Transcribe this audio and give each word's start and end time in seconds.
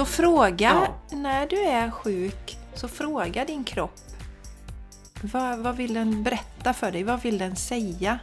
Så 0.00 0.06
fråga 0.06 0.88
när 1.10 1.46
du 1.46 1.56
är 1.56 1.90
sjuk, 1.90 2.58
så 2.74 2.88
fråga 2.88 3.44
din 3.44 3.64
kropp. 3.64 4.00
Vad, 5.22 5.58
vad 5.58 5.76
vill 5.76 5.94
den 5.94 6.22
berätta 6.22 6.72
för 6.72 6.92
dig? 6.92 7.02
Vad 7.02 7.22
vill 7.22 7.38
den 7.38 7.56
säga? 7.56 8.18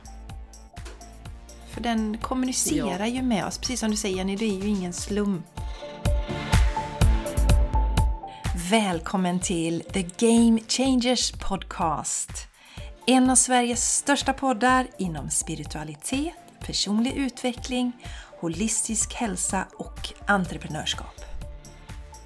För 1.73 1.81
den 1.81 2.17
kommunicerar 2.17 3.05
ju 3.05 3.21
med 3.21 3.45
oss, 3.45 3.57
precis 3.57 3.79
som 3.79 3.91
du 3.91 3.97
säger 3.97 4.17
Jenny, 4.17 4.35
det 4.35 4.45
är 4.45 4.63
ju 4.63 4.67
ingen 4.67 4.93
slump. 4.93 5.45
Välkommen 8.69 9.39
till 9.39 9.83
The 9.93 10.01
Game 10.01 10.59
Changers 10.67 11.31
Podcast. 11.31 12.47
En 13.07 13.29
av 13.29 13.35
Sveriges 13.35 13.95
största 13.95 14.33
poddar 14.33 14.87
inom 14.97 15.29
spiritualitet, 15.29 16.33
personlig 16.59 17.13
utveckling, 17.13 17.91
holistisk 18.39 19.13
hälsa 19.13 19.67
och 19.77 20.13
entreprenörskap. 20.25 21.26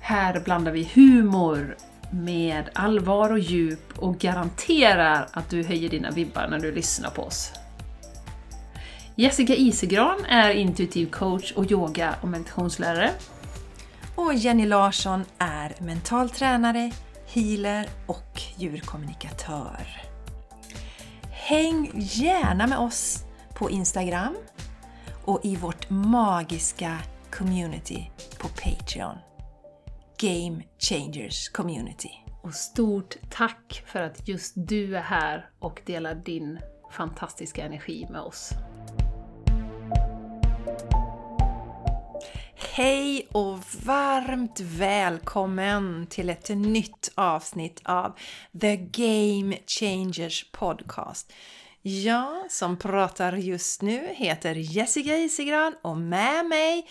Här 0.02 0.40
blandar 0.40 0.72
vi 0.72 0.92
humor 0.94 1.78
med 2.12 2.70
allvar 2.74 3.30
och 3.30 3.40
djup 3.40 3.98
och 3.98 4.18
garanterar 4.18 5.28
att 5.32 5.50
du 5.50 5.64
höjer 5.64 5.90
dina 5.90 6.12
vibbar 6.12 6.48
när 6.50 6.60
du 6.60 6.72
lyssnar 6.72 7.10
på 7.10 7.22
oss. 7.24 7.54
Jessica 9.16 9.56
Isegran 9.56 10.26
är 10.26 10.50
intuitiv 10.50 11.10
coach 11.10 11.52
och 11.52 11.72
yoga 11.72 12.16
och 12.22 12.28
meditationslärare. 12.28 13.12
Och 14.16 14.34
Jenny 14.34 14.66
Larsson 14.66 15.26
är 15.38 15.76
mental 15.80 16.30
tränare, 16.30 16.92
healer 17.28 17.88
och 18.08 18.42
djurkommunikatör. 18.58 19.88
Häng 21.32 21.92
gärna 21.96 22.68
med 22.68 22.78
oss 22.78 23.24
på 23.54 23.70
Instagram 23.70 24.36
och 25.26 25.40
i 25.44 25.56
vårt 25.56 25.90
magiska 25.90 26.98
community 27.32 28.12
på 28.38 28.48
Patreon. 28.48 29.31
Game 30.22 30.64
Changers 30.80 31.50
Community. 31.50 32.10
Och 32.42 32.54
stort 32.54 33.16
tack 33.30 33.84
för 33.86 34.02
att 34.02 34.28
just 34.28 34.54
du 34.56 34.98
är 34.98 35.02
här 35.02 35.50
och 35.60 35.82
delar 35.86 36.16
din 36.16 36.60
fantastiska 36.92 37.66
energi 37.66 38.08
med 38.10 38.22
oss. 38.22 38.50
Hej 42.56 43.28
och 43.32 43.60
varmt 43.86 44.60
välkommen 44.60 46.08
till 46.10 46.30
ett 46.30 46.50
nytt 46.50 47.12
avsnitt 47.16 47.82
av 47.86 48.18
The 48.62 48.76
Game 48.78 49.58
Changers 49.68 50.52
Podcast. 50.52 51.34
Jag 51.82 52.52
som 52.52 52.78
pratar 52.78 53.34
just 53.34 53.82
nu 53.82 54.08
heter 54.16 54.56
Jessica 54.56 55.18
Isigran 55.18 55.76
och 55.82 55.98
med 55.98 56.46
mig 56.46 56.88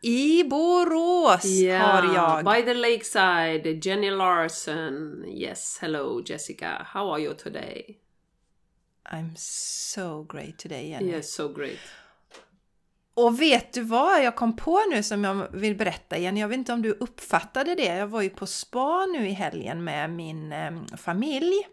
i 0.00 0.44
Borås 0.44 1.44
har 1.80 2.14
jag... 2.14 2.44
by 2.44 2.62
the 2.62 2.74
lakeside, 2.74 3.86
Jenny 3.86 4.10
Larsson. 4.10 5.24
Yes, 5.28 5.78
hello 5.80 6.22
Jessica. 6.26 6.86
How 6.86 7.14
are 7.14 7.22
you 7.22 7.34
today? 7.34 7.98
I'm 9.04 9.36
so 9.36 10.22
great 10.24 10.58
today 10.58 10.90
Jenny. 10.90 11.10
Yes, 11.10 11.34
so 11.34 11.48
great. 11.48 11.78
Och 13.14 13.40
vet 13.40 13.72
du 13.72 13.82
vad 13.82 14.24
jag 14.24 14.36
kom 14.36 14.56
på 14.56 14.80
nu 14.90 15.02
som 15.02 15.24
jag 15.24 15.48
vill 15.52 15.76
berätta 15.76 16.16
igen? 16.16 16.36
Jag 16.36 16.48
vet 16.48 16.58
inte 16.58 16.72
om 16.72 16.82
du 16.82 16.90
uppfattade 16.90 17.74
det. 17.74 17.96
Jag 17.96 18.06
var 18.06 18.22
ju 18.22 18.30
på 18.30 18.46
spa 18.46 19.06
nu 19.06 19.28
i 19.28 19.32
helgen 19.32 19.84
med 19.84 20.10
min 20.10 20.52
eh, 20.52 20.72
familj. 20.96 21.68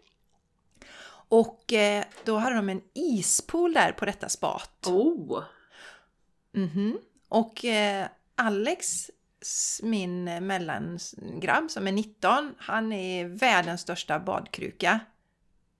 Och 1.30 1.74
eh, 1.74 2.04
då 2.24 2.38
hade 2.38 2.56
de 2.56 2.70
en 2.70 2.82
ispool 2.94 3.74
där 3.74 3.92
på 3.92 4.06
detta 4.06 4.30
spat. 4.30 4.88
Oh! 4.88 5.44
Mhm. 6.52 6.98
Och 7.30 7.66
eh, 7.66 8.08
Alex, 8.38 9.12
min 9.84 10.24
mellangrabb 10.24 11.72
som 11.72 11.88
är 11.88 11.92
19, 11.92 12.56
han 12.58 12.92
är 12.92 13.26
världens 13.26 13.82
största 13.82 14.20
badkruka. 14.20 15.00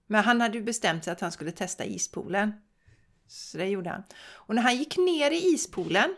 Men 0.08 0.24
han 0.24 0.42
hade 0.42 0.58
ju 0.58 0.64
bestämt 0.64 1.04
sig 1.04 1.14
att 1.14 1.22
han 1.22 1.32
skulle 1.32 1.52
testa 1.52 1.86
ispoolen. 1.86 2.54
Så 3.28 3.58
det 3.58 3.66
gjorde 3.66 3.90
han. 3.90 4.04
Och 4.34 4.56
när 4.56 4.62
han 4.62 4.78
gick 4.78 4.98
ner 4.98 5.32
i 5.32 5.54
ispoolen 5.54 6.16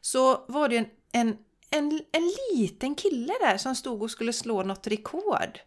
så 0.00 0.44
var 0.48 0.68
det 0.68 0.76
en, 0.76 0.86
en, 1.12 1.36
en, 1.70 2.00
en 2.12 2.32
liten 2.54 2.94
kille 2.94 3.32
där 3.40 3.56
som 3.56 3.74
stod 3.74 4.02
och 4.02 4.10
skulle 4.10 4.32
slå 4.32 4.62
något 4.62 4.86
rekord. 4.86 5.58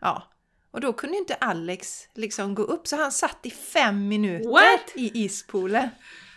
Ja, 0.00 0.30
och 0.70 0.80
då 0.80 0.92
kunde 0.92 1.16
inte 1.16 1.34
Alex 1.34 2.08
liksom 2.14 2.54
gå 2.54 2.62
upp 2.62 2.86
så 2.86 2.96
han 2.96 3.12
satt 3.12 3.46
i 3.46 3.50
fem 3.50 4.08
minuter 4.08 4.50
What? 4.50 4.92
i 4.94 5.24
ispoolen. 5.24 5.88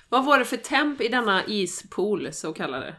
Vad 0.10 0.26
var 0.26 0.40
det 0.40 0.46
för 0.46 0.58
temp 0.58 1.02
i 1.02 1.08
denna 1.08 1.46
ispool, 1.46 2.34
så 2.34 2.54
kallade? 2.54 2.96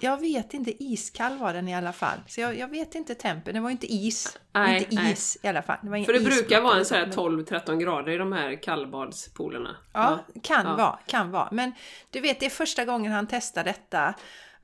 Jag 0.00 0.20
vet 0.20 0.54
inte, 0.54 0.84
iskall 0.84 1.38
var 1.38 1.52
den 1.52 1.68
i 1.68 1.74
alla 1.74 1.92
fall. 1.92 2.18
Så 2.26 2.40
jag, 2.40 2.58
jag 2.58 2.68
vet 2.68 2.94
inte 2.94 3.14
tempen, 3.14 3.54
det 3.54 3.60
var 3.60 3.70
inte 3.70 3.86
is. 3.86 4.38
Nej, 4.52 4.78
inte 4.82 4.94
nej. 5.02 5.12
is 5.12 5.38
i 5.42 5.48
alla 5.48 5.62
fall. 5.62 5.76
Det 5.82 6.04
För 6.04 6.12
det 6.12 6.20
brukar 6.20 6.60
vara 6.60 6.78
en 6.78 6.84
så 6.84 6.94
här 6.94 7.06
men- 7.06 7.12
12-13 7.16 7.76
grader 7.78 8.12
i 8.12 8.16
de 8.16 8.32
här 8.32 8.62
kallbadspoolerna. 8.62 9.76
Ja, 9.92 10.18
kan 10.42 10.66
Ja. 10.66 10.76
vara, 10.76 10.98
kan 11.06 11.30
vara. 11.30 11.48
Men 11.52 11.72
du 12.10 12.20
vet, 12.20 12.40
det 12.40 12.46
är 12.46 12.50
första 12.50 12.84
gången 12.84 13.12
han 13.12 13.26
testar 13.26 13.64
detta. 13.64 14.14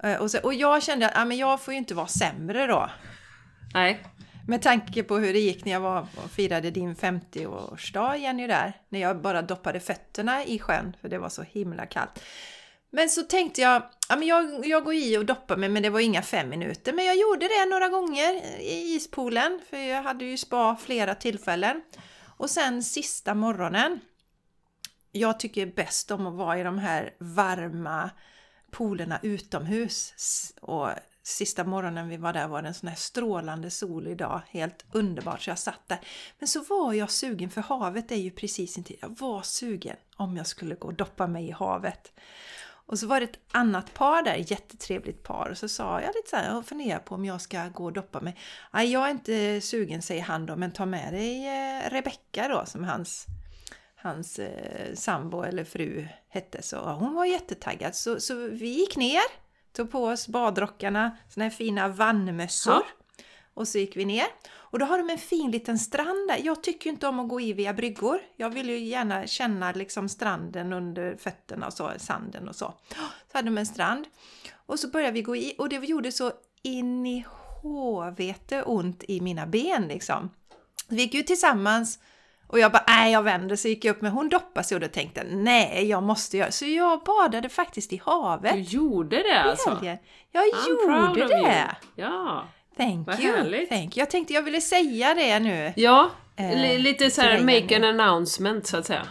Eh, 0.02 0.16
Och, 0.20 0.30
så, 0.30 0.38
och 0.42 0.54
jag 0.54 0.82
kände 0.82 1.06
att 1.06 1.12
ja, 1.14 1.24
men 1.24 1.36
jag 1.36 1.60
får 1.62 1.74
ju 1.74 1.78
inte 1.78 1.94
vara 1.94 2.06
sämre 2.06 2.66
då. 2.66 2.90
Nej, 3.74 4.02
Med 4.48 4.62
tanke 4.62 5.02
på 5.02 5.16
hur 5.18 5.32
det 5.32 5.38
gick 5.38 5.64
när 5.64 5.72
jag 5.72 5.80
var 5.80 6.06
och 6.24 6.30
firade 6.30 6.70
din 6.70 6.94
50-årsdag 6.96 8.16
Jenny 8.16 8.46
där. 8.46 8.72
När 8.88 9.00
jag 9.00 9.20
bara 9.20 9.42
doppade 9.42 9.80
fötterna 9.80 10.44
i 10.44 10.58
sjön 10.58 10.96
för 11.00 11.08
det 11.08 11.18
var 11.18 11.28
så 11.28 11.42
himla 11.42 11.86
kallt. 11.86 12.20
Men 12.94 13.10
så 13.10 13.22
tänkte 13.22 13.60
jag, 13.60 13.82
ja 14.08 14.16
men 14.16 14.28
jag, 14.28 14.66
jag 14.66 14.84
går 14.84 14.94
i 14.94 15.18
och 15.18 15.24
doppar 15.24 15.56
mig 15.56 15.68
men 15.68 15.82
det 15.82 15.90
var 15.90 16.00
inga 16.00 16.22
fem 16.22 16.48
minuter. 16.48 16.92
Men 16.92 17.04
jag 17.04 17.16
gjorde 17.16 17.48
det 17.48 17.70
några 17.70 17.88
gånger 17.88 18.60
i 18.60 18.94
ispoolen 18.94 19.60
för 19.70 19.76
jag 19.76 20.02
hade 20.02 20.24
ju 20.24 20.36
spa 20.36 20.76
flera 20.76 21.14
tillfällen. 21.14 21.82
Och 22.36 22.50
sen 22.50 22.82
sista 22.82 23.34
morgonen. 23.34 24.00
Jag 25.12 25.40
tycker 25.40 25.66
bäst 25.66 26.10
om 26.10 26.26
att 26.26 26.34
vara 26.34 26.58
i 26.58 26.62
de 26.62 26.78
här 26.78 27.14
varma 27.18 28.10
poolerna 28.70 29.20
utomhus. 29.22 30.14
Och 30.60 30.88
sista 31.22 31.64
morgonen 31.64 32.08
vi 32.08 32.16
var 32.16 32.32
där 32.32 32.48
var 32.48 32.62
det 32.62 32.68
en 32.68 32.74
sån 32.74 32.88
här 32.88 32.96
strålande 32.96 33.70
solig 33.70 34.16
dag. 34.16 34.42
Helt 34.48 34.84
underbart, 34.92 35.42
så 35.42 35.50
jag 35.50 35.58
satt 35.58 35.88
där. 35.88 35.98
Men 36.38 36.48
så 36.48 36.62
var 36.62 36.92
jag 36.92 37.10
sugen, 37.10 37.50
för 37.50 37.60
havet 37.60 38.12
är 38.12 38.16
ju 38.16 38.30
precis 38.30 38.78
intill. 38.78 38.98
Jag 39.00 39.18
var 39.18 39.42
sugen 39.42 39.96
om 40.16 40.36
jag 40.36 40.46
skulle 40.46 40.74
gå 40.74 40.88
och 40.88 40.94
doppa 40.94 41.26
mig 41.26 41.48
i 41.48 41.50
havet. 41.50 42.12
Och 42.86 42.98
så 42.98 43.06
var 43.06 43.20
det 43.20 43.26
ett 43.26 43.38
annat 43.52 43.94
par 43.94 44.22
där, 44.22 44.34
jättetrevligt 44.34 45.22
par. 45.22 45.48
Och 45.50 45.58
så 45.58 45.68
sa 45.68 46.00
jag 46.00 46.14
lite 46.14 46.30
så 46.30 46.36
här, 46.36 46.54
jag 46.54 46.66
funderar 46.66 46.98
på 46.98 47.14
om 47.14 47.24
jag 47.24 47.40
ska 47.40 47.68
gå 47.68 47.84
och 47.84 47.92
doppa 47.92 48.20
mig. 48.20 48.36
Nej, 48.72 48.92
jag 48.92 49.06
är 49.06 49.10
inte 49.10 49.60
sugen, 49.60 50.02
säger 50.02 50.22
han 50.22 50.46
då, 50.46 50.56
men 50.56 50.72
ta 50.72 50.86
med 50.86 51.12
dig 51.12 51.46
eh, 51.46 51.90
Rebecka 51.90 52.48
då, 52.48 52.66
som 52.66 52.84
hans 52.84 53.26
hans 54.04 54.38
eh, 54.38 54.94
sambo 54.94 55.42
eller 55.42 55.64
fru 55.64 56.08
hette 56.28 56.62
så. 56.62 56.76
Hon 56.76 57.14
var 57.14 57.24
jättetaggad 57.24 57.94
så, 57.94 58.20
så 58.20 58.34
vi 58.34 58.68
gick 58.68 58.96
ner, 58.96 59.22
tog 59.72 59.90
på 59.90 60.04
oss 60.04 60.28
badrockarna, 60.28 61.16
såna 61.28 61.44
här 61.44 61.50
fina 61.50 61.88
vannmössor. 61.88 62.72
Ja. 62.72 63.03
Och 63.54 63.68
så 63.68 63.78
gick 63.78 63.96
vi 63.96 64.04
ner. 64.04 64.26
Och 64.56 64.78
då 64.78 64.84
har 64.86 64.98
de 64.98 65.10
en 65.10 65.18
fin 65.18 65.50
liten 65.50 65.78
strand 65.78 66.28
där. 66.28 66.40
Jag 66.44 66.62
tycker 66.62 66.86
ju 66.86 66.90
inte 66.90 67.06
om 67.08 67.20
att 67.20 67.28
gå 67.28 67.40
i 67.40 67.52
via 67.52 67.72
bryggor. 67.74 68.20
Jag 68.36 68.50
vill 68.50 68.68
ju 68.68 68.78
gärna 68.78 69.26
känna 69.26 69.72
liksom 69.72 70.08
stranden 70.08 70.72
under 70.72 71.16
fötterna 71.16 71.66
och 71.66 71.72
så, 71.72 71.90
sanden 71.98 72.48
och 72.48 72.56
så. 72.56 72.74
Så 73.32 73.38
hade 73.38 73.48
de 73.48 73.58
en 73.58 73.66
strand. 73.66 74.06
Och 74.66 74.78
så 74.78 74.88
började 74.88 75.12
vi 75.12 75.22
gå 75.22 75.36
i 75.36 75.54
och 75.58 75.68
det 75.68 75.76
gjorde 75.76 76.12
så 76.12 76.32
in 76.62 77.06
i 77.06 77.24
håvete 77.62 78.62
ont 78.62 79.04
i 79.08 79.20
mina 79.20 79.46
ben 79.46 79.88
liksom. 79.88 80.30
Vi 80.88 81.02
gick 81.02 81.14
ju 81.14 81.22
tillsammans 81.22 81.98
och 82.46 82.58
jag 82.58 82.72
bara, 82.72 82.84
nej 82.88 83.12
jag 83.12 83.22
vänder, 83.22 83.56
så 83.56 83.68
gick 83.68 83.84
jag 83.84 83.96
upp 83.96 84.02
med 84.02 84.12
hon 84.12 84.28
doppade 84.28 84.66
sig 84.66 84.74
och 84.74 84.80
då 84.80 84.88
tänkte 84.88 85.20
jag, 85.20 85.36
nej 85.36 85.86
jag 85.88 86.02
måste 86.02 86.36
göra 86.36 86.50
Så 86.50 86.66
jag 86.66 87.02
badade 87.04 87.48
faktiskt 87.48 87.92
i 87.92 88.02
havet 88.04 88.54
du 88.54 88.60
gjorde 88.60 89.16
det 89.16 89.40
alltså? 89.40 89.78
Jag 90.30 90.44
proud 90.86 91.08
gjorde 91.08 91.24
of 91.24 91.30
you. 91.30 91.42
det! 91.42 91.76
Ja. 91.94 92.48
Thank 92.76 93.06
Vad 93.06 93.20
you! 93.20 93.36
härligt. 93.36 93.68
Thank 93.68 93.96
you. 93.96 94.02
Jag 94.02 94.10
tänkte 94.10 94.34
jag 94.34 94.42
ville 94.42 94.60
säga 94.60 95.14
det 95.14 95.38
nu. 95.40 95.72
Ja, 95.76 96.10
Eh, 96.36 96.50
li- 96.62 96.78
lite 96.78 97.10
så 97.10 97.20
här 97.22 97.40
make 97.40 97.76
an 97.76 97.84
announcement 97.84 98.66
så 98.66 98.76
att 98.76 98.86
säga. 98.86 99.02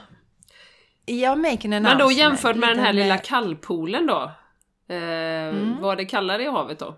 Jag 1.06 1.38
make 1.38 1.50
an 1.64 1.70
Men 1.70 1.84
då 1.84 1.90
announcement. 1.90 2.18
jämfört 2.18 2.56
med 2.56 2.70
den 2.70 2.80
här 2.80 2.94
lilla 2.94 3.16
eh, 3.16 3.22
kallpoolen 3.22 4.08
då? 4.08 4.32
Eh, 4.90 4.98
Mm. 5.04 5.82
Var 5.82 5.96
det 5.96 6.06
kallare 6.06 6.44
i 6.44 6.50
havet 6.50 6.80
då? 6.80 6.96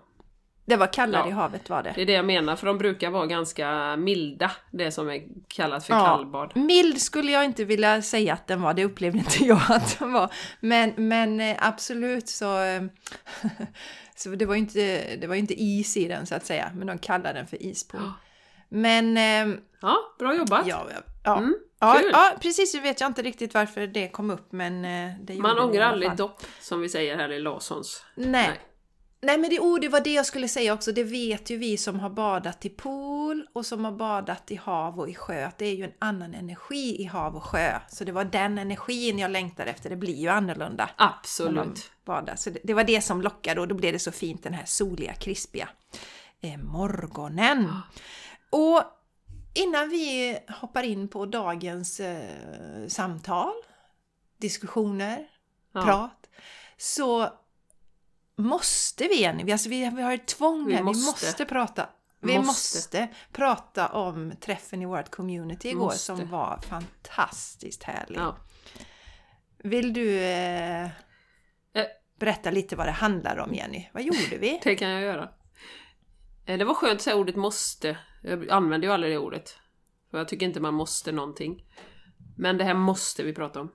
Det 0.66 0.76
var 0.76 0.92
kallare 0.92 1.22
Ja. 1.24 1.28
i 1.28 1.30
havet 1.32 1.70
var 1.70 1.82
det. 1.82 1.92
Det 1.94 2.02
är 2.02 2.06
det 2.06 2.12
jag 2.12 2.24
menar, 2.24 2.56
för 2.56 2.66
de 2.66 2.78
brukar 2.78 3.10
vara 3.10 3.26
ganska 3.26 3.96
milda, 3.96 4.50
det 4.70 4.90
som 4.90 5.08
är 5.10 5.22
kallat 5.48 5.86
för 5.86 5.94
Ja. 5.94 6.04
kallbad. 6.04 6.56
Mild 6.56 7.00
skulle 7.02 7.32
jag 7.32 7.44
inte 7.44 7.64
vilja 7.64 8.02
säga 8.02 8.32
att 8.32 8.46
den 8.46 8.62
var, 8.62 8.74
det 8.74 8.84
upplevde 8.84 9.18
inte 9.18 9.44
jag 9.44 9.60
att 9.68 9.98
den 9.98 10.12
var. 10.12 10.30
Men, 10.60 10.92
men 10.96 11.40
eh, 11.40 11.56
absolut 11.60 12.28
så... 12.28 12.46
så 14.16 14.28
det 14.28 14.46
var 14.46 14.54
ju 14.54 14.60
inte, 14.60 15.16
det 15.16 15.26
var 15.26 15.34
inte 15.34 15.62
is 15.62 15.96
i 15.96 16.08
den 16.08 16.26
så 16.26 16.34
att 16.34 16.46
säga, 16.46 16.70
men 16.74 16.86
de 16.86 16.98
kallar 16.98 17.34
den 17.34 17.46
för. 17.46 17.58
Ja. 17.92 18.12
Men... 18.68 19.16
eh, 19.16 19.58
Ja, 19.80 19.96
bra 20.18 20.36
jobbat! 20.36 20.66
Ja, 20.66 20.86
ja, 20.90 21.00
ja. 21.24 21.38
Mm, 21.38 21.56
ja, 21.80 22.00
ja, 22.12 22.36
precis. 22.40 22.74
Nu 22.74 22.80
vet 22.80 23.00
jag 23.00 23.10
inte 23.10 23.22
riktigt 23.22 23.54
varför 23.54 23.86
det 23.86 24.08
kom 24.08 24.30
upp, 24.30 24.52
men 24.52 24.84
eh, 24.84 25.12
det 25.20 25.34
Man 25.34 25.58
ångrar 25.58 25.82
aldrig 25.84 26.16
dopp, 26.16 26.42
som 26.60 26.80
vi 26.80 26.88
säger 26.88 27.16
här 27.16 27.32
i 27.32 27.38
Lasons. 27.40 28.04
Nej, 28.14 28.30
Nej. 28.30 28.60
Nej 29.20 29.38
men 29.38 29.50
det, 29.50 29.60
oh, 29.60 29.80
det 29.80 29.88
var 29.88 30.00
det 30.00 30.12
jag 30.12 30.26
skulle 30.26 30.48
säga 30.48 30.74
också, 30.74 30.92
det 30.92 31.04
vet 31.04 31.50
ju 31.50 31.56
vi 31.56 31.76
som 31.76 32.00
har 32.00 32.10
badat 32.10 32.64
i 32.64 32.68
pool 32.68 33.46
och 33.52 33.66
som 33.66 33.84
har 33.84 33.92
badat 33.92 34.50
i 34.50 34.56
hav 34.56 35.00
och 35.00 35.08
i 35.08 35.14
sjö, 35.14 35.46
att 35.46 35.58
det 35.58 35.66
är 35.66 35.74
ju 35.74 35.84
en 35.84 35.92
annan 35.98 36.34
energi 36.34 37.02
i 37.02 37.04
hav 37.04 37.36
och 37.36 37.44
sjö. 37.44 37.80
Så 37.88 38.04
det 38.04 38.12
var 38.12 38.24
den 38.24 38.58
energin 38.58 39.18
jag 39.18 39.30
längtade 39.30 39.70
efter, 39.70 39.90
det 39.90 39.96
blir 39.96 40.14
ju 40.14 40.28
annorlunda. 40.28 40.90
Absolut. 40.96 41.90
badar. 42.04 42.36
Så 42.36 42.50
det, 42.50 42.58
det 42.64 42.74
var 42.74 42.84
det 42.84 43.00
som 43.00 43.22
lockade 43.22 43.60
och 43.60 43.68
då 43.68 43.74
blev 43.74 43.92
det 43.92 43.98
så 43.98 44.12
fint 44.12 44.42
den 44.42 44.54
här 44.54 44.64
soliga, 44.66 45.14
krispiga 45.14 45.68
eh, 46.40 46.56
morgonen. 46.58 47.72
Och 48.50 48.82
innan 49.54 49.88
vi 49.88 50.38
hoppar 50.60 50.82
in 50.82 51.08
på 51.08 51.26
dagens 51.26 52.00
eh, 52.00 52.86
samtal, 52.88 53.52
diskussioner, 54.38 55.26
Ja. 55.72 55.82
prat, 55.82 56.30
så 56.76 57.28
måste 58.36 59.08
vi, 59.08 59.20
Jenny, 59.20 59.44
vi, 59.44 59.52
alltså 59.52 59.68
vi, 59.68 59.90
vi 59.96 60.02
har 60.02 60.12
ett 60.14 60.26
tvång 60.26 60.66
Vi 60.66 60.72
här, 60.72 60.80
vi 60.80 60.84
måste. 60.84 61.26
måste 61.26 61.44
prata. 61.44 61.88
Vi 62.20 62.38
måste. 62.38 62.46
Måste. 62.78 63.08
prata 63.32 63.88
om 63.88 64.32
träffen 64.40 64.82
i 64.82 64.86
vårt 64.86 65.10
community 65.10 65.68
igår 65.68 65.80
Måste. 65.84 65.98
som 65.98 66.30
var 66.30 66.60
fantastiskt 66.68 67.82
härlig. 67.82 68.18
Ja. 68.18 68.36
Vill 69.58 69.92
du 69.92 70.18
eh, 70.22 70.84
Eh. 70.84 71.86
berätta 72.18 72.50
lite 72.50 72.76
vad 72.76 72.86
det 72.86 72.90
handlar 72.92 73.36
om 73.38 73.54
Jenny? 73.54 73.88
Vad 73.92 74.02
gjorde 74.02 74.36
vi? 74.40 74.60
Det 74.64 74.76
kan 74.76 74.90
jag 74.90 75.02
göra. 75.02 75.28
Eh, 76.46 76.58
Det 76.58 76.64
var 76.64 76.74
skönt 76.74 76.94
att 76.94 77.02
säga 77.02 77.16
ordet 77.16 77.36
måste. 77.36 77.98
Jag 78.22 78.50
använder 78.50 78.88
ju 78.88 78.94
aldrig 78.94 79.12
det 79.12 79.18
ordet. 79.18 79.56
För 80.10 80.18
jag 80.18 80.28
tycker 80.28 80.46
inte 80.46 80.60
man 80.60 80.74
måste 80.74 81.12
någonting. 81.12 81.64
Men 82.36 82.58
det 82.58 82.64
här 82.64 82.74
måste 82.74 83.22
vi 83.22 83.32
prata 83.34 83.60
om. 83.60 83.72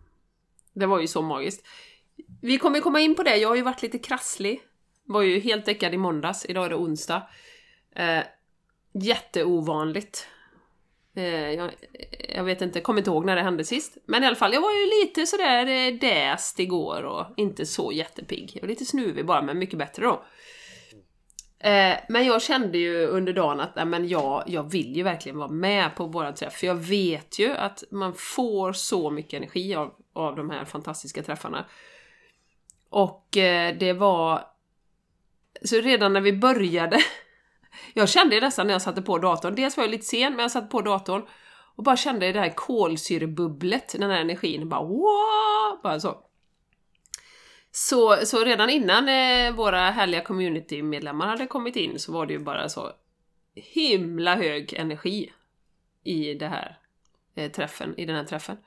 Det 0.73 0.85
var 0.85 0.99
ju 0.99 1.07
så 1.07 1.21
magiskt. 1.21 1.65
Vi 2.41 2.57
kommer 2.57 2.79
komma 2.79 2.99
in 2.99 3.15
på 3.15 3.23
det, 3.23 3.37
jag 3.37 3.49
har 3.49 3.55
ju 3.55 3.61
varit 3.61 3.81
lite 3.81 3.97
krasslig. 3.97 4.61
Var 5.05 5.21
ju 5.21 5.39
helt 5.39 5.65
däckad 5.65 5.93
i 5.93 5.97
måndags, 5.97 6.45
idag 6.45 6.65
är 6.65 6.69
det 6.69 6.75
onsdag. 6.75 7.27
Eh, 7.95 8.23
jätteovanligt. 8.93 10.27
Eh, 11.15 11.49
jag, 11.49 11.71
jag 12.35 12.43
vet 12.43 12.61
inte, 12.61 12.81
kommer 12.81 12.99
inte 12.99 13.09
ihåg 13.09 13.25
när 13.25 13.35
det 13.35 13.41
hände 13.41 13.63
sist. 13.63 13.97
Men 14.05 14.23
i 14.23 14.27
alla 14.27 14.35
fall, 14.35 14.53
jag 14.53 14.61
var 14.61 14.71
ju 14.71 15.01
lite 15.01 15.25
sådär 15.25 15.67
eh, 15.67 15.99
däst 15.99 16.59
igår 16.59 17.03
och 17.03 17.25
inte 17.37 17.65
så 17.65 17.91
jättepigg. 17.91 18.51
Jag 18.53 18.61
var 18.61 18.69
lite 18.69 18.85
snuvig 18.85 19.25
bara, 19.25 19.41
men 19.41 19.59
mycket 19.59 19.79
bättre 19.79 20.05
då. 20.05 20.23
Eh, 21.59 21.97
men 22.09 22.25
jag 22.25 22.41
kände 22.41 22.77
ju 22.77 23.05
under 23.05 23.33
dagen 23.33 23.59
att 23.59 23.75
nej, 23.75 23.85
men 23.85 24.07
jag, 24.07 24.43
jag 24.47 24.71
vill 24.71 24.95
ju 24.95 25.03
verkligen 25.03 25.37
vara 25.37 25.51
med 25.51 25.95
på 25.95 26.05
våran 26.05 26.33
träff. 26.33 26.53
För 26.53 26.67
jag 26.67 26.75
vet 26.75 27.39
ju 27.39 27.51
att 27.51 27.83
man 27.91 28.13
får 28.13 28.73
så 28.73 29.09
mycket 29.09 29.33
energi 29.33 29.75
av, 29.75 29.93
av 30.13 30.35
de 30.35 30.49
här 30.49 30.65
fantastiska 30.65 31.23
träffarna. 31.23 31.65
Och 32.91 33.37
eh, 33.37 33.77
det 33.77 33.93
var... 33.93 34.47
Så 35.63 35.75
redan 35.75 36.13
när 36.13 36.21
vi 36.21 36.33
började... 36.33 36.97
Jag 37.93 38.09
kände 38.09 38.39
nästan 38.39 38.67
när 38.67 38.73
jag 38.73 38.81
satte 38.81 39.01
på 39.01 39.17
datorn, 39.17 39.55
dels 39.55 39.77
var 39.77 39.83
jag 39.83 39.91
lite 39.91 40.05
sen, 40.05 40.33
men 40.33 40.39
jag 40.39 40.51
satte 40.51 40.67
på 40.67 40.81
datorn 40.81 41.25
och 41.75 41.83
bara 41.83 41.97
kände 41.97 42.31
det 42.31 42.39
här 42.39 42.53
kolsyrebubblet, 42.55 43.95
den 43.99 44.09
här 44.09 44.21
energin, 44.21 44.69
bara 44.69 44.83
wow! 44.83 45.81
Bara 45.83 45.99
så. 45.99 46.17
Så, 47.71 48.17
så 48.25 48.43
redan 48.43 48.69
innan 48.69 49.09
eh, 49.09 49.55
våra 49.55 49.79
härliga 49.79 50.21
community-medlemmar 50.21 51.27
hade 51.27 51.47
kommit 51.47 51.75
in 51.75 51.99
så 51.99 52.11
var 52.11 52.25
det 52.25 52.33
ju 52.33 52.39
bara 52.39 52.69
så 52.69 52.91
himla 53.55 54.35
hög 54.35 54.73
energi 54.73 55.33
i 56.03 56.33
det 56.33 56.47
här 56.47 56.77
eh, 57.35 57.51
träffen, 57.51 57.97
i 57.97 58.05
den 58.05 58.15
här 58.15 58.23
träffen. 58.23 58.57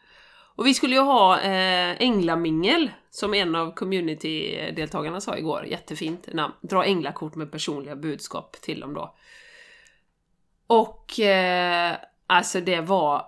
Och 0.57 0.67
vi 0.67 0.75
skulle 0.75 0.95
ju 0.95 1.01
ha 1.01 1.41
eh, 1.41 2.03
änglamingel, 2.03 2.91
som 3.15 3.35
en 3.35 3.55
av 3.55 3.75
community-deltagarna 3.75 5.21
sa 5.21 5.37
igår, 5.39 5.67
jättefint 5.67 6.33
namn. 6.33 6.55
Dra 6.61 6.85
änglakort 6.85 7.35
med 7.35 7.53
personliga 7.53 7.97
budskap 7.97 8.53
till 8.53 8.81
dem 8.81 8.95
då. 8.95 9.15
Och 10.67 11.21
eh, 11.21 11.97
alltså 12.27 12.61
det 12.61 12.81
var 12.81 13.27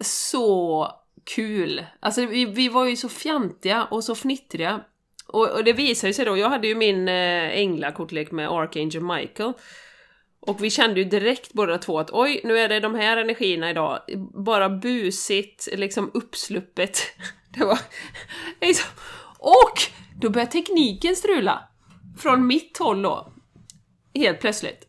så 0.00 0.88
kul. 1.24 1.86
Alltså 2.00 2.26
vi, 2.26 2.44
vi 2.44 2.68
var 2.68 2.84
ju 2.84 2.96
så 2.96 3.08
fjantiga 3.08 3.84
och 3.84 4.04
så 4.04 4.14
fnittriga. 4.14 4.80
Och, 5.26 5.50
och 5.50 5.64
det 5.64 5.72
visade 5.72 6.12
sig 6.12 6.24
då, 6.24 6.36
jag 6.36 6.50
hade 6.50 6.68
ju 6.68 6.74
min 6.74 7.08
eh, 7.08 7.58
änglakortlek 7.58 8.30
med 8.30 8.48
Archangel 8.48 9.02
Michael. 9.02 9.52
Och 10.48 10.64
vi 10.64 10.70
kände 10.70 11.00
ju 11.00 11.04
direkt 11.04 11.52
båda 11.52 11.78
två 11.78 11.98
att 11.98 12.10
oj, 12.12 12.40
nu 12.44 12.58
är 12.58 12.68
det 12.68 12.80
de 12.80 12.94
här 12.94 13.16
energierna 13.16 13.70
idag. 13.70 13.98
Bara 14.44 14.68
busigt, 14.68 15.68
liksom 15.72 16.10
uppsluppet. 16.14 17.02
Det 17.58 17.64
var... 17.64 17.78
liksom- 18.60 18.90
Och! 19.38 19.82
Då 20.20 20.30
började 20.30 20.52
tekniken 20.52 21.16
strula. 21.16 21.68
Från 22.18 22.46
mitt 22.46 22.78
håll 22.78 23.02
då. 23.02 23.32
Helt 24.14 24.40
plötsligt. 24.40 24.88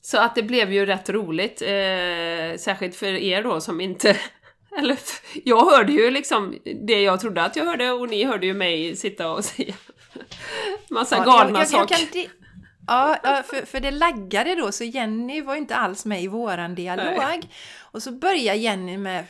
Så 0.00 0.18
att 0.18 0.34
det 0.34 0.42
blev 0.42 0.72
ju 0.72 0.86
rätt 0.86 1.08
roligt. 1.08 1.62
Eh, 1.62 2.58
särskilt 2.58 2.96
för 2.96 3.06
er 3.06 3.42
då 3.42 3.60
som 3.60 3.80
inte... 3.80 4.16
Eller, 4.78 4.98
jag 5.44 5.70
hörde 5.70 5.92
ju 5.92 6.10
liksom 6.10 6.58
det 6.86 7.02
jag 7.02 7.20
trodde 7.20 7.42
att 7.42 7.56
jag 7.56 7.64
hörde 7.64 7.90
och 7.90 8.08
ni 8.08 8.24
hörde 8.24 8.46
ju 8.46 8.54
mig 8.54 8.96
sitta 8.96 9.30
och 9.30 9.44
säga 9.44 9.74
massa 10.90 11.16
Ja, 11.16 11.24
galna 11.24 11.42
jag, 11.44 11.52
jag, 11.52 11.60
jag 11.60 11.68
saker. 11.68 11.96
kan 11.96 12.06
Ja, 12.88 13.18
för, 13.46 13.66
för 13.66 13.80
det 13.80 13.90
laggade 13.90 14.54
då, 14.54 14.72
så 14.72 14.84
Jenny 14.84 15.42
var 15.42 15.54
inte 15.54 15.76
alls 15.76 16.04
med 16.04 16.22
i 16.22 16.28
våran 16.28 16.74
dialog. 16.74 17.42
Och 17.78 18.02
så 18.02 18.12
började 18.12 18.58
Jenny 18.58 18.98
med, 18.98 19.24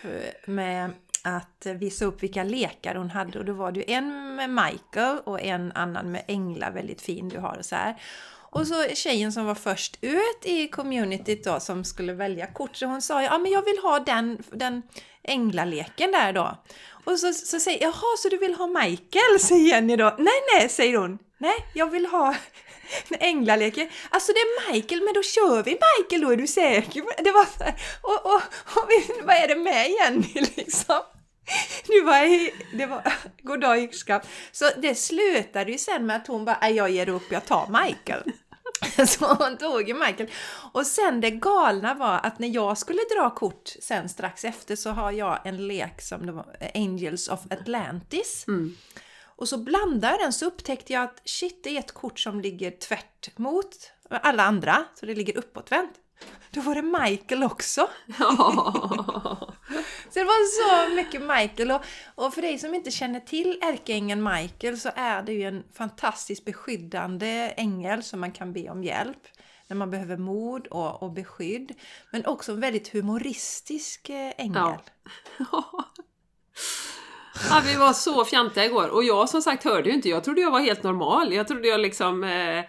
med 0.47 0.91
att 1.23 1.67
visa 1.67 2.05
upp 2.05 2.23
vilka 2.23 2.45
lekar 2.45 2.95
hon 2.95 3.11
hade 3.11 3.39
och 3.39 3.45
då 3.45 3.53
var 3.53 3.73
det 3.73 3.81
ju 3.81 3.95
en 3.95 4.37
med 4.37 4.51
Michael 4.51 5.19
och 5.25 5.41
en 5.41 5.73
annan 5.73 6.13
med 6.13 6.25
Ängla, 6.29 6.71
väldigt 6.71 7.03
fin 7.03 7.29
du 7.29 7.39
har 7.39 7.57
och 7.59 7.65
så 7.65 7.77
här. 7.77 8.01
Och 8.51 8.67
så 8.67 8.85
tjejen 8.95 9.33
som 9.33 9.47
var 9.47 9.55
först 9.55 9.99
ut 10.01 10.41
i 10.45 10.69
communityt 10.69 11.45
då 11.45 11.61
som 11.61 11.85
skulle 11.85 12.13
välja 12.13 12.47
kort, 12.47 12.77
så 12.77 12.87
hon 12.87 13.03
sa 13.03 13.23
ja 13.23 13.39
men 13.39 13.53
jag 13.53 13.65
vill 13.65 13.79
ha 13.83 13.99
den, 13.99 14.43
den 14.51 14.83
änglaleken 15.23 16.13
där 16.13 16.33
då. 16.33 16.59
Och 17.05 17.19
så, 17.19 17.33
så 17.33 17.61
säger 17.61 17.83
jag, 17.83 17.89
jaha 17.89 18.17
så 18.19 18.29
du 18.29 18.39
vill 18.39 18.55
ha 18.55 18.67
Michael? 18.67 19.41
säger 19.41 19.69
Jenny 19.69 19.97
då. 19.97 20.15
Nej 20.19 20.41
nej, 20.55 20.69
säger 20.69 20.99
hon. 20.99 21.19
Nej, 21.39 21.55
jag 21.75 21.91
vill 21.91 22.07
ha 22.07 22.35
änglaleken. 23.20 23.88
Alltså 24.11 24.32
det 24.32 24.38
är 24.38 24.73
Michael, 24.73 25.02
men 25.02 25.14
då 25.14 25.23
kör 25.23 25.62
vi 25.62 25.70
Michael 25.70 26.23
då, 26.23 26.31
är 26.31 26.37
du 26.37 26.46
säker? 26.46 27.02
Det 27.25 27.31
var 27.31 27.44
så 27.58 27.64
här, 27.64 27.75
och, 28.02 28.26
och, 28.26 28.43
och 28.76 28.90
vad 29.23 29.37
är 29.37 29.49
det 29.49 29.56
med 29.56 29.90
Jenny 29.90 30.32
liksom? 30.56 31.00
Nu 31.88 32.00
var 32.00 32.17
jag, 32.17 32.50
det 32.73 32.87
var 32.87 33.12
goddag 33.43 33.79
yxskaft. 33.79 34.29
Så 34.52 34.70
det 34.76 34.94
slutade 34.94 35.73
ju 35.73 35.79
sen 35.79 36.06
med 36.06 36.17
att 36.17 36.26
hon 36.26 36.44
bara, 36.44 36.70
jag 36.70 36.90
ger 36.90 37.08
upp, 37.08 37.32
jag 37.32 37.46
tar 37.46 37.85
Michael. 37.85 38.33
Så 39.07 39.35
hon 39.35 39.57
tog 39.57 39.88
ju 39.88 39.95
Michael. 39.95 40.30
Och 40.73 40.87
sen 40.87 41.21
det 41.21 41.30
galna 41.30 41.95
var 41.95 42.21
att 42.23 42.38
när 42.38 42.49
jag 42.49 42.78
skulle 42.78 43.00
dra 43.16 43.35
kort 43.35 43.68
sen 43.80 44.09
strax 44.09 44.45
efter 44.45 44.76
så 44.76 44.90
har 44.90 45.12
jag 45.12 45.38
en 45.45 45.66
lek 45.66 46.02
som 46.02 46.26
det 46.26 46.33
var 46.33 46.57
Angels 46.75 47.28
of 47.28 47.40
Atlantis. 47.50 48.45
Mm. 48.49 48.76
Och 49.38 49.49
så 49.49 49.59
blandade 49.59 50.12
jag 50.12 50.21
den 50.21 50.33
så 50.33 50.47
upptäckte 50.47 50.92
jag 50.92 51.02
att 51.02 51.23
shit, 51.25 51.64
det 51.64 51.76
är 51.76 51.78
ett 51.78 51.92
kort 51.92 52.21
som 52.21 52.40
ligger 52.40 52.71
tvärt 52.71 53.38
mot 53.38 53.92
alla 54.11 54.42
andra, 54.42 54.85
så 54.95 55.07
det 55.07 55.14
ligger 55.14 55.37
uppåtvänt. 55.37 55.92
Då 56.50 56.61
var 56.61 56.75
det 56.75 56.83
Michael 56.83 57.42
också. 57.42 57.88
Ja. 58.18 59.54
Så 60.11 60.18
det 60.18 60.25
var 60.25 60.88
så 60.88 60.95
mycket 60.95 61.23
Michael 61.23 61.71
och, 61.71 61.83
och 62.14 62.35
för 62.35 62.42
dig 62.42 62.59
som 62.59 62.75
inte 62.75 62.90
känner 62.90 63.21
till 63.21 63.59
ärkeängeln 63.62 64.23
Michael 64.23 64.78
så 64.78 64.90
är 64.95 65.23
det 65.23 65.33
ju 65.33 65.42
en 65.42 65.64
fantastiskt 65.75 66.45
beskyddande 66.45 67.54
ängel 67.57 68.02
som 68.02 68.21
man 68.21 68.33
kan 68.33 68.52
be 68.52 68.71
om 68.71 68.85
hjälp 68.85 69.26
när 69.66 69.76
man 69.76 69.90
behöver 69.90 70.16
mod 70.16 70.66
och, 70.66 71.02
och 71.02 71.12
beskydd. 71.12 71.75
Men 72.11 72.26
också 72.26 72.52
en 72.52 72.61
väldigt 72.61 72.88
humoristisk 72.88 74.09
eh, 74.09 74.33
ängel. 74.37 74.75
Ja. 75.38 75.85
Ja, 77.50 77.62
vi 77.64 77.76
var 77.76 77.92
så 77.92 78.25
fjantiga 78.25 78.64
igår 78.64 78.88
och 78.88 79.04
jag 79.04 79.28
som 79.28 79.42
sagt 79.42 79.64
hörde 79.64 79.88
ju 79.88 79.95
inte, 79.95 80.09
jag 80.09 80.25
trodde 80.25 80.40
jag 80.40 80.50
var 80.50 80.61
helt 80.61 80.83
normal. 80.83 81.33
Jag 81.33 81.49
trodde 81.49 81.68
jag 81.68 81.80
liksom 81.80 82.25
eh, 82.25 82.64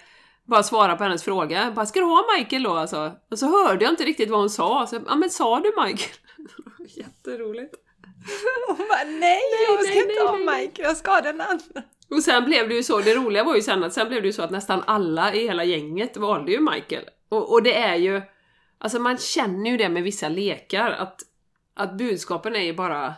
bara 0.45 0.63
svarade 0.63 0.97
på 0.97 1.03
hennes 1.03 1.23
fråga. 1.23 1.71
Bara, 1.75 1.85
ska 1.85 1.99
du 1.99 2.05
ha 2.05 2.25
Michael 2.37 2.63
då 2.63 2.73
alltså? 2.73 3.11
Och 3.31 3.39
så 3.39 3.45
hörde 3.45 3.85
jag 3.85 3.91
inte 3.91 4.05
riktigt 4.05 4.29
vad 4.29 4.39
hon 4.39 4.49
sa. 4.49 4.87
Så, 4.87 4.99
ja 5.07 5.15
men 5.15 5.29
sa 5.29 5.59
du 5.59 5.73
Michael? 5.83 6.15
Jätteroligt. 6.87 7.75
Hon 8.67 8.77
bara, 8.77 9.03
nej, 9.19 9.41
jag 9.67 9.79
ska 9.79 9.93
nej, 9.93 9.97
inte 9.97 10.13
nej, 10.13 10.27
ha 10.27 10.35
nej, 10.35 10.45
nej. 10.45 10.61
Michael, 10.61 10.87
jag 10.87 10.97
ska 10.97 11.11
ha 11.11 11.21
den 11.21 11.41
andra. 11.41 11.83
Och 12.11 12.23
sen 12.23 12.45
blev 12.45 12.69
det 12.69 12.75
ju 12.75 12.83
så, 12.83 12.99
det 12.99 13.15
roliga 13.15 13.43
var 13.43 13.55
ju 13.55 13.61
sen 13.61 13.83
att 13.83 13.93
sen 13.93 14.07
blev 14.07 14.21
det 14.21 14.27
ju 14.27 14.33
så 14.33 14.41
att 14.41 14.51
nästan 14.51 14.83
alla 14.87 15.33
i 15.33 15.47
hela 15.47 15.63
gänget 15.63 16.17
valde 16.17 16.51
ju 16.51 16.59
Michael. 16.59 17.03
Och, 17.29 17.51
och 17.51 17.63
det 17.63 17.77
är 17.77 17.95
ju, 17.95 18.21
alltså 18.77 18.99
man 18.99 19.17
känner 19.17 19.71
ju 19.71 19.77
det 19.77 19.89
med 19.89 20.03
vissa 20.03 20.29
lekar 20.29 20.91
att, 20.91 21.21
att 21.75 21.97
budskapen 21.97 22.55
är 22.55 22.63
ju 22.63 22.73
bara 22.73 23.13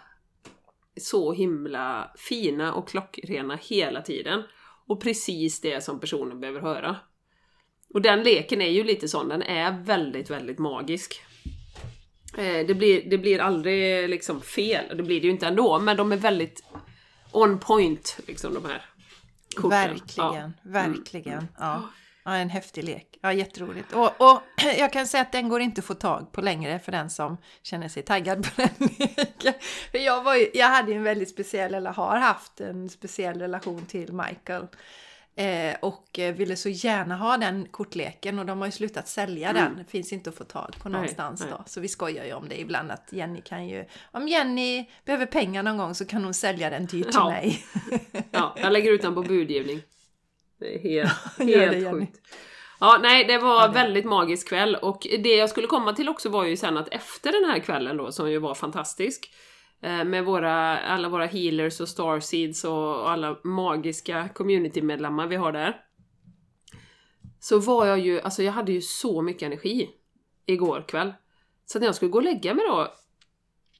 så 0.97 1.33
himla 1.33 2.11
fina 2.17 2.73
och 2.73 2.87
klockrena 2.87 3.55
hela 3.61 4.01
tiden. 4.01 4.43
Och 4.87 5.01
precis 5.01 5.61
det 5.61 5.83
som 5.83 5.99
personen 5.99 6.39
behöver 6.39 6.61
höra. 6.61 6.95
Och 7.93 8.01
den 8.01 8.23
leken 8.23 8.61
är 8.61 8.69
ju 8.69 8.83
lite 8.83 9.07
sån, 9.07 9.27
den 9.29 9.41
är 9.41 9.83
väldigt, 9.83 10.29
väldigt 10.29 10.59
magisk. 10.59 11.21
Eh, 12.37 12.65
det, 12.67 12.75
blir, 12.75 13.09
det 13.09 13.17
blir 13.17 13.39
aldrig 13.39 14.09
liksom 14.09 14.41
fel, 14.41 14.97
det 14.97 15.03
blir 15.03 15.21
det 15.21 15.27
ju 15.27 15.31
inte 15.33 15.47
ändå, 15.47 15.79
men 15.79 15.97
de 15.97 16.11
är 16.11 16.17
väldigt 16.17 16.63
on 17.31 17.59
point, 17.59 18.19
liksom 18.27 18.53
de 18.53 18.65
här 18.65 18.85
korten. 19.55 19.69
Verkligen, 19.69 20.33
Ja. 20.33 20.51
verkligen. 20.63 21.47
Ja. 21.59 21.89
ja, 22.25 22.35
en 22.35 22.49
häftig 22.49 22.83
lek. 22.83 23.10
Ja, 23.21 23.33
jätteroligt. 23.33 23.93
Och, 23.93 24.21
och 24.21 24.41
jag 24.77 24.93
kan 24.93 25.07
säga 25.07 25.21
att 25.21 25.31
den 25.31 25.49
går 25.49 25.61
inte 25.61 25.79
att 25.79 25.85
få 25.85 25.93
tag 25.93 26.31
på 26.31 26.41
längre 26.41 26.79
för 26.79 26.91
den 26.91 27.09
som 27.09 27.37
känner 27.63 27.87
sig 27.87 28.03
taggad 28.03 28.43
på 28.55 28.61
den. 28.61 29.53
För 29.91 29.97
jag, 29.97 30.23
var 30.23 30.35
ju, 30.35 30.49
jag 30.53 30.67
hade 30.67 30.91
ju 30.91 30.97
en 30.97 31.03
väldigt 31.03 31.29
speciell, 31.29 31.73
eller 31.73 31.91
har 31.91 32.17
haft 32.17 32.61
en 32.61 32.89
speciell 32.89 33.39
relation 33.39 33.85
till 33.85 34.13
Michael. 34.13 34.67
Eh, 35.35 35.75
och 35.81 36.19
eh, 36.19 36.33
ville 36.35 36.55
så 36.55 36.69
gärna 36.69 37.15
ha 37.17 37.37
den 37.37 37.65
kortleken 37.71 38.39
och 38.39 38.45
de 38.45 38.59
har 38.59 38.65
ju 38.65 38.71
slutat 38.71 39.07
sälja 39.07 39.53
den. 39.53 39.77
Det 39.77 39.91
finns 39.91 40.13
inte 40.13 40.29
att 40.29 40.35
få 40.35 40.43
tag 40.43 40.75
på 40.83 40.89
någonstans 40.89 41.41
nej. 41.41 41.49
då. 41.51 41.63
Så 41.65 41.79
vi 41.81 41.87
skojar 41.87 42.25
ju 42.25 42.33
om 42.33 42.49
det 42.49 42.59
ibland 42.59 42.91
att 42.91 43.07
Jenny 43.13 43.41
kan 43.41 43.67
ju, 43.67 43.85
om 44.11 44.27
Jenny 44.27 44.85
behöver 45.05 45.25
pengar 45.25 45.63
någon 45.63 45.77
gång 45.77 45.95
så 45.95 46.05
kan 46.05 46.23
hon 46.23 46.33
sälja 46.33 46.69
den 46.69 46.85
dyrt 46.85 47.05
till 47.05 47.11
Ja. 47.13 47.29
mig. 47.29 47.65
Ja, 48.31 48.55
jag 48.61 48.73
lägger 48.73 48.91
ut 48.91 49.01
den 49.01 49.15
på 49.15 49.21
budgivning. 49.23 49.81
Det 50.59 50.75
är 50.75 50.79
helt, 50.83 51.13
det, 51.37 51.59
helt 51.59 51.73
Jenny. 51.83 51.99
sjukt. 51.99 52.19
Ja, 52.83 52.99
nej, 53.01 53.25
det 53.25 53.37
var 53.37 53.61
Ja, 53.61 53.67
det- 53.67 53.73
väldigt 53.73 54.05
magisk 54.05 54.47
kväll 54.49 54.75
och 54.75 55.07
det 55.23 55.35
jag 55.35 55.49
skulle 55.49 55.67
komma 55.67 55.93
till 55.93 56.09
också 56.09 56.29
var 56.29 56.45
ju 56.45 56.57
sen 56.57 56.77
att 56.77 56.87
efter 56.87 57.31
den 57.31 57.49
här 57.49 57.59
kvällen 57.59 57.97
då, 57.97 58.11
som 58.11 58.31
ju 58.31 58.37
var 58.39 58.55
fantastisk, 58.55 59.33
eh, 59.81 60.03
med 60.03 60.25
våra, 60.25 60.77
alla 60.79 61.09
våra 61.09 61.25
healers 61.25 61.79
och 61.79 61.89
starseeds 61.89 62.63
och 62.63 63.11
alla 63.11 63.37
magiska 63.43 64.29
community-medlemmar 64.29 65.27
vi 65.27 65.35
har 65.35 65.51
där. 65.51 65.81
Så 67.39 67.59
var 67.59 67.85
jag 67.85 67.99
ju, 67.99 68.21
alltså 68.21 68.43
jag 68.43 68.51
hade 68.51 68.71
ju 68.71 68.81
så 68.81 69.21
mycket 69.21 69.43
energi 69.43 69.89
igår 70.45 70.85
kväll. 70.87 71.13
Så 71.65 71.79
när 71.79 71.85
jag 71.85 71.95
skulle 71.95 72.11
gå 72.11 72.17
och 72.17 72.23
lägga 72.23 72.53
mig 72.53 72.65
då 72.67 72.93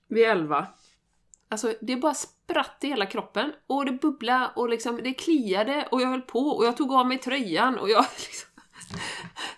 vid 0.09 0.23
11 0.25 0.67
Alltså 1.49 1.73
det 1.81 1.95
bara 1.95 2.13
spratt 2.13 2.77
i 2.81 2.87
hela 2.87 3.05
kroppen 3.05 3.53
och 3.67 3.85
det 3.85 3.91
bubblade 3.91 4.49
och 4.55 4.69
liksom 4.69 4.99
det 5.03 5.13
kliade 5.13 5.87
och 5.91 6.01
jag 6.01 6.07
höll 6.07 6.21
på 6.21 6.39
och 6.39 6.65
jag 6.65 6.77
tog 6.77 6.93
av 6.93 7.07
mig 7.07 7.17
tröjan 7.17 7.77
och 7.79 7.89
jag 7.89 8.05
liksom... 8.17 8.50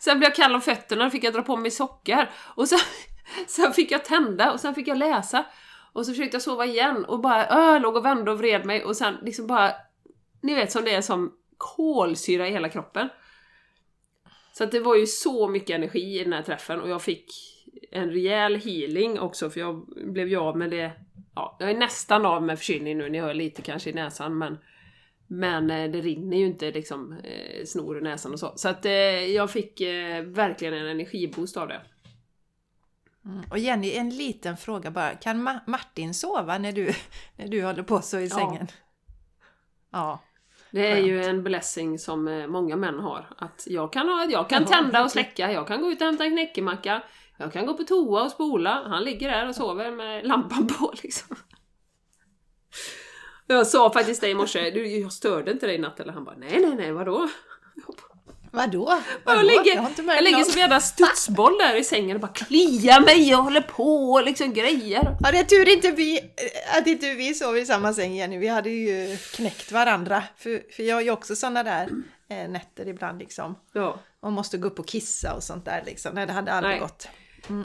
Sen 0.03 0.19
blev 0.19 0.29
jag 0.29 0.36
kall 0.36 0.55
om 0.55 0.62
fötterna 0.62 1.05
och 1.05 1.12
fick 1.12 1.24
jag 1.24 1.33
dra 1.33 1.41
på 1.41 1.57
mig 1.57 1.72
sockar. 1.72 2.31
Och 2.36 2.69
sen, 2.69 2.79
sen 3.48 3.74
fick 3.74 3.91
jag 3.91 4.05
tända 4.05 4.51
och 4.51 4.60
sen 4.60 4.75
fick 4.75 4.88
jag 4.88 4.98
läsa. 4.98 5.45
Och 5.93 6.05
så 6.05 6.12
försökte 6.12 6.36
jag 6.36 6.41
sova 6.41 6.65
igen 6.65 7.05
och 7.05 7.19
bara 7.19 7.48
öh, 7.48 7.81
låg 7.81 7.95
och 7.95 8.05
vände 8.05 8.31
och 8.31 8.38
vred 8.38 8.65
mig. 8.65 8.83
Och 8.83 8.98
sen 8.98 9.17
liksom 9.22 9.48
bara... 9.48 9.72
Ni 10.41 10.55
vet 10.55 10.72
som 10.72 10.83
det 10.83 10.95
är 10.95 11.01
som 11.01 11.33
kolsyra 11.57 12.48
i 12.48 12.51
hela 12.51 12.69
kroppen. 12.69 13.10
Så 14.53 14.63
att 14.63 14.72
det 14.72 14.79
var 14.79 14.95
ju 14.95 15.07
så 15.07 15.48
mycket 15.48 15.75
energi 15.75 16.19
i 16.19 16.24
den 16.24 16.33
här 16.33 16.43
träffen 16.43 16.81
och 16.81 16.89
jag 16.89 17.01
fick 17.01 17.25
en 17.91 18.12
rejäl 18.12 18.55
healing 18.55 19.19
också 19.19 19.50
för 19.50 19.60
jag 19.60 19.86
blev 20.13 20.27
ju 20.27 20.38
av 20.38 20.57
med 20.57 20.72
det. 20.72 20.91
Ja, 21.36 21.57
jag 21.60 21.72
är 21.72 21.77
nästan 21.77 22.25
av 22.25 22.43
med 22.43 22.57
förkylning 22.57 22.98
nu, 22.98 23.10
ni 23.10 23.19
hör 23.19 23.33
lite 23.33 23.62
kanske 23.62 23.89
i 23.89 23.93
näsan 23.93 24.38
men 24.38 24.57
men 25.36 25.70
eh, 25.72 25.92
det 25.92 26.02
rinner 26.02 26.38
ju 26.38 26.46
inte 26.46 26.72
liksom 26.72 27.13
eh, 27.24 27.66
snor 27.66 27.98
i 27.98 28.02
näsan 28.02 28.34
och 28.34 28.40
så. 28.40 28.54
Så 28.56 28.70
att 28.70 28.86
eh, 28.86 28.92
jag 29.32 29.52
fick 29.52 29.82
verkligen 30.24 30.74
en 30.74 30.88
energiboost 30.88 31.58
av 31.58 31.68
det. 31.68 31.82
Mm. 33.25 33.42
Och 33.52 33.58
Jenny, 33.60 33.92
en 33.92 34.10
liten 34.10 34.58
fråga 34.58 34.92
bara. 34.92 35.10
Kan 35.16 35.48
Ma- 35.48 35.60
Martin 35.68 36.13
sova 36.13 36.58
när 36.58 36.72
du, 36.72 36.94
när 37.38 37.48
du 37.48 37.63
håller 37.63 37.84
på 37.84 38.02
så 38.02 38.20
i 38.20 38.28
Ja. 38.28 38.36
sängen? 38.36 38.68
Ja. 39.92 40.20
Det 40.72 40.88
är 40.88 40.96
Skönt. 40.96 41.08
ju 41.08 41.24
en 41.24 41.44
blessing 41.44 42.00
som 42.00 42.46
många 42.50 42.75
män 42.75 43.00
har. 43.00 43.28
Att 43.38 43.63
jag 43.68 43.94
kan, 43.94 44.08
ha, 44.10 44.25
jag 44.25 44.50
kan 44.50 44.66
tända 44.66 45.04
och 45.04 45.12
släcka, 45.12 45.52
jag 45.52 45.68
kan 45.68 45.82
gå 45.82 45.92
ut 45.92 46.02
och 46.02 46.08
hämta 46.08 46.24
en 46.25 46.32
knäckemacka. 46.32 47.04
Jag 47.38 47.54
kan 47.54 47.66
gå 47.66 47.74
på 47.74 47.84
toa 47.84 48.24
och 48.24 48.32
spola. 48.32 48.84
Han 48.88 49.04
ligger 49.04 49.32
där 49.32 49.48
och 49.48 49.56
sover 49.56 49.92
med 49.92 50.28
lampan 50.28 50.68
på 50.68 50.94
liksom. 51.04 51.36
Jag 53.48 53.68
sa 53.68 53.94
faktiskt 53.94 54.22
det 54.22 54.30
i 54.30 54.36
morse, 54.36 54.72
du, 54.72 54.88
jag 54.88 55.12
störde 55.12 55.52
inte 55.52 55.66
dig 55.66 55.76
i 55.76 55.80
natt 55.80 56.00
eller? 56.00 56.14
Han 56.14 56.24
bara 56.24 56.36
nej 56.38 56.60
nej 56.62 56.76
nej 56.76 56.92
vadå? 56.92 57.30
Vadå? 58.56 59.02
Jag 59.26 59.36
Vadå? 59.36 59.42
ligger, 59.42 59.78
har 59.78 59.90
inte 59.90 60.02
jag 60.02 60.06
märkt 60.06 60.24
ligger 60.24 60.44
som 60.44 60.54
en 60.54 60.60
jävla 60.60 60.80
studsboll 60.80 61.58
där 61.58 61.76
i 61.76 61.84
sängen 61.84 62.16
och 62.16 62.22
bara 62.22 62.34
kliar 62.34 63.00
mig, 63.00 63.30
jag 63.30 63.38
håller 63.38 63.62
på 63.62 64.12
och 64.12 64.24
liksom 64.24 64.54
grejer. 64.54 65.18
Ja, 65.20 65.32
det 65.32 65.40
är 65.40 65.44
tur 65.44 65.70
inte 65.70 65.92
vi, 65.92 66.20
att 66.78 66.88
inte 66.88 67.14
vi 67.14 67.34
sov 67.34 67.58
i 67.58 67.66
samma 67.66 67.94
säng 67.94 68.16
Jenny. 68.16 68.38
Vi 68.38 68.48
hade 68.48 68.70
ju 68.70 69.18
knäckt 69.18 69.72
varandra. 69.72 70.24
För, 70.38 70.62
för 70.76 70.84
jag 70.84 70.96
har 70.96 71.02
ju 71.02 71.12
också 71.12 71.36
sådana 71.36 71.64
där 71.64 71.90
eh, 72.30 72.50
nätter 72.50 72.88
ibland 72.88 73.20
liksom. 73.20 73.56
Ja. 73.74 74.00
Man 74.24 74.34
måste 74.34 74.58
gå 74.58 74.68
upp 74.68 74.80
och 74.80 74.88
kissa 74.88 75.34
och 75.34 75.44
sånt 75.44 75.66
där 75.66 75.84
liksom. 75.86 76.16
Nej, 76.16 76.26
det 76.28 76.34
hade 76.34 76.52
aldrig 76.52 76.74
Nej. 76.74 76.80
gått. 76.80 77.08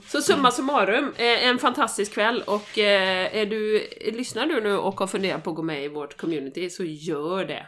Så 0.07 0.23
summa 0.23 0.51
summarum, 0.51 1.15
eh, 1.17 1.49
en 1.49 1.59
fantastisk 1.59 2.15
kväll 2.15 2.43
och 2.47 2.79
eh, 2.79 3.37
är 3.37 3.47
du, 3.47 3.89
lyssnar 4.13 4.47
du 4.47 4.61
nu 4.61 4.77
och 4.77 5.01
har 5.01 5.07
funderat 5.07 5.45
på 5.45 5.51
att 5.51 5.57
gå 5.57 5.63
med 5.63 5.85
i 5.85 5.89
vårt 5.89 6.17
community 6.17 6.71
så 6.71 6.85
gör 6.85 7.45
det. 7.45 7.67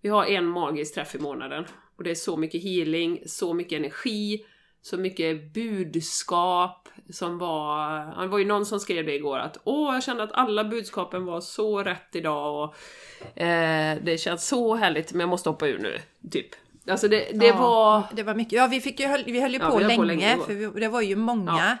Vi 0.00 0.08
har 0.08 0.26
en 0.26 0.46
magisk 0.46 0.94
träff 0.94 1.14
i 1.14 1.18
månaden 1.18 1.64
och 1.96 2.04
det 2.04 2.10
är 2.10 2.14
så 2.14 2.36
mycket 2.36 2.62
healing, 2.62 3.22
så 3.26 3.54
mycket 3.54 3.78
energi, 3.78 4.44
så 4.82 4.96
mycket 4.96 5.52
budskap 5.52 6.88
som 7.12 7.38
var... 7.38 8.22
Det 8.22 8.28
var 8.28 8.38
ju 8.38 8.44
någon 8.44 8.66
som 8.66 8.80
skrev 8.80 9.06
det 9.06 9.14
igår 9.14 9.38
att 9.38 9.58
åh, 9.64 9.94
jag 9.94 10.02
kände 10.02 10.22
att 10.22 10.32
alla 10.32 10.64
budskapen 10.64 11.24
var 11.24 11.40
så 11.40 11.82
rätt 11.82 12.08
idag 12.16 12.64
och 12.64 13.42
eh, 13.42 13.98
det 14.02 14.18
känns 14.18 14.48
så 14.48 14.74
härligt 14.74 15.12
men 15.12 15.20
jag 15.20 15.28
måste 15.28 15.48
hoppa 15.48 15.68
ur 15.68 15.78
nu, 15.78 15.98
typ. 16.30 16.59
Alltså 16.86 17.08
det, 17.08 17.28
det 17.32 17.46
Ja, 17.46 17.56
var... 17.56 18.02
Det 18.12 18.22
var 18.22 18.34
mycket. 18.34 18.52
Ja, 18.52 18.66
vi, 18.66 18.80
fick 18.80 19.00
ju, 19.00 19.22
vi 19.26 19.40
höll 19.40 19.52
ju 19.52 19.58
Ja, 19.58 19.70
på, 19.70 19.76
vi 19.76 19.84
länge, 19.84 19.96
på 19.96 20.04
länge 20.04 20.38
för 20.46 20.54
vi, 20.54 20.80
det 20.80 20.88
var 20.88 21.00
ju 21.00 21.16
många. 21.16 21.78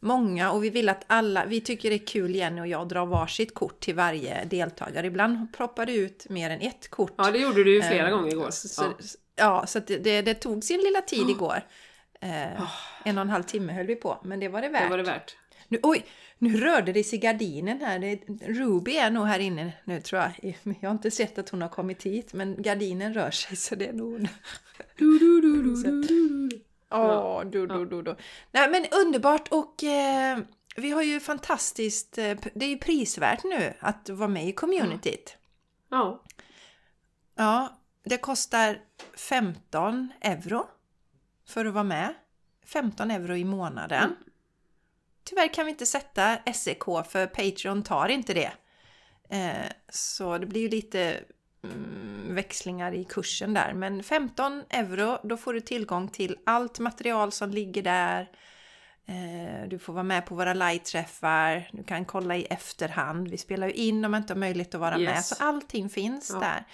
Många 0.00 0.50
och 0.50 0.64
vi 0.64 0.70
vill 0.70 0.88
att 0.88 1.04
alla, 1.06 1.44
vi 1.44 1.60
tycker 1.60 1.90
det 1.90 1.96
är 1.96 2.06
kul 2.06 2.34
Jenny 2.34 2.60
och 2.60 2.66
jag 2.66 2.88
drar 2.88 3.06
varsitt 3.06 3.54
kort 3.54 3.80
till 3.80 3.94
varje 3.94 4.44
deltagare. 4.44 5.06
Ibland 5.06 5.52
ploppar 5.52 5.86
det 5.86 5.92
ut 5.92 6.26
mer 6.28 6.50
än 6.50 6.60
ett 6.60 6.90
kort. 6.90 7.14
Ja, 7.16 7.30
det 7.30 7.38
gjorde 7.38 7.64
du 7.64 7.74
ju 7.74 7.82
flera 7.82 8.08
Eh, 8.08 8.14
gånger 8.16 8.32
igår. 8.32 8.50
Så, 8.50 8.82
Ja. 8.82 8.92
ja, 9.36 9.66
så 9.66 9.78
att 9.78 9.86
det, 9.86 10.22
det, 10.22 10.34
tog 10.34 10.64
sin 10.64 10.80
lilla 10.80 11.00
tid 11.00 11.30
igår. 11.30 11.62
Eh, 12.20 12.62
en 13.04 13.18
och 13.18 13.22
en 13.22 13.28
halv 13.30 13.42
timme 13.42 13.72
höll 13.72 13.86
vi 13.86 13.96
på, 13.96 14.20
men 14.24 14.40
det 14.40 14.48
var 14.48 14.62
det 14.62 14.68
värt. 14.68 14.82
Det 14.82 14.88
var 14.88 14.98
det 14.98 15.04
värt. 15.04 15.36
Nu, 15.68 15.78
oj, 15.82 16.06
nu 16.38 16.56
rörde 16.56 16.92
det 16.92 17.04
sig 17.04 17.18
i 17.18 17.22
gardinen 17.22 17.80
här. 17.80 17.98
Det, 17.98 18.16
Ruby 18.46 18.96
är 18.96 19.10
nog 19.10 19.26
här 19.26 19.38
inne 19.38 19.72
nu 19.84 20.00
tror 20.00 20.22
jag. 20.22 20.56
Jag 20.80 20.88
har 20.88 20.94
inte 20.94 21.10
sett 21.10 21.38
att 21.38 21.48
hon 21.48 21.62
har 21.62 21.68
kommit 21.68 22.02
hit, 22.02 22.32
men 22.32 22.62
gardinen 22.62 23.14
rör 23.14 23.30
sig 23.30 23.56
så 23.56 23.74
det 23.74 23.86
är 23.86 23.92
nog... 23.92 24.28
Du. 25.80 26.48
Åh, 26.90 27.44
du, 27.44 27.66
du, 27.66 27.86
du, 27.86 28.02
du. 28.02 28.16
Nej 28.52 28.70
men 28.70 28.86
underbart 29.04 29.48
och 29.48 29.84
eh, 29.84 30.38
vi 30.76 30.90
har 30.90 31.02
ju 31.02 31.20
fantastiskt, 31.20 32.18
eh, 32.18 32.38
det 32.54 32.64
är 32.64 32.68
ju 32.68 32.78
prisvärt 32.78 33.44
nu 33.44 33.74
att 33.80 34.08
vara 34.08 34.28
med 34.28 34.48
i 34.48 34.52
communityt. 34.52 35.36
Ja. 35.88 36.22
Ja, 37.34 37.78
det 38.04 38.18
kostar 38.18 38.80
15 39.16 40.12
euro 40.20 40.66
för 41.46 41.64
att 41.64 41.74
vara 41.74 41.84
med. 41.84 42.14
15 42.66 43.10
euro 43.10 43.36
i 43.36 43.44
månaden. 43.44 44.04
Mm. 44.04 44.16
Tyvärr 45.28 45.54
kan 45.54 45.66
vi 45.66 45.70
inte 45.70 45.86
sätta 45.86 46.38
SEK 46.54 46.84
för 46.84 47.26
Patreon 47.26 47.82
tar 47.82 48.08
inte 48.08 48.34
det. 48.34 48.52
Eh, 49.30 49.70
så 49.88 50.38
det 50.38 50.46
blir 50.46 50.60
ju 50.60 50.68
lite 50.68 51.20
mm, 51.64 52.34
växlingar 52.34 52.92
i 52.94 53.04
kursen 53.04 53.54
där. 53.54 53.72
Men 53.72 54.02
15 54.02 54.62
euro, 54.70 55.18
då 55.22 55.36
får 55.36 55.52
du 55.54 55.60
tillgång 55.60 56.08
till 56.08 56.36
allt 56.46 56.78
material 56.78 57.32
som 57.32 57.50
ligger 57.50 57.82
där. 57.82 58.30
Eh, 59.08 59.68
Du 59.68 59.78
får 59.78 59.92
vara 59.92 60.02
med 60.02 60.26
på 60.26 60.34
våra 60.34 60.54
live-träffar, 60.54 61.68
du 61.72 61.84
kan 61.84 62.04
kolla 62.04 62.36
i 62.36 62.44
efterhand. 62.44 63.28
Vi 63.30 63.38
spelar 63.38 63.66
ju 63.66 63.72
in 63.72 64.04
om 64.04 64.10
man 64.10 64.20
inte 64.22 64.32
har 64.32 64.38
möjlighet 64.38 64.74
att 64.74 64.80
vara 64.80 64.98
med, 64.98 65.00
Yes. 65.16 65.28
så 65.28 65.44
allting 65.44 65.88
finns 65.88 66.30
Ja. 66.32 66.40
där. 66.40 66.64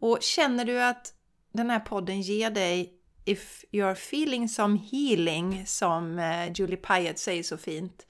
Och 0.00 0.18
känner 0.22 0.64
du 0.64 0.82
att 0.82 1.14
den 1.52 1.70
här 1.70 1.80
podden 1.80 2.20
ger 2.20 2.50
dig 2.50 2.94
If 3.24 3.64
you're 3.70 3.94
feeling 3.94 4.48
some 4.48 4.78
healing, 4.78 5.66
som 5.66 6.18
eh, 6.18 6.52
Julie 6.52 6.76
Pyatt 6.76 7.18
säger 7.18 7.42
så 7.42 7.56
fint, 7.56 8.06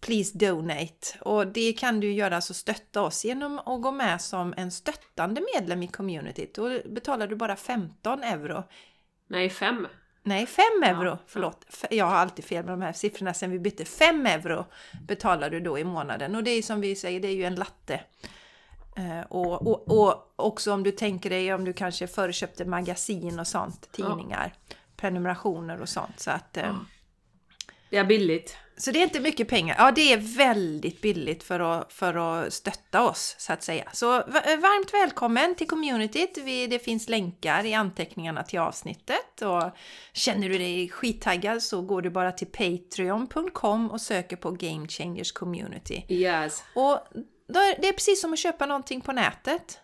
Please 0.00 0.38
donate. 0.38 1.18
Och 1.20 1.46
det 1.46 1.72
kan 1.72 2.00
du 2.00 2.12
göra, 2.12 2.36
alltså 2.36 2.54
stötta 2.54 3.02
oss 3.02 3.24
genom 3.24 3.58
att 3.58 3.82
gå 3.82 3.92
med 3.92 4.20
som 4.20 4.54
en 4.56 4.70
stöttande 4.70 5.42
medlem 5.54 5.82
i 5.82 5.88
communityt. 5.88 6.54
Då 6.54 6.80
betalar 6.84 7.26
du 7.26 7.36
bara 7.36 7.56
15 7.56 8.22
euro. 8.22 8.64
Nej, 9.26 9.50
fem. 9.50 9.86
Nej, 10.22 10.46
5 10.46 10.64
euro. 10.82 11.08
Ja, 11.08 11.18
Förlåt. 11.26 11.66
Jag 11.90 12.04
har 12.04 12.16
alltid 12.16 12.44
fel 12.44 12.64
med 12.64 12.72
de 12.72 12.82
här 12.82 12.92
siffrorna 12.92 13.34
sen 13.34 13.50
vi 13.50 13.58
bytte. 13.58 13.84
5 13.84 14.26
euro 14.26 14.66
betalar 15.06 15.50
du 15.50 15.60
då 15.60 15.78
i 15.78 15.84
månaden. 15.84 16.34
Och 16.34 16.44
det 16.44 16.50
är 16.50 16.62
som 16.62 16.80
vi 16.80 16.96
säger, 16.96 17.20
det 17.20 17.28
är 17.28 17.34
ju 17.34 17.44
en 17.44 17.54
latte. 17.54 18.00
Eh, 19.00 19.20
och, 19.28 19.66
och, 19.66 19.98
och 20.00 20.32
också 20.36 20.72
om 20.72 20.82
du 20.82 20.90
tänker 20.90 21.30
dig 21.30 21.54
om 21.54 21.64
du 21.64 21.72
kanske 21.72 22.06
förköpte 22.06 22.64
magasin 22.64 23.38
och 23.40 23.46
sånt, 23.46 23.92
tidningar, 23.92 24.54
prenumerationer 24.96 25.80
och 25.80 25.88
sånt. 25.88 26.20
Så 26.20 26.30
att... 26.30 26.56
Eh, 26.56 26.76
Det 27.90 27.96
är 27.96 28.04
billigt. 28.04 28.56
så 28.76 28.90
det 28.90 28.98
är 28.98 29.02
inte 29.02 29.20
mycket 29.20 29.48
pengar. 29.48 29.76
Ja, 29.78 29.90
det 29.90 30.12
är 30.12 30.16
väldigt 30.36 31.00
billigt 31.00 31.42
för 31.42 31.60
att, 31.60 31.92
för 31.92 32.14
att 32.14 32.52
stötta 32.52 33.02
oss, 33.08 33.34
så 33.38 33.52
att 33.52 33.62
säga. 33.62 33.90
Så 33.92 34.06
va- 34.10 34.24
varmt 34.46 34.94
välkommen 34.94 35.54
till 35.54 35.66
communityt. 35.68 36.38
Vi, 36.44 36.66
det 36.66 36.78
finns 36.78 37.08
länkar 37.08 37.66
i 37.66 37.74
anteckningarna 37.74 38.42
till 38.42 38.58
avsnittet. 38.58 39.42
Och 39.42 39.70
känner 40.12 40.48
du 40.48 40.58
dig 40.58 40.88
skittaggad 40.88 41.62
så 41.62 41.82
går 41.82 42.02
du 42.02 42.10
bara 42.10 42.32
till 42.32 42.46
patreon.com 42.46 43.90
och 43.90 44.00
söker 44.00 44.36
på 44.36 44.50
Game 44.50 44.88
Changers 44.88 45.32
Community. 45.32 46.04
Yes. 46.08 46.64
Och 46.74 46.98
är, 47.58 47.80
det 47.80 47.88
är 47.88 47.92
precis 47.92 48.20
som 48.20 48.32
att 48.32 48.38
köpa 48.38 48.66
någonting 48.66 49.00
på 49.00 49.12
nätet. 49.12 49.80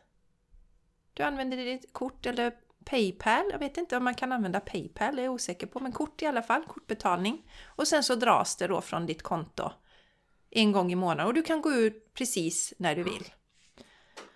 Du 1.14 1.22
använder 1.22 1.56
ditt 1.56 1.92
kort 1.92 2.26
eller 2.26 2.52
Paypal. 2.84 3.44
Jag 3.50 3.58
vet 3.58 3.76
inte 3.76 3.96
om 3.96 4.04
man 4.04 4.14
kan 4.14 4.32
använda 4.32 4.60
Paypal, 4.60 5.16
det 5.16 5.22
är 5.22 5.24
jag 5.24 5.34
osäker 5.34 5.66
på. 5.66 5.80
Men 5.80 5.92
kort 5.92 6.22
i 6.22 6.26
alla 6.26 6.42
fall, 6.42 6.64
kortbetalning. 6.66 7.50
Och 7.66 7.88
sen 7.88 8.02
så 8.02 8.14
dras 8.14 8.56
det 8.56 8.66
då 8.66 8.80
från 8.80 9.06
ditt 9.06 9.22
konto 9.22 9.70
en 10.50 10.72
gång 10.72 10.92
i 10.92 10.94
månaden 10.94 11.26
och 11.26 11.34
du 11.34 11.42
kan 11.42 11.60
gå 11.60 11.72
ut 11.72 12.14
precis 12.14 12.74
när 12.78 12.94
du 12.94 13.02
vill. 13.02 13.32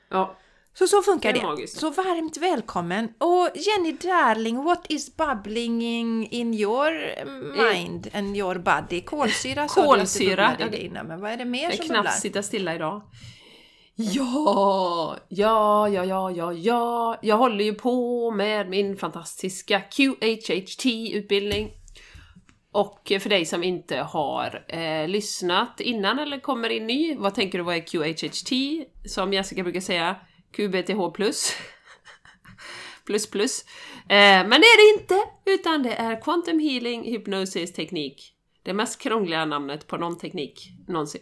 Ja, 0.09 0.37
så 0.79 0.87
så 0.87 1.03
funkar 1.03 1.33
Det 1.33 1.63
det. 1.63 1.69
Så 1.69 1.91
varmt 1.91 2.37
välkommen! 2.37 3.09
Och 3.19 3.49
Jenny 3.55 3.93
darling, 3.93 4.65
what 4.65 4.87
is 4.89 5.17
bubbling 5.17 5.83
in 6.31 6.55
your 6.55 6.91
mind 7.73 8.09
and 8.15 8.37
your 8.37 8.55
body? 8.59 9.01
Kolsyra 9.01 9.69
sa 9.69 9.81
du 9.81 9.87
att 9.87 9.95
det 9.95 9.99
Kolsyra, 10.01 10.31
bubblade 10.49 10.57
ja, 10.59 10.67
i 10.67 10.71
det- 10.71 10.77
dina, 10.89 11.03
men 11.03 11.21
vad 11.21 11.31
är 11.31 11.37
det 11.37 11.45
mer 11.45 11.63
jag 11.63 11.75
som 11.75 11.79
kan 11.79 11.87
knappt 11.89 11.99
bubblar? 11.99 12.13
sitta 12.13 12.43
stilla 12.43 12.75
idag. 12.75 13.03
Ja, 13.95 15.17
ja, 15.29 15.89
ja, 15.89 16.05
ja, 16.05 16.31
ja, 16.31 16.53
ja. 16.53 17.19
Jag 17.23 17.37
håller 17.37 17.65
ju 17.65 17.75
på 17.75 18.31
med 18.31 18.69
min 18.71 18.97
fantastiska 18.97 19.81
QHHT-utbildning. 19.81 21.71
Och 22.73 23.13
för 23.21 23.29
dig 23.29 23.45
som 23.47 23.65
inte 23.65 23.97
har 23.97 24.65
eh, 24.69 25.09
lyssnat 25.09 25.81
innan 25.81 26.19
eller 26.19 26.41
kommer 26.41 26.69
in 26.69 26.87
ny, 26.87 27.17
vad 27.17 27.35
tänker 27.35 27.59
du 27.59 27.65
vad 27.65 27.77
är 27.77 27.81
QHHT? 27.81 28.53
Som 29.11 29.33
Jessica 29.33 29.63
brukar 29.63 29.81
säga, 29.81 30.17
QBTH+. 30.53 30.97
plus 33.07 33.31
plus. 33.31 33.65
Eh, 34.09 34.47
men 34.47 34.51
det 34.51 34.57
är 34.67 34.97
det 34.97 35.01
inte, 35.03 35.15
utan 35.47 35.83
det 35.83 35.93
är 35.93 36.21
Quantum 36.21 36.59
Healing 36.59 37.05
Hypnosis 37.05 37.73
Teknik. 37.73 38.35
Det 38.63 38.73
mest 38.73 39.01
krångliga 39.01 39.45
namnet 39.45 39.87
på 39.87 39.97
någon 39.97 40.19
teknik 40.19 40.69
någonsin. 40.89 41.21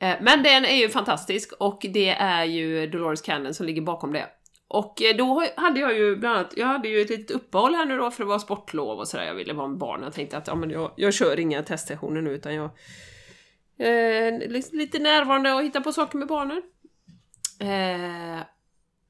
Eh, 0.00 0.14
Men 0.20 0.42
den 0.42 0.64
är 0.64 0.76
ju 0.76 0.88
fantastisk 0.88 1.52
och 1.60 1.80
det 1.92 2.08
är 2.10 2.44
ju 2.44 2.86
Dolores 2.86 3.20
Cannon 3.22 3.54
som 3.54 3.66
ligger 3.66 3.82
bakom 3.82 4.12
det. 4.12 4.26
Och 4.68 5.02
eh, 5.02 5.16
då 5.16 5.44
hade 5.56 5.80
jag 5.80 5.94
ju 5.98 6.16
bland 6.16 6.36
annat, 6.36 6.52
jag 6.56 6.66
hade 6.66 6.88
ju 6.88 7.00
ett 7.00 7.10
litet 7.10 7.30
uppehåll 7.30 7.74
här 7.74 7.86
nu 7.86 7.96
då 7.96 8.10
för 8.10 8.24
det 8.24 8.28
var 8.28 8.38
sportlov 8.38 8.98
och 8.98 9.08
sådär, 9.08 9.24
jag 9.24 9.34
ville 9.34 9.52
vara 9.52 9.68
med 9.68 9.78
barnen. 9.78 10.04
Jag 10.04 10.12
tänkte 10.14 10.36
att 10.38 10.46
ja, 10.46 10.54
men 10.54 10.70
jag, 10.70 10.92
jag 10.96 11.14
kör 11.14 11.40
inga 11.40 11.62
teststationer 11.62 12.20
nu 12.20 12.30
utan 12.30 12.54
jag 12.54 12.70
eh, 13.78 14.48
lite- 14.48 14.76
lite 14.76 14.98
närvarande 14.98 15.52
och 15.52 15.62
hittar 15.62 15.80
på 15.80 15.92
saker 15.92 16.18
med 16.18 16.28
barnen. 16.28 16.62
Eh, 17.58 18.40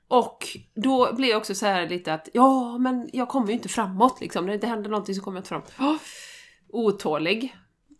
och 0.08 0.46
då 0.74 1.14
blev 1.14 1.30
jag 1.30 1.38
också 1.38 1.54
så 1.54 1.66
här 1.66 1.88
lite 1.88 2.14
att 2.14 2.28
ja, 2.32 2.78
men 2.78 3.10
jag 3.12 3.28
kommer 3.28 3.46
ju 3.48 3.52
inte 3.52 3.68
framåt 3.68 4.20
liksom. 4.20 4.44
När 4.44 4.52
det 4.52 4.54
inte 4.54 4.66
händer 4.66 4.90
någonting 4.90 5.14
så 5.14 5.22
kommer 5.22 5.36
jag 5.36 5.40
inte 5.40 5.48
framåt. 5.48 5.72
Oh, 5.78 5.96
otålig. 6.68 7.56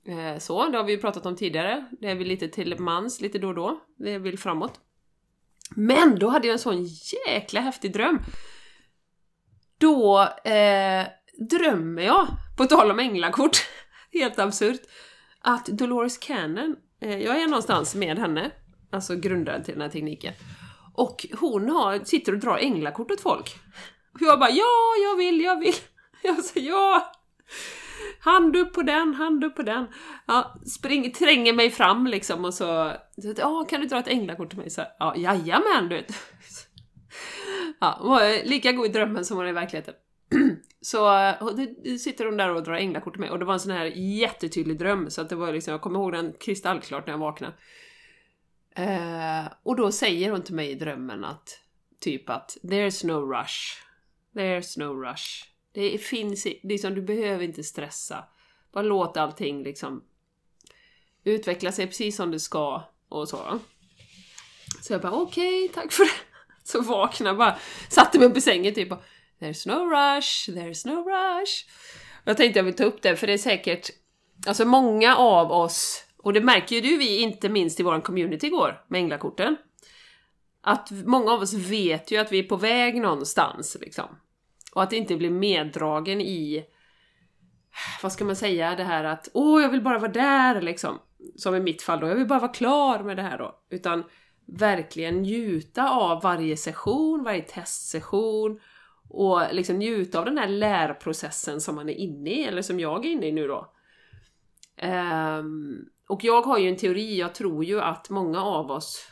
Eh, 0.07 0.39
så, 0.39 0.69
det 0.69 0.77
har 0.77 0.85
vi 0.85 0.93
ju 0.93 0.99
pratat 0.99 1.27
om 1.27 1.37
tidigare. 1.37 1.87
Det 2.01 2.11
är 2.11 2.15
vi 2.15 2.25
lite 2.25 2.49
till 2.49 2.81
mans, 2.81 3.21
lite 3.21 3.39
då 3.39 3.49
och 3.49 3.55
då. 3.55 3.81
Vi 3.99 4.19
vill 4.19 4.39
framåt. 4.39 4.81
Men 5.77 6.19
då 6.19 6.29
hade 6.29 6.47
jag 6.47 6.53
en 6.53 6.59
sån 6.59 6.85
jäkla 6.85 7.61
häftig 7.61 7.93
dröm. 7.93 8.19
Då 9.79 10.23
eh, 10.45 11.07
drömmer 11.51 12.03
jag, 12.03 12.27
på 12.57 12.65
tal 12.65 12.91
om 12.91 12.99
änglakort, 12.99 13.57
helt 14.13 14.39
absurt, 14.39 14.81
att 15.41 15.67
Dolores 15.67 16.19
Cannon, 16.19 16.77
eh, 17.01 17.19
jag 17.19 17.43
är 17.43 17.47
någonstans 17.47 17.95
med 17.95 18.19
henne, 18.19 18.51
alltså 18.91 19.17
grundaren 19.17 19.65
till 19.65 19.75
den 19.75 19.83
här 19.83 19.89
tekniken, 19.89 20.35
och 20.95 21.27
hon 21.41 21.69
har, 21.71 22.05
sitter 22.05 22.33
och 22.33 22.39
drar 22.39 22.59
änglakort 22.59 23.11
åt 23.11 23.21
folk. 23.21 23.57
Och 24.15 24.21
jag 24.21 24.39
bara 24.39 24.51
ja, 24.51 24.95
jag 25.03 25.17
vill, 25.17 25.41
jag 25.41 25.61
vill. 25.61 25.75
Jag 26.23 26.45
säger 26.45 26.71
ja. 26.71 27.13
Hand 28.21 28.57
upp 28.57 28.73
på 28.73 28.83
den, 28.83 29.15
hand 29.15 29.45
upp 29.45 29.57
på 29.57 29.63
den. 29.63 29.87
Ja, 30.27 30.61
spring, 30.67 31.13
tränger 31.13 31.53
mig 31.53 31.71
fram 31.71 32.07
liksom 32.07 32.45
och 32.45 32.55
så... 32.55 32.93
ja, 33.37 33.67
kan 33.69 33.81
du 33.81 33.87
dra 33.87 33.99
ett 33.99 34.09
änglakort 34.09 34.49
till 34.49 34.59
mig? 34.59 34.71
Så, 34.71 34.83
ja, 34.99 35.17
jajamän, 35.17 35.89
du 35.89 35.97
vet. 35.97 36.13
Ja, 37.81 37.99
hon 38.01 38.11
var 38.11 38.47
lika 38.47 38.73
god 38.73 38.87
i 38.87 38.89
drömmen 38.89 39.25
som 39.25 39.37
hon 39.37 39.47
är 39.47 39.51
i 39.51 39.53
verkligheten. 39.53 39.95
Så 40.81 41.33
sitter 41.99 42.25
hon 42.25 42.37
där 42.37 42.55
och 42.55 42.63
drar 42.63 42.75
änglakort 42.75 43.13
till 43.13 43.21
mig 43.21 43.31
och 43.31 43.39
det 43.39 43.45
var 43.45 43.53
en 43.53 43.61
sån 43.61 43.73
här 43.73 43.85
jättetydlig 44.21 44.79
dröm 44.79 45.11
så 45.11 45.21
att 45.21 45.29
det 45.29 45.37
var 45.37 45.53
liksom, 45.53 45.73
jag 45.73 45.81
kommer 45.81 45.99
ihåg 45.99 46.13
den 46.13 46.33
kristallklart 46.41 47.07
när 47.07 47.15
jag 47.15 47.19
vaknade. 47.19 47.55
Eh, 48.79 49.53
och 49.63 49.77
då 49.77 49.93
säger 49.93 50.31
hon 50.31 50.43
till 50.43 50.55
mig 50.55 50.71
i 50.71 50.75
drömmen 50.75 51.25
att 51.25 51.61
typ 52.01 52.31
att 52.31 52.57
there's 52.63 53.07
no 53.07 53.33
rush. 53.33 53.83
There's 54.35 54.79
no 54.79 55.03
rush. 55.05 55.45
Det 55.73 55.99
finns 55.99 56.47
liksom, 56.63 56.95
du 56.95 57.03
behöver 57.03 57.45
inte 57.45 57.65
stressa. 57.65 58.25
Bara 58.73 58.83
låt 58.83 59.17
allting 59.17 59.63
liksom 59.63 60.05
utveckla 61.25 61.73
sig 61.73 61.87
precis 61.87 62.17
som 62.17 62.31
det 62.31 62.41
ska 62.41 62.83
och 63.09 63.29
så. 63.29 63.59
Så 64.83 64.93
jag 64.93 65.01
bara 65.01 65.13
okej, 65.13 65.69
tack 65.69 65.93
för 65.93 66.05
det. 66.05 66.11
Så 66.65 66.81
vaknade 66.81 67.31
jag 67.31 67.39
bara, 67.39 67.59
satte 67.89 68.19
mig 68.19 68.29
upp 68.29 68.37
i 68.37 68.41
sängen 68.41 68.75
typ 68.75 68.93
och 68.93 69.03
There's 69.39 69.69
no 69.69 69.91
rush, 69.91 70.49
there's 70.49 70.87
no 70.87 71.09
rush. 71.09 71.67
Och 72.23 72.29
Jag 72.29 72.37
tänkte 72.37 72.59
jag 72.59 72.65
vill 72.65 72.77
ta 72.77 72.85
upp 72.85 73.03
det 73.03 73.17
för 73.17 73.27
det 73.27 73.33
är 73.33 73.39
säkert, 73.39 73.91
alltså 74.47 74.65
många 74.65 75.17
av 75.17 75.53
oss, 75.53 76.05
och 76.19 76.33
det 76.33 76.41
märker 76.41 76.77
ju 76.77 76.83
du 76.83 76.97
vi 76.97 77.23
inte 77.23 77.49
minst 77.49 77.81
i 77.81 77.83
vår 77.83 78.01
community 78.01 78.47
igår 78.47 78.85
med 78.89 78.99
änglakorten. 78.99 79.57
Att 80.61 80.91
många 80.91 81.33
av 81.33 81.41
oss 81.41 81.55
vet 81.55 82.11
ju 82.11 82.17
att 82.17 82.33
vi 82.33 82.39
är 82.39 82.43
på 82.43 82.57
väg 82.57 83.01
någonstans 83.01 83.77
liksom. 83.81 84.09
Och 84.73 84.83
att 84.83 84.93
inte 84.93 85.17
bli 85.17 85.31
meddragen 85.31 86.21
i, 86.21 86.65
vad 88.03 88.13
ska 88.13 88.25
man 88.25 88.37
säga, 88.37 88.75
det 88.77 88.85
här 88.85 89.05
att 89.05 89.29
åh, 89.35 89.63
jag 89.63 89.71
vill 89.71 89.83
bara 89.83 89.99
vara 89.99 90.13
där 90.13 90.63
liksom. 90.63 90.99
Som 91.37 91.55
i 91.55 91.61
mitt 91.61 91.83
fall 91.83 92.01
då, 92.01 92.09
jag 92.09 92.15
vill 92.15 92.27
bara 92.27 92.41
vara 92.41 92.53
klar 92.53 93.03
med 93.03 93.17
det 93.17 93.23
här 93.23 93.39
då. 93.39 93.61
Utan 93.71 94.05
verkligen 94.47 95.23
njuta 95.23 95.91
av 95.91 96.23
varje 96.23 96.57
session, 96.57 97.25
varje 97.25 97.43
testsession 97.43 98.61
och 99.09 99.43
liksom 99.53 99.77
njuta 99.77 100.19
av 100.19 100.25
den 100.25 100.39
här 100.39 100.49
lärprocessen 100.49 101.61
som 101.61 101.75
man 101.75 101.89
är 101.89 101.95
inne 101.95 102.31
i, 102.31 102.45
eller 102.45 102.63
som 102.63 102.81
jag 102.81 103.07
är 103.07 103.11
inne 103.11 103.27
i 103.27 103.33
nu 103.33 103.47
då. 103.47 103.73
Um, 104.83 105.89
och 106.09 106.25
jag 106.25 106.43
har 106.43 106.59
ju 106.59 106.69
en 106.69 106.77
teori, 106.77 107.19
jag 107.19 107.35
tror 107.35 107.65
ju 107.65 107.81
att 107.81 108.11
många 108.11 108.43
av 108.45 108.71
oss 108.71 109.09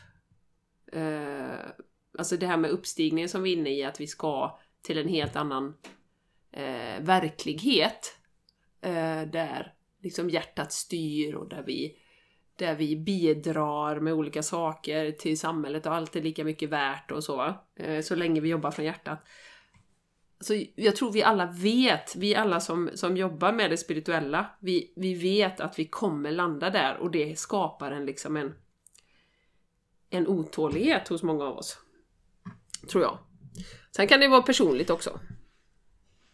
eh, 0.91 1.71
Alltså 2.17 2.37
det 2.37 2.47
här 2.47 2.57
med 2.57 2.71
uppstigningen 2.71 3.29
som 3.29 3.43
vi 3.43 3.53
är 3.53 3.57
inne 3.57 3.69
i, 3.69 3.83
att 3.83 4.01
vi 4.01 4.07
ska 4.07 4.59
till 4.81 4.97
en 4.97 5.07
helt 5.07 5.35
annan 5.35 5.73
eh, 6.51 7.01
verklighet. 7.01 8.17
Eh, 8.81 9.21
där 9.21 9.73
liksom 10.03 10.29
hjärtat 10.29 10.71
styr 10.71 11.33
och 11.33 11.49
där 11.49 11.63
vi, 11.65 11.95
där 12.55 12.75
vi 12.75 12.95
bidrar 12.95 13.99
med 13.99 14.13
olika 14.13 14.43
saker 14.43 15.11
till 15.11 15.39
samhället 15.39 15.85
och 15.85 15.93
allt 15.93 16.15
är 16.15 16.21
lika 16.21 16.43
mycket 16.43 16.69
värt 16.69 17.11
och 17.11 17.23
så. 17.23 17.53
Eh, 17.75 18.01
så 18.01 18.15
länge 18.15 18.41
vi 18.41 18.49
jobbar 18.49 18.71
från 18.71 18.85
hjärtat. 18.85 19.19
Så 20.39 20.63
jag 20.75 20.95
tror 20.95 21.11
vi 21.11 21.23
alla 21.23 21.45
vet, 21.45 22.15
vi 22.15 22.35
alla 22.35 22.59
som, 22.59 22.89
som 22.95 23.17
jobbar 23.17 23.51
med 23.51 23.69
det 23.69 23.77
spirituella, 23.77 24.45
vi, 24.59 24.93
vi 24.95 25.13
vet 25.13 25.59
att 25.59 25.79
vi 25.79 25.85
kommer 25.85 26.31
landa 26.31 26.69
där 26.69 26.97
och 26.97 27.11
det 27.11 27.39
skapar 27.39 27.91
en 27.91 28.05
liksom 28.05 28.37
en, 28.37 28.55
en 30.09 30.27
otålighet 30.27 31.07
hos 31.07 31.23
många 31.23 31.45
av 31.45 31.57
oss. 31.57 31.79
Tror 32.91 33.03
jag. 33.03 33.17
Sen 33.91 34.07
kan 34.07 34.19
det 34.19 34.27
vara 34.27 34.41
personligt 34.41 34.89
också. 34.89 35.19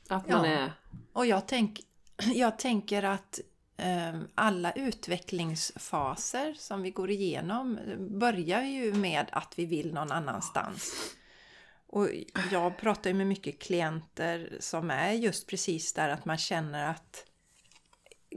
Att 0.10 0.30
man 0.30 0.50
Ja. 0.50 0.52
är... 0.52 0.74
Och 1.14 1.26
jag, 1.26 1.48
tänk, 1.48 1.82
jag 2.36 2.60
tänker 2.60 3.04
att 3.04 3.40
eh, 3.78 4.20
alla 4.36 4.72
utvecklingsfaser 4.72 6.54
som 6.54 6.82
vi 6.82 6.92
går 6.92 7.12
igenom 7.12 7.80
börjar 8.00 8.62
ju 8.62 8.94
med 8.94 9.26
att 9.32 9.54
vi 9.60 9.66
vill 9.66 9.94
någon 9.94 10.12
annanstans. 10.12 11.16
Och 11.94 12.10
jag 12.52 12.78
pratar 12.78 13.10
ju 13.10 13.14
med 13.14 13.28
mycket 13.28 13.60
klienter 13.60 14.58
som 14.60 14.92
är 14.92 15.12
just 15.12 15.48
precis 15.48 15.94
där 15.94 16.10
att 16.10 16.26
man 16.26 16.38
känner 16.38 16.90
att 16.90 17.26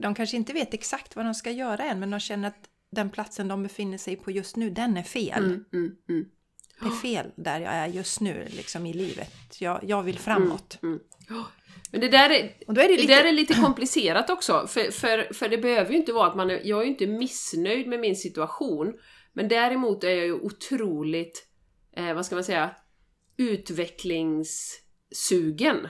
de 0.03 0.15
kanske 0.15 0.37
inte 0.37 0.53
vet 0.53 0.75
exakt 0.75 1.17
vad 1.17 1.25
de 1.25 1.35
ska 1.35 1.51
göra 1.51 1.85
än, 1.85 2.01
men 2.01 2.11
de 2.11 2.21
känner 2.21 2.49
att 2.49 2.69
den 2.91 3.11
platsen 3.11 3.49
de 3.49 3.63
befinner 3.63 3.99
sig 3.99 4.17
på 4.17 4.31
just 4.31 4.57
nu, 4.57 4.71
den 4.71 4.97
är 4.97 5.03
fel. 5.03 5.45
Mm, 5.45 5.65
mm, 5.73 5.97
mm. 6.09 6.29
Det 6.81 6.87
är 6.87 6.91
fel 6.91 7.31
där 7.37 7.61
jag 7.61 7.73
är 7.73 7.87
just 7.87 8.21
nu 8.21 8.47
liksom 8.51 8.87
i 8.87 8.93
livet. 8.93 9.61
Jag, 9.61 9.81
jag 9.83 10.03
vill 10.03 10.19
framåt. 10.19 10.79
Men 11.91 12.01
det 12.01 12.09
där 12.09 12.31
är, 12.31 12.53
Och 12.67 12.75
då 12.75 12.81
är 12.81 12.89
det 12.89 12.97
det 12.97 13.03
lite... 13.03 13.15
där 13.15 13.25
är 13.25 13.33
lite 13.33 13.55
komplicerat 13.55 14.31
också, 14.31 14.67
för, 14.67 14.91
för, 14.91 15.35
för 15.35 15.49
det 15.49 15.59
behöver 15.59 15.91
ju 15.91 15.97
inte 15.97 16.13
vara 16.13 16.29
att 16.29 16.37
man 16.37 16.51
är, 16.51 16.61
jag 16.65 16.81
är 16.81 16.85
ju 16.85 16.91
inte 16.91 17.07
missnöjd 17.07 17.89
med 17.89 18.01
min 18.01 18.17
situation, 18.17 18.95
men 19.33 19.49
däremot 19.49 20.05
är 20.05 20.11
jag 20.11 20.27
ju 20.27 20.35
otroligt, 20.35 21.47
eh, 21.97 22.15
vad 22.15 22.27
ska 22.27 22.35
man 22.35 22.45
säga, 22.45 22.71
utvecklingssugen. 23.37 25.89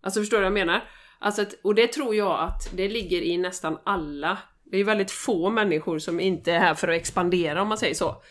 Alltså 0.00 0.20
förstår 0.20 0.36
du 0.36 0.42
vad 0.42 0.46
jag 0.46 0.66
menar? 0.66 0.88
Alltså 1.18 1.42
att, 1.42 1.54
och 1.62 1.74
det 1.74 1.86
tror 1.86 2.14
jag 2.14 2.40
att 2.40 2.76
det 2.76 2.88
ligger 2.88 3.22
i 3.22 3.38
nästan 3.38 3.78
alla, 3.84 4.38
det 4.64 4.76
är 4.76 4.78
ju 4.78 4.84
väldigt 4.84 5.10
få 5.10 5.50
människor 5.50 5.98
som 5.98 6.20
inte 6.20 6.52
är 6.52 6.58
här 6.58 6.74
för 6.74 6.88
att 6.88 6.96
expandera 6.96 7.62
om 7.62 7.68
man 7.68 7.78
säger 7.78 7.94
så. 7.94 8.22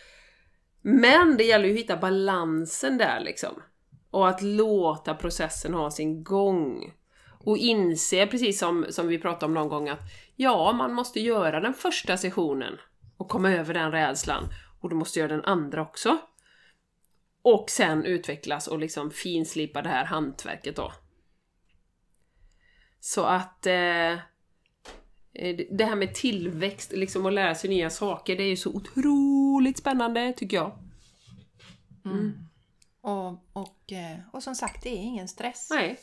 Men 0.82 1.36
det 1.36 1.44
gäller 1.44 1.66
ju 1.66 1.72
att 1.72 1.78
hitta 1.78 1.96
balansen 1.96 2.98
där 2.98 3.20
liksom. 3.20 3.62
Och 4.10 4.28
att 4.28 4.42
låta 4.42 5.14
processen 5.14 5.74
ha 5.74 5.90
sin 5.90 6.24
gång. 6.24 6.92
Och 7.38 7.58
inse, 7.58 8.26
precis 8.26 8.58
som, 8.58 8.86
som 8.88 9.08
vi 9.08 9.18
pratade 9.18 9.46
om 9.46 9.54
någon 9.54 9.68
gång, 9.68 9.88
att 9.88 10.00
ja, 10.36 10.72
man 10.72 10.94
måste 10.94 11.20
göra 11.20 11.60
den 11.60 11.74
första 11.74 12.16
sessionen 12.16 12.78
och 13.16 13.28
komma 13.28 13.52
över 13.52 13.74
den 13.74 13.92
rädslan. 13.92 14.44
Och 14.80 14.90
du 14.90 14.96
måste 14.96 15.18
göra 15.18 15.32
den 15.32 15.44
andra 15.44 15.82
också. 15.82 16.18
Och 17.48 17.70
sen 17.70 18.04
utvecklas 18.04 18.66
och 18.68 18.78
liksom 18.78 19.10
finslipa 19.10 19.82
det 19.82 19.88
här 19.88 20.04
hantverket 20.04 20.76
då. 20.76 20.92
Så 23.00 23.24
att 23.24 23.66
eh, 23.66 24.18
det 25.70 25.84
här 25.84 25.96
med 25.96 26.14
tillväxt, 26.14 26.92
liksom 26.92 27.26
att 27.26 27.32
lära 27.32 27.54
sig 27.54 27.70
nya 27.70 27.90
saker, 27.90 28.36
det 28.36 28.42
är 28.42 28.48
ju 28.48 28.56
så 28.56 28.70
otroligt 28.70 29.78
spännande 29.78 30.32
tycker 30.36 30.56
jag. 30.56 30.78
Och, 33.00 33.28
och, 33.52 33.92
eh, 33.92 34.18
och 34.32 34.42
som 34.42 34.54
sagt, 34.54 34.82
det 34.82 34.90
är 34.90 35.02
ingen 35.02 35.28
stress. 35.28 35.68
Nej, 35.70 35.98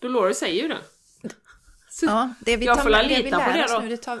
Dolores 0.00 0.38
säger 0.38 0.62
ju 0.62 0.68
det. 0.68 0.80
Så, 1.90 2.06
Ja, 2.06 2.34
det 2.40 2.56
vi 2.56 2.66
Jag 2.66 2.76
tar 2.76 2.82
får 2.82 2.90
med, 2.90 2.98
väl 2.98 3.08
det 3.08 3.16
vi 3.16 3.22
lita 3.22 3.44
på 3.44 3.52
det 3.52 3.66
då. 3.68 3.78
nu, 3.78 3.88
det 3.88 3.96
tar, 3.96 4.20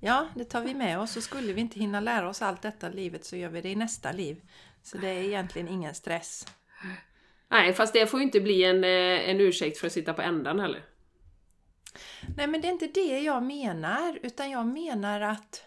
ja, 0.00 0.28
det 0.34 0.44
tar 0.44 0.60
vi 0.60 0.74
med 0.74 0.98
oss. 0.98 1.12
Så 1.12 1.20
skulle 1.20 1.52
vi 1.52 1.60
inte 1.60 1.78
hinna 1.80 2.00
lära 2.00 2.28
oss 2.28 2.42
allt 2.42 2.62
detta 2.62 2.88
livet 2.88 3.24
så 3.24 3.36
gör 3.36 3.48
vi 3.48 3.60
det 3.60 3.68
i 3.68 3.76
nästa 3.76 4.12
liv. 4.12 4.40
Så 4.82 4.98
det 4.98 5.08
är 5.08 5.22
egentligen 5.22 5.68
ingen 5.68 5.94
stress. 5.94 6.46
Nej, 7.48 7.72
fast 7.72 7.92
det 7.92 8.06
får 8.06 8.20
ju 8.20 8.26
inte 8.26 8.40
bli 8.40 8.64
en, 8.64 8.84
eh, 8.84 9.30
en 9.30 9.40
ursäkt 9.40 9.78
för 9.78 9.86
att 9.86 9.92
sitta 9.92 10.14
på 10.14 10.22
ändan 10.22 10.60
heller. 10.60 10.84
Nej, 12.36 12.46
men 12.46 12.60
det 12.60 12.68
är 12.68 12.72
inte 12.72 12.86
det 12.86 13.20
jag 13.20 13.42
menar, 13.42 14.18
utan 14.22 14.50
jag 14.50 14.66
menar 14.66 15.20
att... 15.20 15.64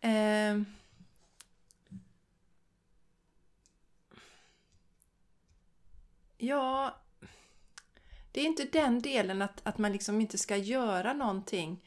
Eh, 0.00 0.62
ja, 6.38 6.96
det 8.32 8.40
är 8.40 8.44
inte 8.44 8.64
den 8.64 9.02
delen 9.02 9.42
att, 9.42 9.60
att 9.66 9.78
man 9.78 9.92
liksom 9.92 10.20
inte 10.20 10.38
ska 10.38 10.56
göra 10.56 11.12
någonting. 11.12 11.84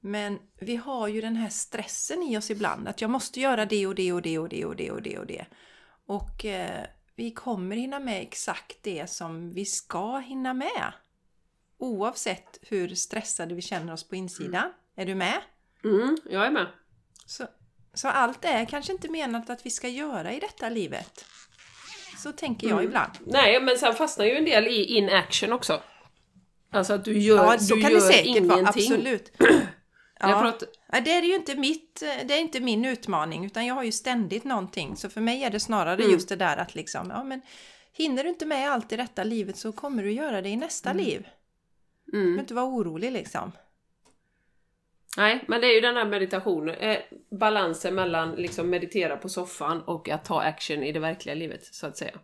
Men 0.00 0.38
vi 0.60 0.76
har 0.76 1.08
ju 1.08 1.20
den 1.20 1.36
här 1.36 1.48
stressen 1.48 2.22
i 2.22 2.38
oss 2.38 2.50
ibland, 2.50 2.88
att 2.88 3.00
jag 3.00 3.10
måste 3.10 3.40
göra 3.40 3.66
det 3.66 3.86
och 3.86 3.94
det 3.94 4.12
och 4.12 4.22
det 4.22 4.38
och 4.38 4.48
det 4.48 4.64
och 4.64 4.76
det 4.76 4.90
och 4.90 5.02
det 5.02 5.18
och 5.18 5.26
det. 5.26 5.46
Och 6.06 6.44
eh, 6.44 6.84
vi 7.16 7.30
kommer 7.30 7.76
hinna 7.76 7.98
med 7.98 8.22
exakt 8.22 8.76
det 8.82 9.10
som 9.10 9.52
vi 9.52 9.64
ska 9.64 10.18
hinna 10.18 10.54
med. 10.54 10.92
Oavsett 11.78 12.58
hur 12.62 12.88
stressade 12.94 13.54
vi 13.54 13.62
känner 13.62 13.92
oss 13.92 14.08
på 14.08 14.16
insidan. 14.16 14.72
Är 14.96 15.06
du 15.06 15.14
med? 15.14 15.40
Mm, 15.84 16.16
jag 16.30 16.46
är 16.46 16.50
med. 16.50 16.66
Så, 17.26 17.46
så 17.94 18.08
allt 18.08 18.44
är 18.44 18.64
kanske 18.64 18.92
inte 18.92 19.08
menat 19.10 19.50
att 19.50 19.66
vi 19.66 19.70
ska 19.70 19.88
göra 19.88 20.32
i 20.32 20.40
detta 20.40 20.68
livet. 20.68 21.24
Så 22.18 22.32
tänker 22.32 22.66
jag 22.68 22.74
Mm. 22.78 22.86
ibland. 22.88 23.12
Nej, 23.26 23.62
men 23.62 23.78
sen 23.78 23.94
fastnar 23.94 24.24
ju 24.24 24.32
en 24.36 24.44
del 24.44 24.66
i 24.66 24.84
inaction 24.84 25.52
också. 25.52 25.82
Alltså 26.72 26.92
att 26.92 27.04
du 27.04 27.18
gör, 27.18 27.36
Ja, 27.52 27.58
så 27.58 27.74
du 27.74 27.82
kan 27.82 27.90
gör 27.90 27.96
det 28.00 28.06
säkert 28.06 28.26
ingenting. 28.26 28.48
vara. 28.48 28.68
Absolut. 28.68 29.32
Ja. 30.20 30.40
pratar, 30.40 30.68
Nej, 30.92 31.02
det 31.02 31.12
är 31.12 31.22
ju 31.22 31.34
inte 31.34 31.56
mitt, 31.56 32.00
det 32.00 32.34
är 32.34 32.40
inte 32.40 32.60
min 32.60 32.84
utmaning 32.84 33.44
utan 33.44 33.66
jag 33.66 33.74
har 33.74 33.82
ju 33.82 33.92
ständigt 33.92 34.44
någonting. 34.44 34.96
Så 34.96 35.10
för 35.10 35.20
mig 35.20 35.44
är 35.44 35.50
det 35.50 35.60
snarare 35.60 36.02
Mm. 36.02 36.12
just 36.12 36.28
det 36.28 36.36
där 36.36 36.56
att 36.56 36.74
liksom, 36.74 37.10
ja 37.10 37.24
men 37.24 37.40
hinner 37.92 38.22
du 38.22 38.28
inte 38.28 38.46
med 38.46 38.70
allt 38.70 38.92
i 38.92 38.96
detta 38.96 39.24
livet 39.24 39.56
så 39.56 39.72
kommer 39.72 40.02
du 40.02 40.12
göra 40.12 40.42
det 40.42 40.48
i 40.48 40.56
nästa 40.56 40.92
liv. 40.92 41.28
Du 42.04 42.12
mm. 42.12 42.24
behöver 42.24 42.40
inte 42.40 42.54
vara 42.54 42.66
orolig 42.66 43.12
liksom. 43.12 43.52
Nej, 45.16 45.44
men 45.48 45.60
det 45.60 45.66
är 45.66 45.74
ju 45.74 45.80
den 45.80 45.96
här 45.96 46.04
meditationen, 46.04 46.74
eh, 46.74 46.98
balansen 47.30 47.94
mellan 47.94 48.34
liksom 48.34 48.70
meditera 48.70 49.16
på 49.16 49.28
soffan 49.28 49.82
och 49.82 50.08
att 50.08 50.24
ta 50.24 50.42
action 50.42 50.82
i 50.82 50.92
det 50.92 51.00
verkliga 51.00 51.34
livet, 51.34 51.64
så 51.64 51.86
att 51.86 51.96
säga. 51.96 52.18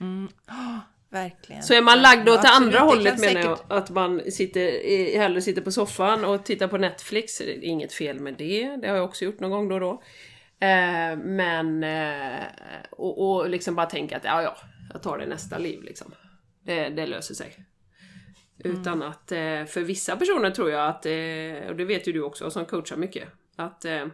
Mm. 0.00 0.28
Oh, 0.48 0.78
verkligen. 1.14 1.62
Så 1.62 1.74
är 1.74 1.82
man 1.82 2.02
lagd 2.02 2.28
åt 2.28 2.42
det 2.42 2.48
Absolut, 2.48 2.74
andra 2.74 2.78
hållet 2.78 3.20
menar 3.20 3.42
säkert- 3.42 3.64
jag, 3.68 3.78
att 3.78 3.90
man 3.90 4.30
sitter, 4.30 5.18
hellre 5.18 5.40
sitter 5.40 5.62
på 5.62 5.72
soffan 5.72 6.24
och 6.24 6.44
tittar 6.44 6.68
på 6.68 6.78
Netflix, 6.78 7.38
det 7.38 7.56
är 7.56 7.64
inget 7.64 7.92
fel 7.92 8.20
med 8.20 8.34
det, 8.38 8.76
det 8.76 8.88
har 8.88 8.96
jag 8.96 9.04
också 9.04 9.24
gjort 9.24 9.40
någon 9.40 9.50
gång 9.50 9.68
då 9.68 9.74
och 9.74 9.80
då. 9.80 10.02
Eh, 10.66 11.16
men, 11.16 11.84
eh, 11.84 12.44
och, 12.90 13.36
och 13.36 13.50
liksom 13.50 13.74
bara 13.74 13.86
tänka 13.86 14.16
att 14.16 14.24
ja, 14.24 14.42
ja, 14.42 14.56
jag 14.92 15.02
tar 15.02 15.18
det 15.18 15.26
nästa 15.26 15.58
liv 15.58 15.82
liksom. 15.82 16.14
Det, 16.64 16.88
det 16.88 17.06
löser 17.06 17.34
sig. 17.34 17.56
Utan 18.58 19.02
att, 19.02 19.32
eh, 19.32 19.64
för 19.64 19.80
vissa 19.80 20.16
personer 20.16 20.50
tror 20.50 20.70
jag 20.70 20.88
att, 20.88 21.06
eh, 21.06 21.68
och 21.68 21.76
det 21.76 21.84
vet 21.84 22.08
ju 22.08 22.12
du 22.12 22.22
också 22.22 22.50
som 22.50 22.66
coachar 22.66 22.96
mycket, 22.96 23.28
att 23.56 23.84
eh, 23.84 24.06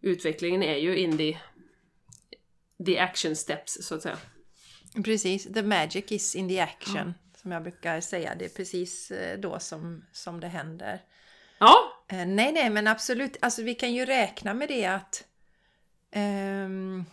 utvecklingen 0.00 0.62
är 0.62 0.76
ju 0.76 0.96
in 0.96 1.18
the, 1.18 1.38
the 2.86 2.98
action 2.98 3.36
steps 3.36 3.86
så 3.86 3.94
att 3.94 4.02
säga. 4.02 4.18
Precis, 5.04 5.44
the 5.54 5.62
magic 5.62 6.12
is 6.12 6.36
in 6.36 6.48
the 6.48 6.60
action. 6.60 7.14
Som 7.36 7.52
jag 7.52 7.62
brukar 7.62 8.00
säga, 8.00 8.34
det 8.34 8.44
är 8.44 8.48
precis 8.48 9.10
eh, 9.10 9.38
då 9.38 9.58
som, 9.58 10.04
som 10.12 10.40
det 10.40 10.48
händer. 10.48 11.02
Ja, 11.58 11.94
Eh, 12.08 12.26
nej, 12.26 12.52
nej, 12.52 12.70
men 12.70 12.86
absolut. 12.86 13.36
Alltså 13.40 13.62
vi 13.62 13.74
kan 13.74 13.92
ju 13.94 14.04
räkna 14.04 14.54
med 14.54 14.68
det 14.68 14.86
att... 14.86 15.24
ehm, 16.10 17.04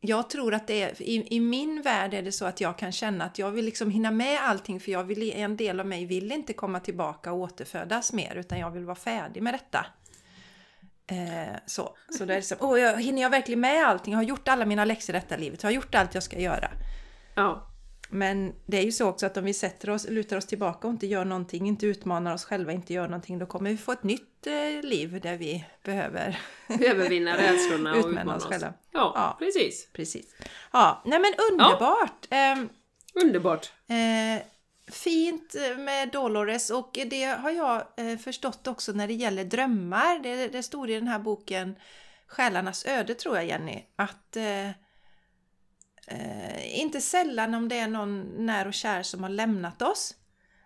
jag 0.00 0.30
tror 0.30 0.54
att 0.54 0.66
det 0.66 0.82
är, 0.82 1.02
i, 1.02 1.26
i 1.36 1.40
min 1.40 1.82
värld 1.82 2.14
är 2.14 2.22
det 2.22 2.32
så 2.32 2.44
att 2.44 2.60
jag 2.60 2.78
kan 2.78 2.92
känna 2.92 3.24
att 3.24 3.38
jag 3.38 3.50
vill 3.50 3.64
liksom 3.64 3.90
hinna 3.90 4.10
med 4.10 4.38
allting 4.42 4.80
för 4.80 4.92
jag 4.92 5.04
vill, 5.04 5.32
en 5.32 5.56
del 5.56 5.80
av 5.80 5.86
mig 5.86 6.06
vill 6.06 6.32
inte 6.32 6.52
komma 6.52 6.80
tillbaka 6.80 7.32
och 7.32 7.38
återfödas 7.38 8.12
mer 8.12 8.34
utan 8.34 8.58
jag 8.58 8.70
vill 8.70 8.84
vara 8.84 8.96
färdig 8.96 9.42
med 9.42 9.54
detta. 9.54 9.86
Eh, 11.06 11.56
så, 11.66 11.96
så 12.18 12.24
det 12.24 12.32
är 12.34 12.38
liksom, 12.38 12.56
åh, 12.60 12.80
jag, 12.80 13.02
hinner 13.02 13.22
jag 13.22 13.30
verkligen 13.30 13.60
med 13.60 13.86
allting? 13.86 14.12
Jag 14.12 14.18
har 14.18 14.24
gjort 14.24 14.48
alla 14.48 14.64
mina 14.66 14.84
läxor 14.84 15.14
i 15.14 15.18
detta 15.18 15.36
livet, 15.36 15.62
jag 15.62 15.70
har 15.70 15.74
gjort 15.74 15.94
allt 15.94 16.14
jag 16.14 16.22
ska 16.22 16.38
göra. 16.38 16.70
ja. 17.34 17.68
Men 18.14 18.52
det 18.66 18.76
är 18.78 18.82
ju 18.82 18.92
så 18.92 19.08
också 19.08 19.26
att 19.26 19.36
om 19.36 19.44
vi 19.44 19.54
sätter 19.54 19.90
oss, 19.90 20.08
lutar 20.08 20.36
oss 20.36 20.46
tillbaka 20.46 20.86
och 20.88 20.92
inte 20.92 21.06
gör 21.06 21.24
någonting, 21.24 21.68
inte 21.68 21.86
utmanar 21.86 22.34
oss 22.34 22.44
själva, 22.44 22.72
inte 22.72 22.92
gör 22.92 23.04
någonting, 23.08 23.38
då 23.38 23.46
kommer 23.46 23.70
vi 23.70 23.76
få 23.76 23.92
ett 23.92 24.02
nytt 24.02 24.46
eh, 24.46 24.88
liv 24.88 25.20
där 25.22 25.36
vi 25.36 25.64
behöver 25.84 26.38
Övervinna 26.80 27.36
rädslorna 27.38 27.92
och 27.92 27.98
Utmana 28.08 28.36
oss 28.36 28.42
oss. 28.44 28.48
själva. 28.50 28.72
Ja, 28.92 29.12
Ja. 29.14 29.36
precis. 29.38 29.88
Precis. 29.92 30.34
Ja, 30.72 31.02
nej 31.04 31.18
men 31.20 31.32
underbart! 31.52 32.26
Ehm, 32.30 32.68
Underbart 33.24 33.72
fint 34.90 35.54
eh, 35.54 35.78
med 35.78 36.08
Dolores 36.08 36.70
och 36.70 36.98
det 37.06 37.24
har 37.24 37.50
jag 37.50 37.86
eh, 37.96 38.18
förstått 38.18 38.66
också 38.66 38.92
när 38.92 39.08
det 39.08 39.14
gäller 39.14 39.44
drömmar. 39.44 40.18
Det, 40.18 40.48
det 40.48 40.62
stod 40.62 40.90
i 40.90 40.94
den 40.94 41.08
här 41.08 41.18
boken 41.18 41.76
Själarnas 42.26 42.86
öde 42.86 43.14
tror 43.14 43.36
jag 43.36 43.46
Jenny, 43.46 43.84
att 43.96 44.36
eh, 44.36 44.68
eh, 46.06 46.80
inte 46.80 47.00
sällan 47.00 47.54
om 47.54 47.68
det 47.68 47.78
är 47.78 47.88
någon 47.88 48.20
när 48.46 48.66
och 48.66 48.74
kär 48.74 49.02
som 49.02 49.22
har 49.22 49.30
lämnat 49.30 49.82
oss 49.82 50.14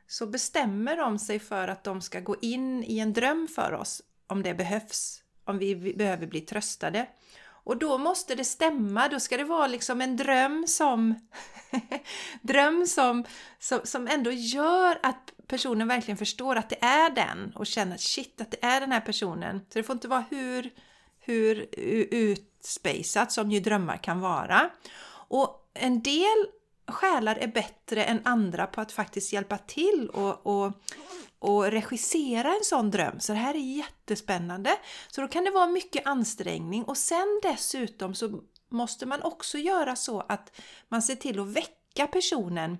så 0.07 0.27
bestämmer 0.27 0.97
de 0.97 1.19
sig 1.19 1.39
för 1.39 1.69
att 1.69 1.85
de 1.85 2.01
ska 2.01 2.21
gå 2.21 2.37
in 2.43 2.85
i 2.85 2.99
en 2.99 3.13
dröm 3.13 3.49
för 3.49 3.73
oss 3.73 4.03
om 4.27 4.43
det 4.43 4.55
behövs, 4.55 5.23
om 5.45 5.59
vi 5.59 5.95
behöver 5.95 6.27
bli 6.27 6.41
tröstade. 6.41 7.07
Och 7.67 7.77
då 7.77 7.99
måste 7.99 8.35
det 8.35 8.45
stämma, 8.45 9.09
då 9.09 9.21
ska 9.21 9.37
det 9.37 9.45
vara 9.45 9.67
liksom 9.67 10.01
en 10.01 10.17
dröm 10.17 10.67
som 10.67 11.15
dröm 12.43 12.87
som, 12.87 13.25
som, 13.59 13.81
som 13.85 14.09
ändå 14.09 14.31
gör 14.31 14.99
att 15.03 15.33
personen 15.47 15.89
verkligen 15.89 16.19
förstår 16.19 16.57
att 16.57 16.69
det 16.69 16.85
är 16.85 17.11
den 17.11 17.53
och 17.55 17.67
känner 17.67 17.95
att 17.95 18.01
shit, 18.01 18.41
att 18.41 18.51
det 18.51 18.65
är 18.65 18.81
den 18.81 18.93
här 18.93 19.01
personen. 19.01 19.59
Så 19.59 19.79
det 19.79 19.83
får 19.83 19.93
inte 19.93 20.09
vara 20.09 20.25
hur, 20.31 20.71
hur 21.21 21.69
utspejsat 22.11 23.33
som 23.33 23.51
ju 23.51 23.61
drömmar 23.61 23.97
kan 23.97 24.21
vara. 24.21 24.71
Och 25.29 25.71
en 25.75 26.03
del 26.03 26.47
själar 26.89 27.37
är 27.37 27.49
bättre 27.49 28.05
än 28.05 28.21
andra 28.25 28.67
på 28.67 28.81
att 28.81 28.93
faktiskt 28.93 29.33
hjälpa 29.33 29.59
till 29.59 30.11
och, 30.13 30.47
och, 30.47 30.73
och 31.39 31.65
regissera 31.65 32.49
en 32.49 32.65
sån 32.65 32.91
dröm. 32.91 33.21
Så 33.21 33.33
det 33.33 33.39
här 33.39 33.55
är 33.55 33.77
jättespännande. 33.77 34.71
Så 35.09 35.21
då 35.21 35.29
kan 35.29 35.45
det 35.45 35.51
vara 35.51 35.67
mycket 35.67 36.07
ansträngning 36.07 36.85
och 36.85 36.97
sen 36.97 37.41
dessutom 37.43 38.15
så 38.15 38.41
måste 38.69 39.07
man 39.07 39.23
också 39.23 39.59
göra 39.59 39.97
så 39.97 40.21
att 40.21 40.61
man 40.89 41.03
ser 41.03 41.15
till 41.15 41.41
att 41.41 41.49
väcka 41.49 42.07
personen 42.07 42.79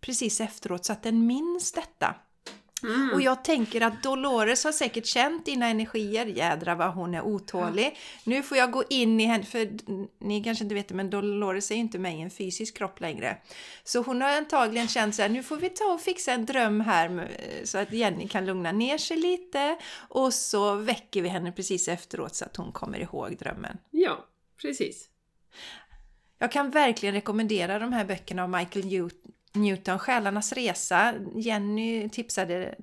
precis 0.00 0.40
efteråt 0.40 0.84
så 0.84 0.92
att 0.92 1.02
den 1.02 1.26
minns 1.26 1.72
detta. 1.72 2.14
Mm. 2.82 3.10
Och 3.14 3.22
jag 3.22 3.44
tänker 3.44 3.80
att 3.80 4.02
Dolores 4.02 4.64
har 4.64 4.72
säkert 4.72 5.06
känt 5.06 5.46
dina 5.46 5.66
energier. 5.66 6.26
Jädra 6.26 6.74
vad 6.74 6.94
hon 6.94 7.14
är 7.14 7.22
otålig. 7.22 7.98
Nu 8.24 8.42
får 8.42 8.58
jag 8.58 8.70
gå 8.70 8.84
in 8.90 9.20
i 9.20 9.24
henne, 9.24 9.44
för 9.44 9.68
ni 10.24 10.44
kanske 10.44 10.64
inte 10.64 10.74
vet 10.74 10.88
det, 10.88 10.94
men 10.94 11.10
Dolores 11.10 11.70
är 11.70 11.74
ju 11.74 11.80
inte 11.80 11.98
med 11.98 12.18
i 12.18 12.20
en 12.20 12.30
fysisk 12.30 12.76
kropp 12.76 13.00
längre. 13.00 13.36
Så 13.84 14.02
hon 14.02 14.22
har 14.22 14.28
antagligen 14.28 14.88
känt 14.88 15.14
så 15.14 15.22
här, 15.22 15.28
nu 15.28 15.42
får 15.42 15.56
vi 15.56 15.68
ta 15.68 15.84
och 15.84 16.00
fixa 16.00 16.32
en 16.32 16.46
dröm 16.46 16.80
här 16.80 17.30
så 17.64 17.78
att 17.78 17.92
Jenny 17.92 18.28
kan 18.28 18.46
lugna 18.46 18.72
ner 18.72 18.98
sig 18.98 19.16
lite. 19.16 19.76
Och 20.08 20.34
så 20.34 20.74
väcker 20.74 21.22
vi 21.22 21.28
henne 21.28 21.52
precis 21.52 21.88
efteråt 21.88 22.34
så 22.34 22.44
att 22.44 22.56
hon 22.56 22.72
kommer 22.72 22.98
ihåg 22.98 23.36
drömmen. 23.38 23.78
Ja, 23.90 24.26
precis. 24.62 25.08
Jag 26.38 26.52
kan 26.52 26.70
verkligen 26.70 27.14
rekommendera 27.14 27.78
de 27.78 27.92
här 27.92 28.04
böckerna 28.04 28.42
av 28.42 28.50
Michael 28.50 28.84
Newt- 28.84 29.28
Newton, 29.54 29.98
Själarnas 29.98 30.52
resa. 30.52 31.14
Jenny 31.34 32.08
tipsade 32.08 32.74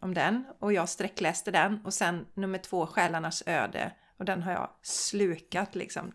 om 0.00 0.14
den 0.14 0.44
och 0.58 0.72
jag 0.72 0.88
sträckläste 0.88 1.50
den. 1.50 1.80
Och 1.84 1.94
sen 1.94 2.26
nummer 2.34 2.58
två, 2.58 2.86
Själarnas 2.86 3.42
öde. 3.46 3.92
Och 4.18 4.24
den 4.24 4.42
har 4.42 4.52
jag 4.52 4.70
slukat 4.82 5.74
liksom. 5.74 6.12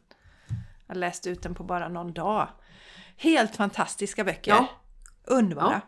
Jag 0.87 0.97
läste 0.97 1.29
ut 1.29 1.43
den 1.43 1.55
på 1.55 1.63
bara 1.63 1.89
någon 1.89 2.13
dag. 2.13 2.47
Helt 3.17 3.55
fantastiska 3.55 4.23
böcker. 4.23 4.51
Ja. 4.51 4.67
Underbara. 5.23 5.81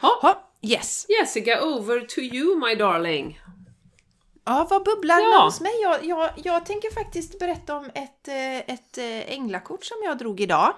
Ha. 0.00 0.18
Ha, 0.22 0.50
yes. 0.62 1.06
Jessica, 1.20 1.62
over 1.62 2.00
to 2.00 2.20
you 2.20 2.58
my 2.68 2.74
darling. 2.74 3.40
Ja, 4.44 4.66
vad 4.70 4.84
bubblar 4.84 5.18
Ja. 5.20 5.44
hos 5.44 5.60
mig? 5.60 5.72
Jag, 5.82 6.04
jag, 6.04 6.30
jag 6.36 6.66
tänker 6.66 6.94
faktiskt 6.94 7.38
berätta 7.38 7.76
om 7.76 7.84
ett, 7.94 8.28
eh, 8.28 8.58
ett 8.58 8.98
eh, 8.98 9.32
änglakort 9.34 9.84
som 9.84 9.96
jag 10.04 10.18
drog 10.18 10.40
idag. 10.40 10.74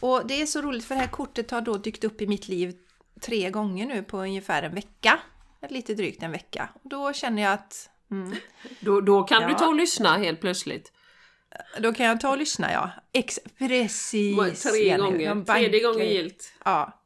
Och 0.00 0.26
det 0.26 0.42
är 0.42 0.46
så 0.46 0.62
roligt 0.62 0.84
för 0.84 0.94
det 0.94 1.00
här 1.00 1.08
kortet 1.08 1.50
har 1.50 1.60
då 1.60 1.76
dykt 1.76 2.04
upp 2.04 2.22
i 2.22 2.26
mitt 2.26 2.48
liv 2.48 2.74
tre 3.20 3.50
gånger 3.50 3.86
nu 3.86 4.02
på 4.02 4.18
ungefär 4.18 4.62
en 4.62 4.74
vecka. 4.74 5.20
Lite 5.68 5.94
drygt 5.94 6.22
en 6.22 6.32
vecka. 6.32 6.68
Och 6.82 6.90
då 6.90 7.12
känner 7.12 7.42
jag 7.42 7.52
att 7.52 7.90
mm, 8.10 8.34
Då, 8.80 9.00
då 9.00 9.22
kan 9.22 9.42
du 9.42 9.48
Ja. 9.52 9.58
ta 9.58 9.66
och 9.66 9.74
lyssna 9.74 10.16
helt 10.16 10.40
plötsligt. 10.40 10.92
då 11.80 11.92
kan 11.92 12.06
jag 12.06 12.20
ta 12.20 12.30
och 12.30 12.38
lyssna 12.38 12.72
ja. 12.72 12.90
Ex 13.12 13.40
precis! 13.58 14.62
Tre 14.62 14.96
gånger. 14.96 15.44
Tredje 15.44 15.80
gången 15.82 16.08
gilt. 16.08 16.52
Ja. 16.64 17.00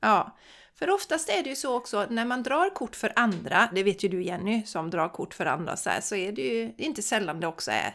Ja. 0.00 0.36
För 0.78 0.90
oftast 0.90 1.28
är 1.28 1.42
det 1.42 1.50
ju 1.50 1.56
så 1.56 1.76
också 1.76 2.06
när 2.10 2.24
man 2.24 2.42
drar 2.42 2.74
kort 2.74 2.96
för 2.96 3.12
andra, 3.16 3.68
det 3.74 3.82
vet 3.82 4.02
ju 4.04 4.08
du 4.08 4.22
Jenny 4.22 4.62
som 4.66 4.90
drar 4.90 5.08
kort 5.08 5.34
för 5.34 5.46
andra 5.46 5.76
så 5.76 5.90
här, 5.90 6.00
så 6.00 6.14
är 6.16 6.32
det 6.32 6.42
ju 6.42 6.74
inte 6.78 7.02
sällan 7.02 7.40
det 7.40 7.46
också 7.46 7.70
är 7.70 7.94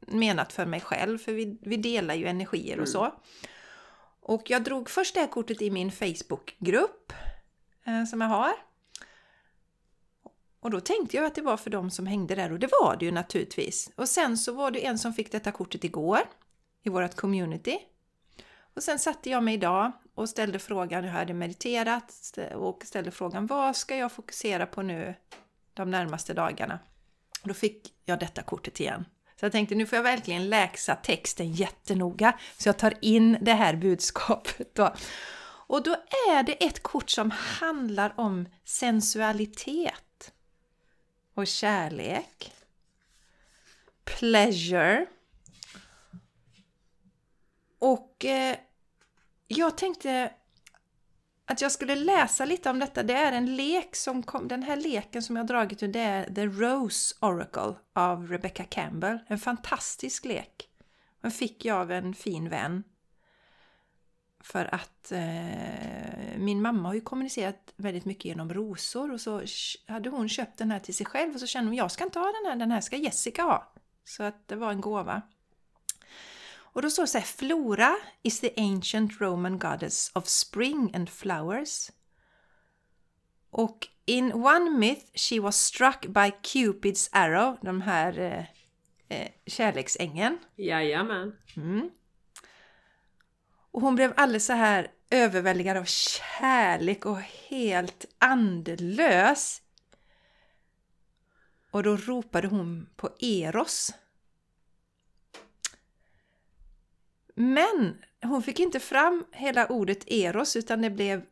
menat 0.00 0.52
för 0.52 0.66
mig 0.66 0.80
själv, 0.80 1.18
för 1.18 1.32
vi, 1.32 1.58
vi 1.60 1.76
delar 1.76 2.14
ju 2.14 2.26
energier 2.26 2.80
och 2.80 2.88
så. 2.88 3.14
Och 4.20 4.50
jag 4.50 4.64
drog 4.64 4.90
först 4.90 5.14
det 5.14 5.20
här 5.20 5.26
kortet 5.26 5.62
i 5.62 5.70
min 5.70 5.92
Facebookgrupp 5.92 7.12
eh, 7.84 8.04
som 8.04 8.20
jag 8.20 8.28
har. 8.28 8.52
Och 10.60 10.70
då 10.70 10.80
tänkte 10.80 11.16
jag 11.16 11.26
att 11.26 11.34
det 11.34 11.42
var 11.42 11.56
för 11.56 11.70
de 11.70 11.90
som 11.90 12.06
hängde 12.06 12.34
där 12.34 12.52
och 12.52 12.58
det 12.58 12.70
var 12.80 12.96
det 12.96 13.04
ju 13.04 13.12
naturligtvis. 13.12 13.90
Och 13.96 14.08
sen 14.08 14.38
så 14.38 14.52
var 14.52 14.70
det 14.70 14.86
en 14.86 14.98
som 14.98 15.12
fick 15.12 15.32
detta 15.32 15.52
kortet 15.52 15.84
igår 15.84 16.20
i 16.82 16.88
vårt 16.88 17.14
community. 17.14 17.78
Och 18.74 18.82
sen 18.82 18.98
satte 18.98 19.30
jag 19.30 19.42
mig 19.44 19.54
idag 19.54 19.92
och 20.14 20.28
ställde 20.28 20.58
frågan, 20.58 21.04
jag 21.04 21.12
hade 21.12 21.34
mediterat 21.34 22.38
och 22.54 22.82
ställde 22.84 23.10
frågan 23.10 23.46
vad 23.46 23.76
ska 23.76 23.96
jag 23.96 24.12
fokusera 24.12 24.66
på 24.66 24.82
nu 24.82 25.14
de 25.74 25.90
närmaste 25.90 26.34
dagarna? 26.34 26.78
Och 27.42 27.48
då 27.48 27.54
fick 27.54 27.94
jag 28.04 28.20
detta 28.20 28.42
kortet 28.42 28.80
igen. 28.80 29.04
Så 29.40 29.44
jag 29.44 29.52
tänkte 29.52 29.74
nu 29.74 29.86
får 29.86 29.96
jag 29.96 30.02
verkligen 30.02 30.48
läxa 30.48 30.94
texten 30.96 31.52
jättenoga 31.52 32.38
så 32.58 32.68
jag 32.68 32.78
tar 32.78 32.94
in 33.00 33.38
det 33.40 33.52
här 33.52 33.76
budskapet. 33.76 34.74
Då. 34.74 34.94
Och 35.68 35.82
då 35.82 35.90
är 36.30 36.42
det 36.42 36.64
ett 36.64 36.82
kort 36.82 37.10
som 37.10 37.30
handlar 37.30 38.20
om 38.20 38.48
sensualitet 38.64 40.32
och 41.34 41.46
kärlek. 41.46 42.52
Pleasure. 44.04 45.06
Och 47.78 48.24
eh, 48.24 48.56
jag 49.48 49.78
tänkte 49.78 50.32
att 51.46 51.60
jag 51.60 51.72
skulle 51.72 51.94
läsa 51.94 52.44
lite 52.44 52.70
om 52.70 52.78
detta. 52.78 53.02
Det 53.02 53.14
är 53.14 53.32
en 53.32 53.56
lek 53.56 53.96
som 53.96 54.22
kom, 54.22 54.48
den 54.48 54.62
här 54.62 54.76
leken 54.76 55.22
som 55.22 55.36
jag 55.36 55.42
har 55.42 55.48
dragit 55.48 55.82
ur 55.82 55.88
det 55.88 56.00
är 56.00 56.34
The 56.34 56.46
Rose 56.46 57.14
Oracle 57.20 57.74
av 57.92 58.28
Rebecca 58.28 58.64
Campbell. 58.64 59.18
En 59.26 59.38
fantastisk 59.38 60.24
lek. 60.24 60.68
Den 61.20 61.30
fick 61.30 61.64
jag 61.64 61.80
av 61.80 61.92
en 61.92 62.14
fin 62.14 62.48
vän. 62.48 62.84
För 64.40 64.74
att 64.74 65.12
eh, 65.12 66.38
min 66.38 66.62
mamma 66.62 66.88
har 66.88 66.94
ju 66.94 67.00
kommunicerat 67.00 67.72
väldigt 67.76 68.04
mycket 68.04 68.24
genom 68.24 68.54
rosor 68.54 69.12
och 69.12 69.20
så 69.20 69.42
hade 69.86 70.10
hon 70.10 70.28
köpt 70.28 70.58
den 70.58 70.70
här 70.70 70.78
till 70.78 70.94
sig 70.94 71.06
själv 71.06 71.34
och 71.34 71.40
så 71.40 71.46
kände 71.46 71.68
hon 71.68 71.76
jag 71.76 71.90
ska 71.90 72.04
inte 72.04 72.18
ha 72.18 72.26
den 72.26 72.50
här, 72.50 72.56
den 72.56 72.70
här 72.70 72.80
ska 72.80 72.96
Jessica 72.96 73.42
ha. 73.42 73.72
Så 74.04 74.22
att 74.22 74.48
det 74.48 74.56
var 74.56 74.70
en 74.70 74.80
gåva. 74.80 75.22
Och 76.76 76.82
då 76.82 76.90
står 76.90 77.02
det 77.02 77.06
så 77.06 77.18
här, 77.18 77.24
Flora 77.24 77.96
is 78.22 78.40
the 78.40 78.50
ancient 78.56 79.20
Roman 79.20 79.58
goddess 79.58 80.10
of 80.14 80.26
spring 80.26 80.94
and 80.94 81.10
flowers. 81.10 81.90
Och 83.50 83.88
in 84.04 84.32
one 84.32 84.70
myth 84.70 85.04
she 85.14 85.40
was 85.40 85.64
struck 85.64 86.06
by 86.06 86.32
Cupid's 86.42 87.08
arrow, 87.12 87.56
de 87.62 87.80
här 87.80 88.18
eh, 88.18 88.44
eh. 89.18 89.28
Jajamän. 90.56 91.36
Mm. 91.56 91.90
Och 93.70 93.80
hon 93.80 93.94
blev 93.94 94.12
alldeles 94.16 94.46
så 94.46 94.52
här 94.52 94.90
överväldigad 95.10 95.76
av 95.76 95.84
kärlek 95.84 97.06
och 97.06 97.20
helt 97.48 98.04
andlös. 98.18 99.62
Och 101.70 101.82
då 101.82 101.96
ropade 101.96 102.48
hon 102.48 102.88
på 102.96 103.10
Eros. 103.20 103.94
Men 107.38 108.04
hon 108.22 108.42
fick 108.42 108.60
inte 108.60 108.80
fram 108.80 109.24
hela 109.32 109.66
ordet 109.66 110.04
Eros 110.06 110.56
utan 110.56 110.82
det 110.82 110.90
blev 110.90 111.26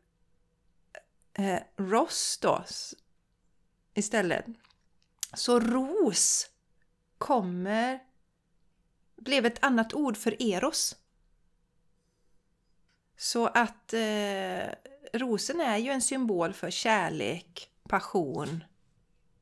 eh, 1.33 1.59
Ross 1.77 2.39
då 2.43 2.63
s- 2.67 2.95
istället. 3.95 4.45
Så 5.35 5.61
ros 5.61 6.51
kommer 7.19 7.99
blev 9.17 9.47
ett 9.47 9.65
annat 9.65 9.95
ord 9.95 10.17
för 10.17 10.43
Eros. 10.43 10.97
Så 13.17 13.47
att 13.47 13.93
eh, 13.93 14.67
rosen 15.13 15.61
är 15.61 15.77
ju 15.77 15.91
en 15.91 16.03
symbol 16.03 16.53
för 16.53 16.71
kärlek, 16.71 17.71
passion, 17.89 18.65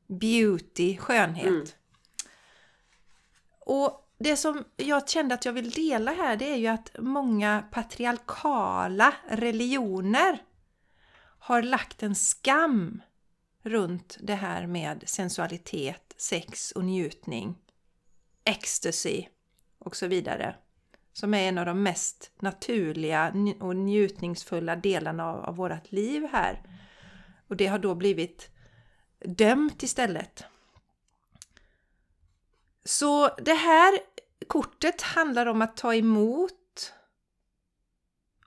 beauty, 0.07 0.97
skönhet. 0.97 1.45
Mm. 1.47 1.65
Och 3.59 4.02
det 4.17 4.37
som 4.37 4.63
jag 4.75 5.09
kände 5.09 5.35
att 5.35 5.45
jag 5.45 5.53
vill 5.53 5.69
dela 5.69 6.11
här 6.11 6.35
det 6.35 6.49
är 6.49 6.57
ju 6.57 6.67
att 6.67 6.91
många 6.99 7.63
patriarkala 7.71 9.13
religioner 9.27 10.41
har 11.39 11.61
lagt 11.61 12.03
en 12.03 12.15
skam 12.15 13.01
runt 13.61 14.17
det 14.21 14.35
här 14.35 14.67
med 14.67 15.03
sensualitet, 15.05 16.13
sex 16.17 16.71
och 16.71 16.83
njutning, 16.83 17.55
ecstasy 18.43 19.25
och 19.79 19.95
så 19.95 20.07
vidare. 20.07 20.55
Som 21.13 21.33
är 21.33 21.49
en 21.49 21.57
av 21.57 21.65
de 21.65 21.83
mest 21.83 22.31
naturliga 22.39 23.33
och 23.59 23.75
njutningsfulla 23.75 24.75
delarna 24.75 25.25
av, 25.25 25.45
av 25.45 25.55
vårt 25.55 25.91
liv 25.91 26.27
här. 26.31 26.61
Och 27.47 27.57
det 27.57 27.67
har 27.67 27.79
då 27.79 27.95
blivit 27.95 28.49
dömt 29.19 29.83
istället. 29.83 30.43
Så 32.85 33.29
det 33.37 33.53
här 33.53 33.99
kortet 34.47 35.01
handlar 35.01 35.45
om 35.45 35.61
att 35.61 35.77
ta 35.77 35.95
emot 35.95 36.93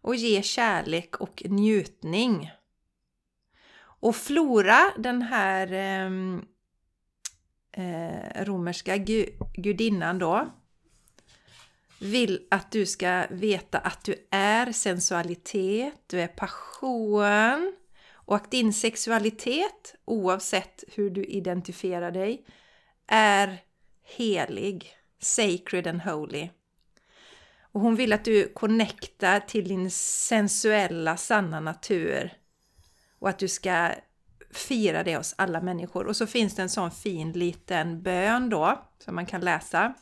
och 0.00 0.16
ge 0.16 0.42
kärlek 0.42 1.16
och 1.16 1.42
njutning. 1.46 2.50
Och 3.78 4.16
Flora, 4.16 4.92
den 4.98 5.22
här 5.22 5.72
ehm, 5.72 6.44
eh, 7.72 8.44
romerska 8.44 8.96
gu, 8.96 9.26
gudinnan 9.54 10.18
då, 10.18 10.52
vill 12.00 12.46
att 12.50 12.72
du 12.72 12.86
ska 12.86 13.26
veta 13.30 13.78
att 13.78 14.04
du 14.04 14.28
är 14.30 14.72
sensualitet, 14.72 15.94
du 16.06 16.20
är 16.20 16.28
passion 16.28 17.72
och 18.12 18.36
att 18.36 18.50
din 18.50 18.72
sexualitet, 18.72 19.94
oavsett 20.04 20.84
hur 20.94 21.10
du 21.10 21.24
identifierar 21.24 22.10
dig, 22.10 22.46
är 23.06 23.58
helig, 24.06 24.96
sacred 25.20 25.86
and 25.86 26.02
holy. 26.02 26.48
Och 27.60 27.80
hon 27.80 27.96
vill 27.96 28.12
att 28.12 28.24
du 28.24 28.48
connectar 28.48 29.40
till 29.40 29.68
din 29.68 29.90
sensuella, 29.90 31.16
sanna 31.16 31.60
natur 31.60 32.32
och 33.18 33.28
att 33.28 33.38
du 33.38 33.48
ska 33.48 33.90
fira 34.50 35.02
det 35.02 35.16
hos 35.16 35.34
alla 35.38 35.60
människor. 35.60 36.06
Och 36.06 36.16
så 36.16 36.26
finns 36.26 36.54
det 36.54 36.62
en 36.62 36.68
sån 36.68 36.90
fin 36.90 37.32
liten 37.32 38.02
bön 38.02 38.48
då 38.48 38.82
som 38.98 39.14
man 39.14 39.26
kan 39.26 39.40
läsa. 39.40 39.94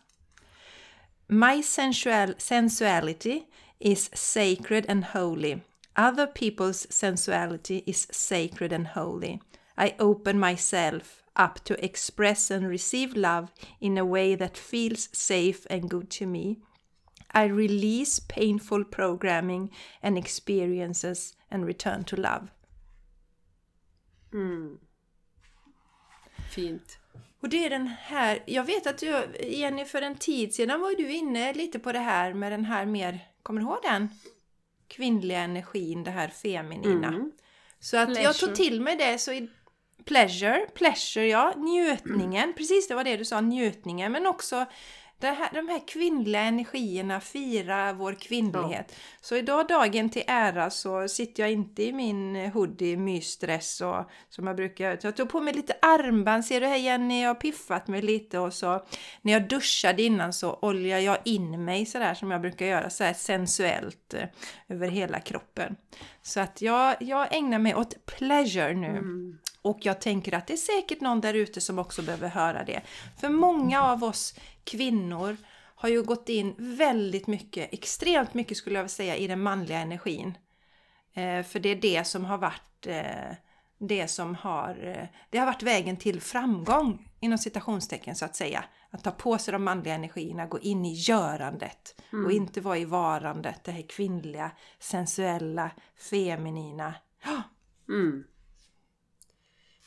My 1.26 1.62
sensual, 1.62 2.34
sensuality 2.38 3.42
is 3.78 4.16
sacred 4.16 4.90
and 4.90 5.04
holy. 5.04 5.58
Other 5.98 6.26
people's 6.26 6.86
sensuality 6.90 7.82
is 7.86 8.14
sacred 8.14 8.72
and 8.72 8.86
holy. 8.86 9.38
I 9.76 9.92
open 9.98 10.40
myself 10.40 11.23
up 11.36 11.64
to 11.64 11.74
express 11.84 12.50
and 12.50 12.68
receive 12.68 13.16
love 13.16 13.48
in 13.80 13.98
a 13.98 14.04
way 14.04 14.36
that 14.36 14.58
feels 14.58 15.08
safe 15.12 15.66
and 15.70 15.90
good 15.90 16.10
to 16.10 16.26
me. 16.26 16.56
I 17.34 17.48
release 17.48 18.20
painful 18.28 18.84
programming 18.84 19.74
and 20.02 20.18
experiences 20.18 21.34
and 21.50 21.66
return 21.66 22.04
to 22.04 22.16
love. 22.16 22.48
Mm. 24.32 24.78
Fint. 26.50 26.98
Och 27.40 27.48
det 27.48 27.64
är 27.64 27.70
den 27.70 27.86
här, 27.86 28.42
jag 28.46 28.64
vet 28.64 28.86
att 28.86 28.98
du, 28.98 29.26
Jenny, 29.40 29.84
för 29.84 30.02
en 30.02 30.16
tid 30.16 30.54
sedan 30.54 30.80
var 30.80 30.96
du 30.96 31.12
inne 31.12 31.52
lite 31.52 31.78
på 31.78 31.92
det 31.92 31.98
här 31.98 32.34
med 32.34 32.52
den 32.52 32.64
här 32.64 32.86
mer, 32.86 33.20
kommer 33.42 33.60
du 33.60 33.66
ihåg 33.66 33.78
den? 33.82 34.08
Kvinnliga 34.88 35.38
energin, 35.38 36.04
det 36.04 36.10
här 36.10 36.28
feminina. 36.28 37.08
Mm. 37.08 37.32
Så 37.80 37.96
att 37.96 38.22
jag 38.22 38.36
tog 38.36 38.54
till 38.54 38.80
mig 38.80 38.96
det, 38.96 39.18
så 39.18 39.32
i 39.32 39.50
pleasure, 40.04 40.66
pleasure 40.74 41.26
ja, 41.26 41.54
njutningen, 41.56 42.52
precis 42.56 42.88
det 42.88 42.94
var 42.94 43.04
det 43.04 43.16
du 43.16 43.24
sa, 43.24 43.40
njutningen, 43.40 44.12
men 44.12 44.26
också 44.26 44.66
här, 45.32 45.50
de 45.52 45.68
här 45.68 45.88
kvinnliga 45.88 46.40
energierna, 46.40 47.20
fira 47.20 47.92
vår 47.92 48.14
kvinnlighet. 48.14 48.94
Så 49.20 49.36
idag 49.36 49.68
dagen 49.68 50.10
till 50.10 50.22
ära 50.26 50.70
så 50.70 51.08
sitter 51.08 51.42
jag 51.42 51.52
inte 51.52 51.82
i 51.82 51.92
min 51.92 52.36
hoodie 52.36 52.96
mysdress 52.96 53.80
och, 53.80 54.10
som 54.28 54.46
jag 54.46 54.56
brukar 54.56 54.84
göra. 54.84 54.98
Jag 55.02 55.16
tog 55.16 55.28
på 55.28 55.40
mig 55.40 55.54
lite 55.54 55.74
armband, 55.82 56.44
ser 56.44 56.60
du 56.60 56.66
här 56.66 56.76
Jenny, 56.76 57.22
jag 57.22 57.28
har 57.28 57.34
piffat 57.34 57.88
mig 57.88 58.02
lite 58.02 58.38
och 58.38 58.52
så 58.52 58.84
när 59.22 59.32
jag 59.32 59.48
duschade 59.48 60.02
innan 60.02 60.32
så 60.32 60.58
oljar 60.62 60.98
jag 60.98 61.18
in 61.24 61.64
mig 61.64 61.86
sådär 61.86 62.14
som 62.14 62.30
jag 62.30 62.40
brukar 62.40 62.66
göra, 62.66 62.90
så 62.90 63.04
här 63.04 63.14
sensuellt 63.14 64.14
eh, 64.14 64.28
över 64.68 64.88
hela 64.88 65.20
kroppen. 65.20 65.76
Så 66.22 66.40
att 66.40 66.62
jag, 66.62 66.96
jag 67.00 67.34
ägnar 67.34 67.58
mig 67.58 67.74
åt 67.74 68.06
pleasure 68.06 68.74
nu. 68.74 68.86
Mm. 68.86 69.38
Och 69.64 69.78
jag 69.82 70.00
tänker 70.00 70.34
att 70.34 70.46
det 70.46 70.52
är 70.52 70.56
säkert 70.56 71.00
någon 71.00 71.20
där 71.20 71.34
ute 71.34 71.60
som 71.60 71.78
också 71.78 72.02
behöver 72.02 72.28
höra 72.28 72.64
det. 72.64 72.80
För 73.20 73.28
många 73.28 73.82
av 73.82 74.04
oss 74.04 74.34
kvinnor 74.64 75.36
har 75.74 75.88
ju 75.88 76.02
gått 76.02 76.28
in 76.28 76.54
väldigt 76.58 77.26
mycket, 77.26 77.72
extremt 77.72 78.34
mycket 78.34 78.56
skulle 78.56 78.76
jag 78.76 78.82
vilja 78.82 78.88
säga, 78.88 79.16
i 79.16 79.26
den 79.26 79.42
manliga 79.42 79.78
energin. 79.78 80.38
Eh, 81.14 81.42
för 81.42 81.58
det 81.58 81.68
är 81.68 81.76
det 81.76 82.04
som 82.04 82.24
har 82.24 82.38
varit 82.38 82.86
eh, 82.86 83.36
det 83.78 84.08
som 84.08 84.34
har, 84.34 84.86
eh, 84.86 85.06
det 85.30 85.38
har 85.38 85.46
varit 85.46 85.62
vägen 85.62 85.96
till 85.96 86.20
framgång 86.20 87.10
inom 87.20 87.38
citationstecken 87.38 88.14
så 88.14 88.24
att 88.24 88.36
säga. 88.36 88.64
Att 88.90 89.04
ta 89.04 89.10
på 89.10 89.38
sig 89.38 89.52
de 89.52 89.64
manliga 89.64 89.94
energierna, 89.94 90.46
gå 90.46 90.58
in 90.58 90.84
i 90.84 90.92
görandet 90.92 92.00
och 92.26 92.32
inte 92.32 92.60
vara 92.60 92.78
i 92.78 92.84
varandet, 92.84 93.64
det 93.64 93.72
här 93.72 93.82
kvinnliga, 93.82 94.50
sensuella, 94.78 95.70
feminina. 96.10 96.94
Mm. 97.88 98.24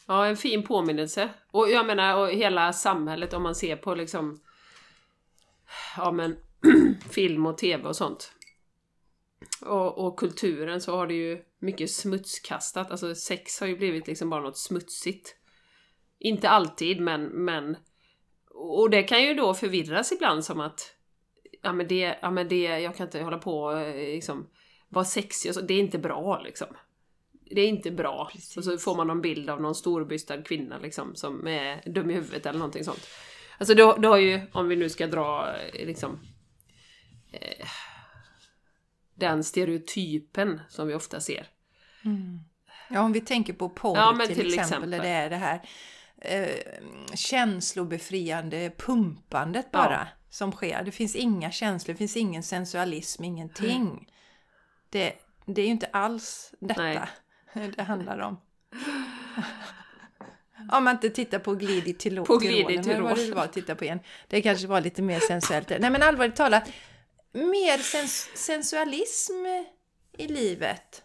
Ja, 0.07 0.25
en 0.25 0.37
fin 0.37 0.63
påminnelse. 0.63 1.29
Och 1.51 1.69
jag 1.69 1.85
menar, 1.85 2.17
och 2.17 2.29
hela 2.29 2.73
samhället 2.73 3.33
om 3.33 3.43
man 3.43 3.55
ser 3.55 3.75
på 3.75 3.95
liksom... 3.95 4.39
Ja 5.97 6.11
men, 6.11 6.37
film 7.09 7.45
och 7.45 7.57
tv 7.57 7.87
och 7.87 7.95
sånt. 7.95 8.31
Och, 9.61 10.05
och 10.05 10.19
kulturen 10.19 10.81
så 10.81 10.95
har 10.95 11.07
det 11.07 11.13
ju 11.13 11.43
mycket 11.59 11.91
smutskastat. 11.91 12.91
Alltså 12.91 13.15
sex 13.15 13.59
har 13.59 13.67
ju 13.67 13.77
blivit 13.77 14.07
liksom 14.07 14.29
bara 14.29 14.41
något 14.41 14.57
smutsigt. 14.57 15.35
Inte 16.19 16.49
alltid, 16.49 17.01
men... 17.01 17.23
men 17.23 17.77
och 18.59 18.89
det 18.89 19.03
kan 19.03 19.23
ju 19.23 19.33
då 19.33 19.53
förvirras 19.53 20.11
ibland 20.11 20.45
som 20.45 20.59
att... 20.59 20.93
Ja 21.61 21.73
men 21.73 21.87
det, 21.87 22.17
ja 22.21 22.31
men 22.31 22.47
det, 22.47 22.63
jag 22.63 22.95
kan 22.95 23.07
inte 23.07 23.21
hålla 23.21 23.37
på 23.37 23.61
och 23.61 23.95
liksom... 23.95 24.49
Vara 24.89 25.05
sexig 25.05 25.49
och 25.49 25.55
så, 25.55 25.61
det 25.61 25.73
är 25.73 25.79
inte 25.79 25.97
bra 25.97 26.41
liksom 26.41 26.67
det 27.51 27.61
är 27.61 27.67
inte 27.67 27.91
bra. 27.91 28.29
Precis. 28.31 28.57
Och 28.57 28.63
så 28.63 28.77
får 28.77 28.95
man 28.95 29.07
någon 29.07 29.21
bild 29.21 29.49
av 29.49 29.61
någon 29.61 29.75
storbystad 29.75 30.41
kvinna 30.41 30.77
liksom 30.77 31.15
som 31.15 31.47
är 31.47 31.89
dum 31.89 32.09
i 32.09 32.13
huvudet 32.13 32.45
eller 32.45 32.59
någonting 32.59 32.83
sånt. 32.83 33.07
Alltså 33.57 33.73
det, 33.73 33.95
det 34.01 34.07
har 34.07 34.17
ju, 34.17 34.41
om 34.53 34.67
vi 34.67 34.75
nu 34.75 34.89
ska 34.89 35.07
dra 35.07 35.55
eh, 35.57 35.87
liksom 35.87 36.19
eh, 37.31 37.67
den 39.15 39.43
stereotypen 39.43 40.61
som 40.69 40.87
vi 40.87 40.93
ofta 40.93 41.19
ser. 41.19 41.47
Ja, 42.89 43.01
om 43.01 43.13
vi 43.13 43.21
tänker 43.21 43.53
på 43.53 43.69
porr 43.69 43.97
Ja, 43.97 44.25
till, 44.25 44.35
till 44.35 44.59
exempel, 44.59 44.89
där 44.91 44.99
det 44.99 45.07
är 45.07 45.29
det 45.29 45.35
här 45.35 45.61
eh, 46.21 46.55
känslobefriande 47.15 48.71
pumpandet 48.77 49.71
bara 49.71 49.91
Ja. 49.91 50.07
som 50.29 50.51
sker. 50.51 50.83
Det 50.83 50.91
finns 50.91 51.15
inga 51.15 51.51
känslor, 51.51 51.93
det 51.93 51.97
finns 51.97 52.17
ingen 52.17 52.43
sensualism, 52.43 53.23
ingenting. 53.23 54.11
Det, 54.89 55.13
det 55.45 55.61
är 55.61 55.65
ju 55.65 55.71
inte 55.71 55.87
alls 55.87 56.53
detta 56.59 56.81
Nej. 56.83 56.99
Det 57.75 57.83
handlar 57.83 58.19
om. 58.19 58.37
Om 60.71 60.83
man 60.83 60.93
inte 60.95 61.09
tittar 61.09 61.39
på 61.39 61.53
Glid 61.55 61.87
i 61.87 61.93
Tilo- 61.93 62.25
På 62.25 62.37
Glid 62.37 62.69
i 62.71 62.77
vad 62.99 63.17
det 63.17 63.31
var 63.31 63.43
att 63.43 63.53
titta 63.53 63.75
på 63.75 63.83
igen. 63.83 63.99
Det 64.27 64.41
kanske 64.41 64.67
var 64.67 64.81
lite 64.81 65.01
mer 65.01 65.19
sensuellt. 65.19 65.69
Nej 65.69 65.79
men 65.89 66.03
allvarligt 66.03 66.35
talat, 66.35 66.63
mer 67.33 67.77
sens- 67.77 68.29
sensualism 68.35 69.45
i 70.17 70.27
livet. 70.27 71.03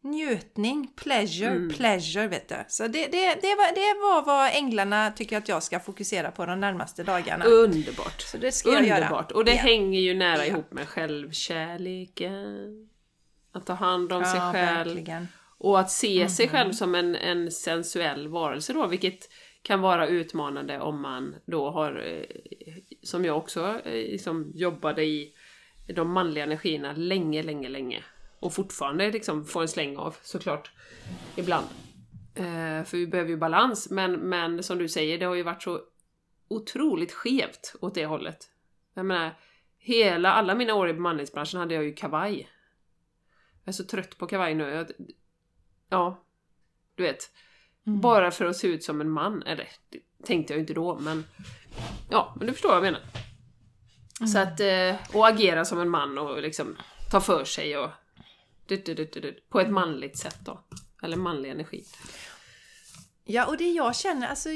Njutning, 0.00 0.92
pleasure, 0.96 1.50
Mm. 1.50 1.70
pleasure 1.70 2.26
vet 2.28 2.48
du. 2.48 2.64
Så 2.68 2.82
det, 2.88 3.06
det, 3.06 3.34
det, 3.34 3.54
var, 3.54 3.74
det 3.74 4.00
var 4.00 4.22
vad 4.26 4.50
änglarna 4.54 5.10
tycker 5.10 5.38
att 5.38 5.48
jag 5.48 5.62
ska 5.62 5.80
fokusera 5.80 6.30
på 6.30 6.46
de 6.46 6.60
närmaste 6.60 7.02
dagarna. 7.02 7.44
Underbart! 7.44 8.20
Så 8.20 8.36
det 8.38 8.52
ska 8.52 8.72
jag 8.72 8.86
göra. 8.86 8.96
Underbart! 8.98 9.32
Och 9.32 9.44
det 9.44 9.52
Ja. 9.54 9.62
hänger 9.62 10.00
ju 10.00 10.14
nära 10.14 10.38
Ja. 10.38 10.44
ihop 10.44 10.72
med 10.72 10.88
självkärleken. 10.88 12.88
Att 13.52 13.66
ta 13.66 13.72
hand 13.72 14.12
om 14.12 14.24
sig 14.24 14.36
Ja, 14.38 14.52
själv. 14.52 14.86
verkligen. 14.86 15.28
Och 15.58 15.80
att 15.80 15.90
se 15.90 16.28
sig 16.28 16.46
Mhm. 16.46 16.52
själv 16.52 16.72
som 16.72 16.94
en, 16.94 17.16
en 17.16 17.50
sensuell 17.50 18.28
varelse 18.28 18.72
då, 18.72 18.86
vilket 18.86 19.30
kan 19.62 19.80
vara 19.80 20.06
utmanande 20.06 20.80
om 20.80 21.00
man 21.00 21.34
då 21.46 21.70
har, 21.70 22.04
eh, 22.06 22.74
som 23.02 23.24
jag 23.24 23.36
också 23.36 23.80
eh, 23.84 23.92
liksom 23.92 24.52
jobbade 24.54 25.04
i, 25.04 25.34
de 25.94 26.12
manliga 26.12 26.44
energierna 26.44 26.92
länge, 26.92 27.42
länge, 27.42 27.68
länge. 27.68 28.04
Och 28.40 28.52
fortfarande 28.54 29.10
liksom 29.10 29.44
får 29.44 29.62
en 29.62 29.68
släng 29.68 29.96
av, 29.96 30.16
såklart, 30.22 30.70
ibland. 31.36 31.66
Eh, 32.34 32.84
för 32.84 32.96
vi 32.96 33.06
behöver 33.06 33.30
ju 33.30 33.36
balans, 33.36 33.90
men, 33.90 34.12
men 34.12 34.62
som 34.62 34.78
du 34.78 34.88
säger, 34.88 35.18
det 35.18 35.24
har 35.24 35.34
ju 35.34 35.42
varit 35.42 35.62
så 35.62 35.80
otroligt 36.48 37.12
skevt 37.12 37.74
åt 37.80 37.94
det 37.94 38.06
hållet. 38.06 38.50
Jag 38.94 39.06
menar, 39.06 39.30
hela, 39.78 40.32
alla 40.32 40.54
mina 40.54 40.74
år 40.74 40.88
i 40.88 40.92
bemanningsbranschen 40.94 41.60
hade 41.60 41.74
jag 41.74 41.84
ju 41.84 41.94
kavaj. 41.94 42.48
Jag 43.64 43.68
är 43.68 43.72
så 43.72 43.84
trött 43.84 44.18
på 44.18 44.26
kavaj 44.26 44.54
nu. 44.54 44.64
Jag, 44.64 44.86
Ja, 45.88 46.24
du 46.94 47.02
vet. 47.02 47.30
Mm. 47.86 48.00
Bara 48.00 48.30
för 48.30 48.44
att 48.44 48.56
se 48.56 48.68
ut 48.68 48.84
som 48.84 49.00
en 49.00 49.10
man. 49.10 49.42
Eller, 49.42 49.68
det 49.88 50.00
tänkte 50.24 50.52
jag 50.52 50.58
ju 50.58 50.60
inte 50.60 50.74
då, 50.74 50.98
men... 50.98 51.24
Ja, 52.10 52.34
men 52.36 52.46
du 52.46 52.52
förstår 52.52 52.68
vad 52.68 52.76
jag 52.76 52.82
menar. 52.82 53.02
Så 54.32 54.38
att, 54.38 54.60
eh, 54.60 55.16
och 55.16 55.28
agera 55.28 55.64
som 55.64 55.80
en 55.80 55.88
man 55.88 56.18
och 56.18 56.42
liksom 56.42 56.76
ta 57.10 57.20
för 57.20 57.44
sig 57.44 57.78
och... 57.78 57.90
Du, 58.66 58.76
du, 58.76 58.94
du, 58.94 59.04
du, 59.04 59.20
du, 59.20 59.40
på 59.48 59.60
ett 59.60 59.70
manligt 59.70 60.18
sätt 60.18 60.38
då. 60.44 60.60
Eller 61.02 61.16
manlig 61.16 61.50
energi. 61.50 61.84
Ja, 63.24 63.46
och 63.46 63.56
det 63.56 63.70
jag 63.70 63.96
känner, 63.96 64.28
alltså 64.28 64.48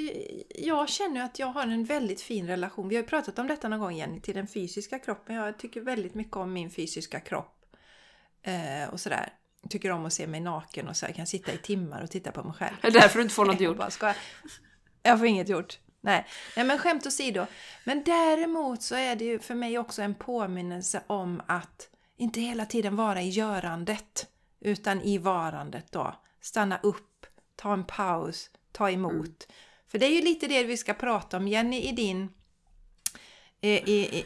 jag 0.49 0.89
känner 0.89 1.25
att 1.25 1.39
jag 1.39 1.47
har 1.47 1.63
en 1.63 1.85
väldigt 1.85 2.21
fin 2.21 2.47
relation. 2.47 2.89
Vi 2.89 2.97
har 2.97 3.03
ju 3.03 3.09
pratat 3.09 3.39
om 3.39 3.47
detta 3.47 3.69
någon 3.69 3.81
gång 3.81 3.97
Jenny, 3.97 4.21
till 4.21 4.35
den 4.35 4.47
fysiska 4.47 4.99
kroppen. 4.99 5.37
Jag 5.37 5.59
tycker 5.59 5.81
väldigt 5.81 6.15
mycket 6.15 6.37
om 6.37 6.53
min 6.53 6.71
fysiska 6.71 7.21
kropp. 7.21 7.57
Eh, 8.43 8.93
och 8.93 9.01
sådär. 9.01 9.33
Jag 9.63 9.71
tycker 9.71 9.91
om 9.91 10.07
att 10.07 10.13
se 10.13 10.27
mig 10.27 10.41
naken 10.41 10.89
och 10.89 10.97
så 10.97 11.07
här. 11.07 11.11
Jag 11.11 11.17
kan 11.17 11.27
sitta 11.27 11.53
i 11.53 11.59
timmar 11.59 12.03
och 12.03 12.11
titta 12.11 12.33
på 12.33 12.43
mig 12.43 12.53
själv. 12.53 12.77
Det 12.83 12.89
är 12.89 12.93
därför 12.93 13.19
du 13.19 13.23
inte 13.23 13.35
får 13.35 13.45
något 13.45 13.55
Jag 13.61 13.69
gjort. 13.69 13.77
bara 13.79 13.91
skojar. 13.91 14.17
Jag 15.03 15.19
får 15.19 15.27
inget 15.27 15.49
gjort. 15.49 15.79
Nej. 16.01 16.27
Nej, 16.57 16.67
men 16.67 16.79
skämt 16.79 17.07
åsido. 17.07 17.47
Men 17.85 18.05
däremot 18.05 18.83
så 18.83 18.95
är 18.95 19.17
det 19.17 19.25
ju 19.25 19.39
för 19.39 19.55
mig 19.55 19.79
också 19.79 20.03
en 20.03 20.15
påminnelse 20.15 21.03
om 21.07 21.43
att 21.47 21.89
inte 22.17 22.41
hela 22.41 22.67
tiden 22.67 22.97
vara 22.97 23.23
i 23.23 23.29
görandet, 23.29 24.27
utan 24.61 25.03
i 25.03 25.19
varandet 25.19 25.93
då. 25.93 26.15
Stanna 26.41 26.81
upp, 26.83 27.27
ta 27.57 27.73
en 27.73 27.85
paus, 27.85 28.51
ta 28.73 28.91
emot. 28.91 29.49
För 29.87 29.99
det 29.99 30.07
är 30.07 30.11
ju 30.11 30.23
lite 30.23 30.47
det 30.47 30.65
vi 30.65 30.77
ska 30.77 30.95
prata 30.95 31.37
om, 31.37 31.49
Jenny, 31.49 31.81
i 31.81 31.93
din 31.93 32.29
i, 33.61 33.71
i, 33.71 34.25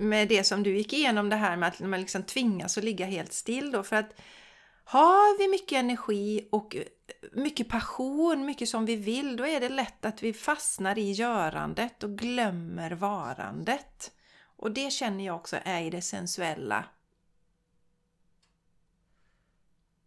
med 0.00 0.28
det 0.28 0.44
som 0.44 0.62
du 0.62 0.76
gick 0.76 0.92
igenom 0.92 1.28
det 1.28 1.36
här 1.36 1.56
med 1.56 1.68
att 1.68 1.80
man 1.80 2.00
liksom 2.00 2.22
tvingas 2.22 2.78
att 2.78 2.84
ligga 2.84 3.06
helt 3.06 3.32
still 3.32 3.72
då 3.72 3.82
för 3.82 3.96
att 3.96 4.20
har 4.92 5.38
vi 5.38 5.48
mycket 5.48 5.78
energi 5.78 6.48
och 6.52 6.76
mycket 7.32 7.68
passion, 7.68 8.44
mycket 8.46 8.68
som 8.68 8.86
vi 8.86 8.96
vill, 8.96 9.36
då 9.36 9.46
är 9.46 9.60
det 9.60 9.68
lätt 9.68 10.04
att 10.04 10.22
vi 10.22 10.32
fastnar 10.32 10.98
i 10.98 11.12
görandet 11.12 12.02
och 12.02 12.18
glömmer 12.18 12.90
varandet. 12.90 14.12
Och 14.56 14.70
det 14.72 14.92
känner 14.92 15.26
jag 15.26 15.36
också 15.36 15.56
är 15.64 15.82
i 15.82 15.90
det 15.90 16.02
sensuella 16.02 16.84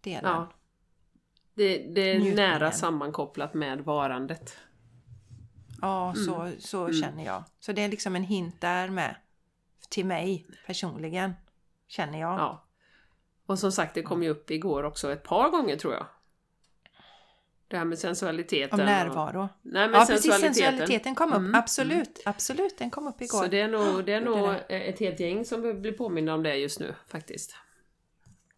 delen. 0.02 0.32
Ja. 0.32 0.52
Det, 1.54 1.78
det 1.78 2.02
är 2.02 2.14
Njutningen. 2.20 2.36
nära 2.36 2.72
sammankopplat 2.72 3.54
med 3.54 3.82
varandet. 3.82 4.58
Ja, 5.82 6.14
så, 6.16 6.52
så 6.60 6.84
Mm. 6.88 7.02
känner 7.02 7.26
jag. 7.26 7.44
Så 7.60 7.72
det 7.72 7.82
är 7.82 7.88
liksom 7.90 8.16
en 8.16 8.24
hint 8.24 8.62
där 8.62 8.90
med. 8.90 9.16
Till 9.90 10.06
mig 10.06 10.46
personligen, 10.66 11.34
känner 11.88 12.20
jag. 12.20 12.40
Ja. 12.40 12.65
Och 13.46 13.60
som 13.60 13.72
sagt, 13.72 13.94
det 13.96 14.02
kom 14.02 14.24
ju 14.24 14.30
upp 14.30 14.52
igår 14.52 14.84
också 14.84 15.12
ett 15.12 15.24
par 15.24 15.50
gånger 15.50 15.76
tror 15.76 15.94
jag. 15.94 16.06
Det 17.68 17.78
här 17.78 17.86
med 17.86 18.00
sensualiteten. 18.00 18.74
Om 18.74 18.80
och- 18.80 18.86
närvaro. 18.86 19.50
Nej, 19.62 19.90
men 19.90 20.00
Ja, 20.00 20.06
precis. 20.06 20.22
sensualiteten. 20.24 20.54
Sensualiteten 20.78 21.16
kom 21.16 21.30
upp. 21.30 21.38
Mm, 21.38 21.56
Absolut. 21.56 22.22
Absolut, 22.26 22.78
den 22.78 22.90
kom 22.92 23.08
upp 23.08 23.22
igår. 23.22 23.40
Så 23.40 23.48
det 23.48 23.62
är 23.62 23.68
nog, 23.68 24.06
det 24.06 24.14
är 24.14 24.22
nog 24.22 24.50
det. 24.50 24.60
ett 24.90 25.00
helt 25.00 25.20
gäng 25.20 25.46
som 25.46 25.82
blir 25.82 25.92
påminna 25.92 26.34
om 26.34 26.44
det 26.44 26.56
just 26.56 26.80
nu 26.80 26.96
faktiskt. 27.08 27.56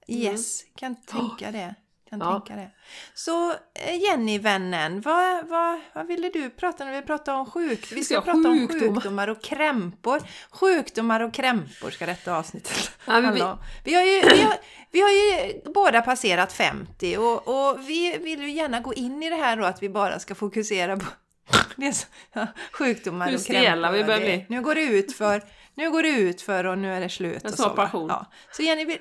Yes, 0.08 0.64
kan 0.76 0.96
tänka 0.96 1.52
det. 1.52 1.76
Kan 2.10 2.20
Ja. 2.20 2.32
tänka 2.40 2.56
det. 2.62 2.72
Så 3.14 3.52
eh, 3.74 3.96
Jenny, 4.04 4.40
vännen, 4.40 5.02
vad, 5.02 5.48
vad, 5.48 5.80
vad 5.94 6.08
ville 6.08 6.30
du 6.30 6.50
prata 6.50 6.84
om? 6.84 6.92
Vi 6.92 7.02
pratar 7.02 7.34
om 7.34 7.46
sjuk... 7.52 7.92
Vi 7.92 8.04
ska 8.04 8.14
Ja, 8.14 8.22
prata 8.22 8.38
om 8.38 8.68
sjukdomar. 8.68 8.94
sjukdomar 8.96 9.28
och 9.28 9.42
krämpor. 9.44 10.22
Sjukdomar 10.52 11.20
och 11.20 11.34
krämpor 11.34 11.90
ska 11.92 12.06
detta 12.06 12.36
avsnittet 12.38 12.92
Ja, 13.06 13.20
vi-. 13.34 13.44
Vi 13.84 13.94
har 13.96 14.04
ju, 14.04 14.22
vi 14.22 14.42
har, 14.42 14.56
vi 14.92 15.02
har 15.02 15.10
ju 15.10 15.62
båda 15.74 16.02
passerat 16.02 16.54
50 16.54 17.18
och, 17.18 17.48
och 17.48 17.90
vi 17.90 18.18
vill 18.18 18.42
ju 18.42 18.50
gärna 18.52 18.80
gå 18.80 18.94
in 18.94 19.24
i 19.24 19.30
det 19.30 19.36
här 19.36 19.58
då 19.58 19.66
att 19.66 19.84
vi 19.84 19.90
bara 19.90 20.20
ska 20.20 20.36
fokusera 20.36 20.98
på 20.98 21.06
Det 21.76 21.94
så, 21.94 22.08
ja, 22.34 22.48
sjukdomar 22.72 23.34
och 23.36 23.46
krämpor 23.46 23.92
vi 23.92 24.04
börjar 24.04 24.20
bli. 24.20 24.46
Nu 24.50 24.62
går 24.62 24.76
det 24.76 24.82
ut 24.82 25.14
för, 25.14 25.44
nu 25.76 25.92
går 25.92 26.04
det 26.04 26.10
ut 26.10 26.42
för 26.42 26.64
och 26.66 26.78
nu 26.78 26.94
är 26.94 27.00
det 27.02 27.10
slut. 27.10 27.40
Jag 27.44 27.52
och 27.52 27.58
så. 27.58 27.64
Ja. 28.10 28.26
Så 28.52 28.62
Jenny, 28.64 28.86
vill, 28.86 28.98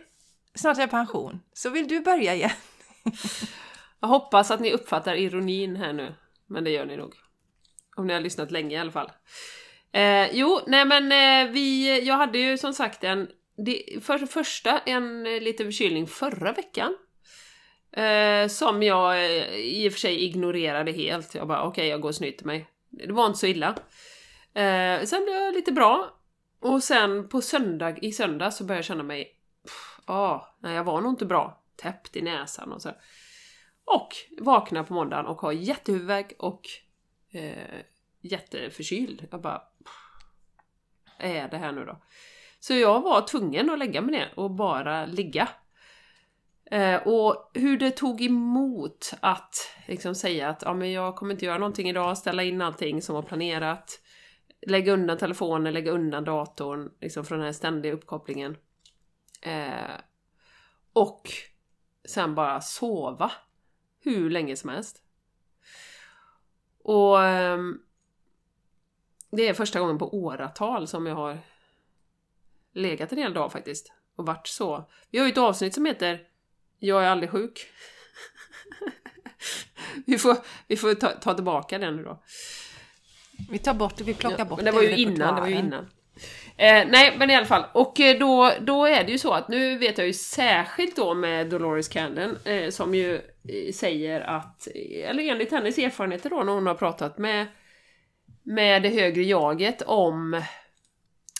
snart 0.55 0.77
är 0.77 0.81
det 0.81 0.89
pension. 0.89 1.41
Så 1.53 1.71
vill 1.71 1.89
du 1.89 2.01
börja 2.01 2.35
igen? 2.35 2.51
Jag 4.01 4.09
hoppas 4.09 4.51
att 4.51 4.61
ni 4.61 4.73
uppfattar 4.73 5.15
ironin 5.15 5.77
här 5.77 5.93
nu. 5.93 6.15
Men 6.47 6.65
det 6.65 6.71
gör 6.71 6.87
ni 6.87 6.97
nog. 6.97 7.15
Om 7.97 8.07
ni 8.07 8.13
har 8.13 8.21
lyssnat 8.21 8.51
länge 8.51 8.77
i 8.77 8.79
alla 8.79 8.93
fall. 8.93 9.11
Eh, 9.93 10.37
jo, 10.37 10.61
nej 10.67 10.85
men 10.85 11.13
eh, 11.13 11.53
vi, 11.53 12.01
jag 12.07 12.15
hade 12.15 12.39
ju 12.39 12.59
som 12.59 12.75
sagt 12.75 13.05
en, 13.05 13.29
det, 13.57 14.05
för 14.05 14.19
det 14.19 14.27
första 14.27 14.79
en 14.79 15.27
eh, 15.27 15.41
liten 15.41 15.67
förkylning 15.67 16.07
förra 16.07 16.53
veckan. 16.53 16.97
Eh, 17.93 18.49
som 18.49 18.83
jag 18.83 19.25
eh, 19.25 19.55
i 19.55 19.89
och 19.89 19.93
för 19.93 20.01
sig 20.01 20.25
ignorerade 20.25 20.93
helt. 20.93 21.35
Jag 21.35 21.49
bara 21.49 21.63
okej, 21.63 21.89
jag 21.89 22.01
går 22.01 22.09
och 22.09 22.15
snyter 22.15 22.47
mig. 22.47 22.67
Det 22.91 23.13
var 23.13 23.27
inte 23.27 23.39
så 23.39 23.47
illa. 23.47 23.69
Eh, 24.55 25.05
sen 25.05 25.25
blev 25.25 25.37
jag 25.37 25.55
lite 25.55 25.73
bra. 25.73 26.11
Och 26.61 26.83
sen 26.83 27.29
på 27.29 27.41
söndag, 27.41 27.99
i 27.99 28.13
söndag 28.13 28.51
så 28.51 28.65
började 28.65 28.79
jag 28.79 28.85
känna 28.85 29.03
mig, 29.03 29.33
Ja, 30.07 30.15
ah, 30.15 30.57
nej 30.61 30.75
jag 30.75 30.85
var 30.85 31.01
nog 31.01 31.13
inte 31.13 31.27
bra. 31.27 31.63
Täppt 31.77 32.17
i 32.17 32.23
näsan 32.23 32.73
och 32.73 32.83
så. 32.83 32.91
Och 33.85 34.09
vaknar 34.41 34.85
på 34.85 34.95
måndagen 34.95 35.27
och 35.27 35.41
har 35.41 35.53
jättehuvudvärk 35.53 36.33
och 36.39 36.63
eh, 37.31 37.81
jätteförkyld. 38.21 39.27
Jag 39.31 39.43
bara... 39.43 39.59
pff, 39.59 40.29
Är 41.19 41.49
det 41.49 41.59
här 41.59 41.73
nu 41.73 41.85
då? 41.85 42.03
Så 42.61 42.75
jag 42.75 43.01
var 43.01 43.27
tvungen 43.27 43.71
att 43.71 43.79
lägga 43.79 44.01
mig 44.01 44.11
ner 44.11 44.33
och 44.37 44.51
bara 44.51 45.07
ligga. 45.07 45.49
Eh, 46.71 47.07
och 47.07 47.51
hur 47.55 47.79
det 47.79 47.91
tog 47.91 48.23
emot 48.23 49.13
att 49.21 49.55
liksom 49.87 50.15
säga 50.15 50.49
att 50.49 50.63
ja, 50.63 50.75
men 50.75 50.93
jag 50.93 51.17
kommer 51.17 51.35
inte 51.35 51.45
göra 51.45 51.59
någonting 51.59 51.89
idag, 51.89 52.19
ställa 52.19 52.43
in 52.43 52.63
allting 52.63 53.03
som 53.03 53.15
var 53.15 53.23
planerat, 53.23 54.01
lägga 54.67 54.93
undan 54.93 55.19
telefonen, 55.19 55.75
lägga 55.75 55.91
undan 55.91 56.25
datorn, 56.25 56.91
liksom 57.01 57.25
från 57.25 57.39
den 57.39 57.47
här 57.47 57.53
ständiga 57.53 57.93
uppkopplingen. 57.93 58.57
Eh, 59.43 60.01
och 60.93 61.29
sen 62.09 62.35
bara 62.35 62.61
sova 62.61 63.33
hur 64.01 64.31
länge 64.31 64.57
som 64.57 64.71
helst. 64.71 65.03
Och 66.83 67.25
ehm, 67.25 67.81
det 69.31 69.49
är 69.49 69.55
första 69.55 69.81
gången 69.81 69.99
på 69.99 70.15
åratal 70.15 70.89
som 70.89 71.07
jag 71.07 71.15
har 71.15 71.39
legat 72.73 73.13
en 73.13 73.19
hel 73.19 73.35
dag 73.35 73.53
faktiskt. 73.53 73.93
Och 74.17 74.27
varit 74.27 74.47
så. 74.47 74.91
Vi 75.11 75.19
har 75.19 75.27
ju 75.27 75.33
ett 75.33 75.39
avsnitt 75.39 75.75
som 75.75 75.87
heter 75.87 76.21
Jag 76.79 77.05
är 77.05 77.09
aldrig 77.09 77.31
sjuk. 77.31 77.67
vi 80.07 80.19
får, 80.19 80.37
vi 80.67 80.77
får 80.77 80.95
ta, 80.95 81.09
ta 81.09 81.35
tillbaka 81.35 81.79
den 81.79 81.97
nu 81.97 82.05
då. 82.05 82.23
Vi 83.51 83.59
tar 83.59 83.75
bort 83.75 83.97
det, 83.97 84.05
vi 84.05 84.15
plockar 84.15 84.39
Ja, 84.39 84.45
bort 84.45 84.59
men 84.59 84.65
det 84.65 84.71
var 84.71 84.83
ju 84.83 84.97
innan, 84.97 85.35
det 85.35 85.41
var 85.41 85.49
ju 85.49 85.55
innan. 85.55 85.91
Eh, 86.59 86.87
nej, 86.89 87.17
men 87.19 87.31
i 87.31 87.35
alla 87.35 87.47
fall. 87.47 87.65
Och 87.73 88.01
eh, 88.01 88.19
då, 88.19 88.53
då 88.61 88.87
är 88.87 89.05
det 89.05 89.13
ju 89.13 89.19
så 89.19 89.33
att 89.33 89.49
nu 89.49 89.79
vet 89.79 89.99
jag 89.99 90.07
ju 90.07 90.13
särskilt 90.13 90.97
då 90.97 91.15
med 91.15 91.47
Dolores 91.47 91.89
Cannon 91.89 92.37
eh, 92.45 92.71
som 92.71 92.95
ju 92.95 93.15
eh, 93.49 93.73
säger 93.75 94.21
att, 94.21 94.69
eh, 94.75 95.11
eller 95.11 95.23
enligt 95.23 95.51
hennes 95.51 95.79
erfarenheter 95.79 96.31
då 96.31 96.43
när 96.43 96.53
hon 96.53 96.67
har 96.67 96.75
pratat 96.75 97.19
med, 97.19 97.47
med 98.43 98.83
det 98.83 98.89
högre 98.89 99.23
jaget 99.23 99.83
om 99.83 100.43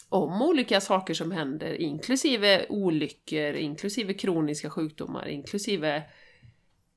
om 0.09 0.43
olika 0.43 0.81
saker 0.81 1.15
som 1.15 1.33
händer, 1.33 1.75
inklusive 1.75 2.67
olyckor, 2.69 3.55
inklusive 3.55 4.15
kroniska 4.15 4.71
sjukdomar, 4.71 5.29
inklusive 5.29 6.03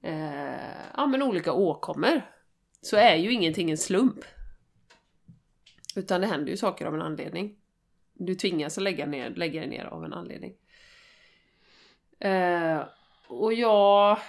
eh, 0.03 0.93
ja, 0.97 1.07
men 1.07 1.21
olika 1.21 1.53
åkommor, 1.53 2.21
så 2.81 2.97
är 2.97 3.15
ju 3.15 3.31
ingenting 3.31 3.71
en 3.71 3.77
slump. 3.77 4.25
Utan 5.95 6.21
det 6.21 6.27
händer 6.27 6.51
ju 6.51 6.57
saker 6.57 6.85
av 6.85 6.95
en 6.95 7.01
anledning. 7.01 7.55
Du 8.19 8.35
tvingas 8.35 8.77
att 8.77 8.83
lägga, 8.83 9.05
ner, 9.05 9.29
lägga 9.29 9.59
dig 9.59 9.69
ner 9.69 9.85
av 9.85 10.05
en 10.05 10.13
anledning. 10.13 10.53
Eh, 12.19 12.83
och 13.27 13.53
jag... 13.53 14.19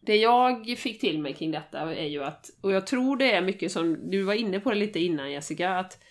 Det 0.00 0.16
jag 0.16 0.78
fick 0.78 1.00
till 1.00 1.18
mig 1.18 1.34
kring 1.34 1.50
detta 1.50 1.94
är 1.94 2.06
ju 2.06 2.24
att, 2.24 2.50
och 2.60 2.72
jag 2.72 2.86
tror 2.86 3.16
det 3.16 3.32
är 3.32 3.42
mycket 3.42 3.72
som, 3.72 4.10
du 4.10 4.22
var 4.22 4.34
inne 4.34 4.60
på 4.60 4.70
det 4.70 4.76
lite 4.76 5.00
innan 5.00 5.32
Jessica, 5.32 5.78
att 5.78 6.04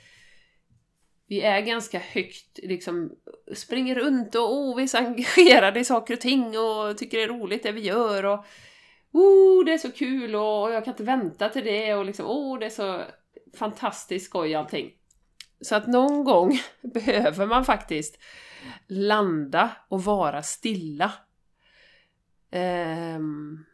vi 1.28 1.42
är 1.42 1.62
ganska 1.62 2.00
högt, 2.00 2.60
liksom, 2.64 3.12
springer 3.54 3.96
runt 3.96 4.36
och 4.36 4.54
oh, 4.54 4.76
vi 4.78 4.84
är 4.84 4.88
så 4.88 4.98
engagerade 4.98 5.80
i 5.80 5.86
saker 5.86 6.14
och 6.14 6.22
ting 6.22 6.58
och 6.58 6.98
tycker 6.98 7.18
det 7.18 7.24
är 7.24 7.28
roligt 7.28 7.64
det 7.64 7.72
vi 7.72 7.82
gör 7.82 8.26
och 8.26 8.46
oh, 9.12 9.66
det 9.66 9.74
är 9.74 9.78
så 9.78 9.92
kul 9.92 10.36
och 10.36 10.72
jag 10.72 10.86
kan 10.86 10.94
inte 10.94 11.04
vänta 11.04 11.50
till 11.50 11.66
det 11.66 11.94
och 11.94 12.06
liksom, 12.06 12.26
oh, 12.26 12.60
det 12.60 12.66
är 12.66 12.70
så 12.70 13.02
fantastiskt 13.58 14.26
skoj 14.26 14.56
allting. 14.56 14.92
Så 15.62 15.76
att 15.76 15.88
någon 15.88 16.24
gång 16.24 16.60
behöver 16.82 17.46
man 17.46 17.66
faktiskt 17.66 18.20
landa 18.88 19.72
och 19.88 20.04
vara 20.04 20.44
stilla. 20.44 21.12
Um, 22.52 23.66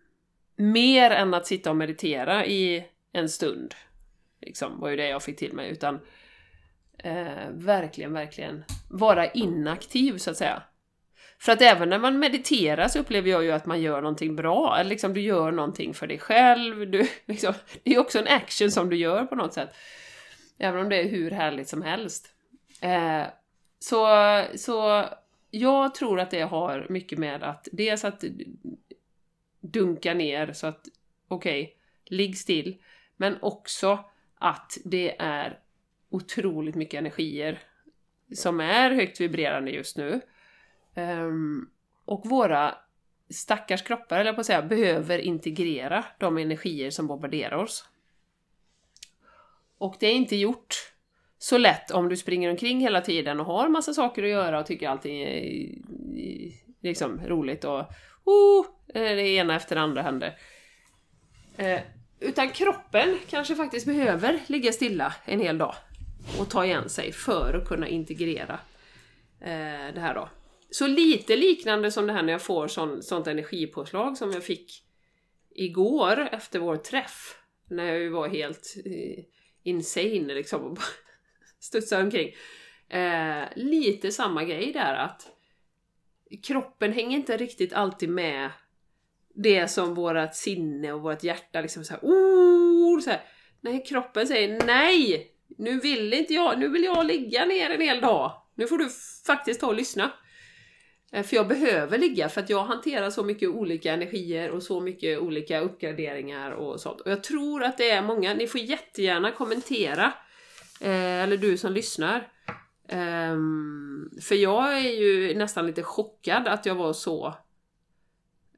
mer 0.55 1.11
än 1.11 1.33
att 1.33 1.47
sitta 1.47 1.69
och 1.69 1.75
meditera 1.75 2.45
i 2.45 2.85
en 3.11 3.29
stund. 3.29 3.75
Liksom, 4.41 4.79
var 4.79 4.89
ju 4.89 4.95
det 4.95 5.07
jag 5.07 5.23
fick 5.23 5.37
till 5.37 5.53
mig. 5.53 5.69
Utan 5.69 5.95
uh, 7.05 7.49
verkligen, 7.49 8.13
verkligen 8.13 8.63
vara 8.89 9.31
inaktiv 9.31 10.17
så 10.17 10.31
att 10.31 10.37
säga. 10.37 10.63
För 11.39 11.51
att 11.51 11.61
även 11.61 11.89
när 11.89 11.99
man 11.99 12.19
mediterar 12.19 12.87
så 12.87 12.99
upplever 12.99 13.29
jag 13.29 13.43
ju 13.43 13.51
att 13.51 13.65
man 13.65 13.81
gör 13.81 14.01
någonting 14.01 14.35
bra, 14.35 14.77
eller 14.79 14.89
liksom 14.89 15.13
du 15.13 15.21
gör 15.21 15.51
någonting 15.51 15.93
för 15.93 16.07
dig 16.07 16.19
själv, 16.19 16.91
du, 16.91 17.07
liksom, 17.25 17.53
det 17.83 17.89
är 17.89 17.93
ju 17.93 17.99
också 17.99 18.19
en 18.19 18.27
action 18.27 18.71
som 18.71 18.89
du 18.89 18.95
gör 18.95 19.25
på 19.25 19.35
något 19.35 19.53
sätt. 19.53 19.69
Även 20.63 20.81
om 20.81 20.89
det 20.89 21.01
är 21.01 21.09
hur 21.09 21.31
härligt 21.31 21.67
som 21.67 21.81
helst. 21.81 22.33
Eh, 22.81 23.23
så, 23.79 24.07
så 24.55 25.05
jag 25.51 25.95
tror 25.95 26.19
att 26.19 26.31
det 26.31 26.41
har 26.41 26.87
mycket 26.89 27.19
med 27.19 27.43
att 27.43 27.67
dels 27.71 28.05
att 28.05 28.23
dunka 29.61 30.13
ner 30.13 30.53
så 30.53 30.67
att 30.67 30.87
okej, 31.27 31.63
okay, 31.63 31.75
ligg 32.17 32.37
still, 32.37 32.77
men 33.17 33.37
också 33.41 33.99
att 34.35 34.77
det 34.85 35.21
är 35.21 35.59
otroligt 36.09 36.75
mycket 36.75 36.97
energier 36.97 37.59
som 38.35 38.59
är 38.59 38.91
högt 38.91 39.21
vibrerande 39.21 39.71
just 39.71 39.97
nu. 39.97 40.21
Um, 40.95 41.69
och 42.05 42.25
våra 42.25 42.75
stackars 43.29 43.81
kroppar, 43.81 44.19
eller 44.19 44.33
på 44.33 44.39
att 44.39 44.45
säga, 44.45 44.61
behöver 44.61 45.19
integrera 45.19 46.05
de 46.17 46.37
energier 46.37 46.89
som 46.89 47.07
bombarderar 47.07 47.55
oss. 47.55 47.90
Och 49.81 49.95
det 49.99 50.07
är 50.07 50.13
inte 50.13 50.35
gjort 50.35 50.75
så 51.37 51.57
lätt 51.57 51.91
om 51.91 52.09
du 52.09 52.17
springer 52.17 52.49
omkring 52.49 52.79
hela 52.79 53.01
tiden 53.01 53.39
och 53.39 53.45
har 53.45 53.69
massa 53.69 53.93
saker 53.93 54.23
att 54.23 54.29
göra 54.29 54.59
och 54.59 54.65
tycker 54.65 54.89
allting 54.89 55.21
är 55.21 55.69
liksom 56.81 57.21
roligt 57.25 57.63
och 57.63 57.85
oh, 58.23 58.65
eh, 58.93 59.01
det 59.01 59.27
ena 59.29 59.55
efter 59.55 59.75
det 59.75 59.81
andra 59.81 60.01
händer. 60.01 60.37
Eh, 61.57 61.79
utan 62.19 62.49
kroppen 62.49 63.17
kanske 63.29 63.55
faktiskt 63.55 63.85
behöver 63.85 64.39
ligga 64.47 64.71
stilla 64.71 65.13
en 65.25 65.39
hel 65.39 65.57
dag 65.57 65.75
och 66.39 66.49
ta 66.49 66.65
igen 66.65 66.89
sig 66.89 67.11
för 67.11 67.53
att 67.61 67.67
kunna 67.67 67.87
integrera 67.87 68.59
eh, 69.41 69.93
det 69.93 69.99
här 69.99 70.15
då. 70.15 70.29
Så 70.71 70.87
lite 70.87 71.35
liknande 71.35 71.91
som 71.91 72.07
det 72.07 72.13
här 72.13 72.23
när 72.23 72.33
jag 72.33 72.41
får 72.41 72.67
sån, 72.67 73.03
sånt 73.03 73.27
energipåslag 73.27 74.17
som 74.17 74.31
jag 74.31 74.43
fick 74.43 74.83
igår 75.55 76.29
efter 76.31 76.59
vår 76.59 76.77
träff. 76.77 77.37
När 77.69 77.85
jag 77.85 77.99
ju 77.99 78.09
var 78.09 78.27
helt 78.27 78.75
eh, 78.85 79.23
insane 79.63 80.33
liksom 80.33 80.63
och 80.63 80.73
bara 80.73 80.85
studsar 81.59 82.03
omkring. 82.03 82.35
Eh, 82.89 83.43
lite 83.55 84.11
samma 84.11 84.43
grej 84.43 84.73
där 84.73 84.93
att 84.95 85.27
kroppen 86.43 86.93
hänger 86.93 87.17
inte 87.17 87.37
riktigt 87.37 87.73
alltid 87.73 88.09
med 88.09 88.51
det 89.33 89.67
som 89.67 89.93
vårat 89.93 90.35
sinne 90.35 90.93
och 90.93 91.01
vårt 91.01 91.23
hjärta 91.23 91.61
liksom 91.61 91.83
såhär 91.83 91.99
oh, 92.01 92.99
så 92.99 93.09
här. 93.09 93.21
Nej, 93.61 93.85
kroppen 93.85 94.27
säger 94.27 94.65
nej! 94.65 95.27
Nu 95.57 95.79
vill 95.79 96.13
inte 96.13 96.33
jag, 96.33 96.59
nu 96.59 96.69
vill 96.69 96.83
jag 96.83 97.05
ligga 97.05 97.45
ner 97.45 97.69
en 97.69 97.81
hel 97.81 98.01
dag. 98.01 98.41
Nu 98.55 98.67
får 98.67 98.77
du 98.77 98.89
faktiskt 99.25 99.59
ta 99.59 99.67
och 99.67 99.75
lyssna. 99.75 100.11
För 101.11 101.35
jag 101.35 101.47
behöver 101.47 101.97
ligga 101.97 102.29
för 102.29 102.41
att 102.41 102.49
jag 102.49 102.63
hanterar 102.63 103.09
så 103.09 103.23
mycket 103.23 103.49
olika 103.49 103.93
energier 103.93 104.49
och 104.49 104.63
så 104.63 104.79
mycket 104.79 105.19
olika 105.19 105.59
uppgraderingar 105.59 106.51
och 106.51 106.79
sånt. 106.79 107.01
Och 107.01 107.11
jag 107.11 107.23
tror 107.23 107.63
att 107.63 107.77
det 107.77 107.89
är 107.89 108.01
många, 108.01 108.33
ni 108.33 108.47
får 108.47 108.61
jättegärna 108.61 109.31
kommentera, 109.31 110.13
eh, 110.81 111.23
eller 111.23 111.37
du 111.37 111.57
som 111.57 111.73
lyssnar. 111.73 112.27
Um, 112.93 114.11
för 114.21 114.35
jag 114.35 114.77
är 114.77 114.91
ju 114.91 115.35
nästan 115.35 115.67
lite 115.67 115.83
chockad 115.83 116.47
att 116.47 116.65
jag 116.65 116.75
var 116.75 116.93
så 116.93 117.27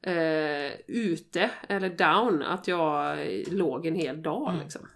uh, 0.08 0.72
ute, 0.88 1.50
eller 1.70 1.90
down, 1.90 2.44
att 2.44 2.68
jag 2.68 3.18
låg 3.48 3.86
en 3.86 3.96
hel 3.96 4.22
dag 4.22 4.50
Mm. 4.50 4.64
liksom. 4.64 4.88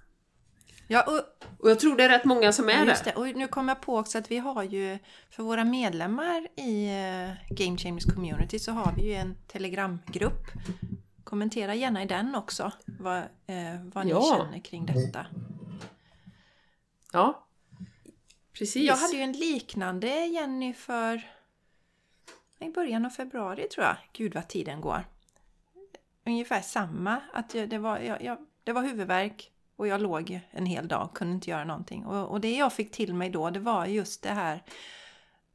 Ja, 0.87 1.03
och, 1.07 1.45
Och 1.59 1.69
jag 1.69 1.79
tror 1.79 1.97
det 1.97 2.03
är 2.03 2.09
rätt 2.09 2.25
många 2.25 2.51
som 2.53 2.69
är 2.69 2.85
det. 2.85 3.01
det. 3.03 3.15
Och 3.15 3.27
nu 3.27 3.47
kom 3.47 3.67
jag 3.67 3.81
på 3.81 3.97
också 3.97 4.17
att 4.17 4.31
vi 4.31 4.37
har 4.37 4.63
ju 4.63 4.97
för 5.29 5.43
våra 5.43 5.63
medlemmar 5.63 6.47
i 6.55 6.85
eh, 6.87 7.55
Game 7.55 7.77
Changers 7.77 8.05
Community 8.15 8.59
så 8.59 8.71
har 8.71 8.93
vi 8.95 9.01
ju 9.03 9.13
en 9.13 9.35
telegramgrupp 9.47 10.45
kommentera 11.23 11.75
gärna 11.75 12.03
i 12.03 12.05
den 12.05 12.35
också 12.35 12.71
vad, 12.85 13.17
eh, 13.17 13.81
vad 13.93 14.05
ni 14.05 14.11
Ja. 14.11 14.37
känner 14.37 14.59
kring 14.59 14.85
detta. 14.85 15.25
Ja. 17.13 17.47
Precis. 18.53 18.87
Jag 18.87 18.95
hade 18.95 19.13
ju 19.15 19.21
en 19.21 19.31
liknande 19.31 20.07
Jenny 20.25 20.73
för 20.73 21.21
i 22.59 22.69
början 22.69 23.05
av 23.05 23.09
februari 23.09 23.67
tror 23.69 23.85
jag. 23.85 23.95
Gud 24.13 24.35
vad 24.35 24.47
tiden 24.47 24.81
går. 24.81 25.05
Ungefär 26.25 26.61
samma. 26.61 27.21
Att 27.33 27.49
det, 27.49 27.77
var, 27.77 27.99
jag, 27.99 28.23
jag, 28.23 28.37
det 28.63 28.73
var 28.73 28.81
huvudvärk 28.81 29.51
och 29.77 29.87
jag 29.87 30.01
låg 30.01 30.39
en 30.51 30.65
hel 30.65 30.87
dag, 30.87 31.09
kunde 31.13 31.33
inte 31.33 31.49
göra 31.49 31.63
någonting. 31.63 32.05
Och, 32.05 32.31
och 32.31 32.41
det 32.41 32.57
jag 32.57 32.73
fick 32.73 32.91
till 32.91 33.13
mig 33.13 33.29
då, 33.29 33.49
det 33.49 33.59
var 33.59 33.85
just 33.85 34.23
det 34.23 34.29
här 34.29 34.63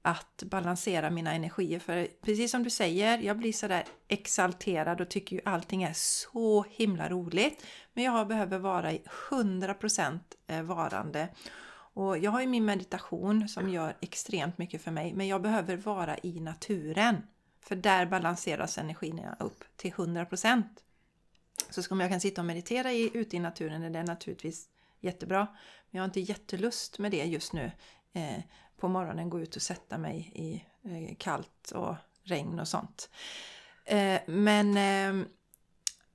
att 0.02 0.42
balansera 0.46 1.10
mina 1.10 1.32
energier. 1.32 1.78
För 1.78 2.08
precis 2.22 2.50
som 2.50 2.62
du 2.62 2.70
säger, 2.70 3.18
jag 3.18 3.38
blir 3.38 3.52
sådär 3.52 3.84
exalterad 4.08 5.00
och 5.00 5.08
tycker 5.08 5.36
ju 5.36 5.42
allting 5.44 5.82
är 5.82 5.92
så 5.92 6.64
himla 6.70 7.08
roligt. 7.08 7.66
Men 7.92 8.04
jag 8.04 8.28
behöver 8.28 8.58
vara 8.58 8.92
i 8.92 9.02
100% 9.30 10.18
eh, 10.46 10.62
varande. 10.62 11.28
Och 11.94 12.18
jag 12.18 12.30
har 12.30 12.40
ju 12.40 12.46
min 12.46 12.64
meditation 12.64 13.48
som 13.48 13.68
gör 13.68 13.96
extremt 14.00 14.58
mycket 14.58 14.82
för 14.82 14.90
mig. 14.90 15.14
Men 15.14 15.28
jag 15.28 15.42
behöver 15.42 15.76
vara 15.76 16.18
i 16.22 16.40
naturen. 16.40 17.16
För 17.60 17.76
där 17.76 18.06
balanseras 18.06 18.78
energierna 18.78 19.36
upp 19.40 19.64
till 19.76 19.92
100%. 19.92 20.62
Så 21.70 21.82
om 21.90 22.00
jag 22.00 22.10
kan 22.10 22.20
sitta 22.20 22.40
och 22.40 22.46
meditera 22.46 22.92
i, 22.92 23.10
ute 23.14 23.36
i 23.36 23.40
naturen 23.40 23.82
är 23.82 23.90
det 23.90 24.02
naturligtvis 24.02 24.68
jättebra. 25.00 25.38
Men 25.90 25.98
jag 25.98 26.00
har 26.00 26.04
inte 26.04 26.20
jättelust 26.20 26.98
med 26.98 27.10
det 27.10 27.24
just 27.24 27.52
nu. 27.52 27.70
Eh, 28.12 28.42
på 28.76 28.88
morgonen 28.88 29.30
gå 29.30 29.40
ut 29.40 29.56
och 29.56 29.62
sätta 29.62 29.98
mig 29.98 30.32
i 30.34 30.64
eh, 30.90 31.16
kallt 31.18 31.70
och 31.74 31.94
regn 32.24 32.60
och 32.60 32.68
sånt. 32.68 33.10
Eh, 33.84 34.20
men 34.26 34.76
eh, 34.76 35.26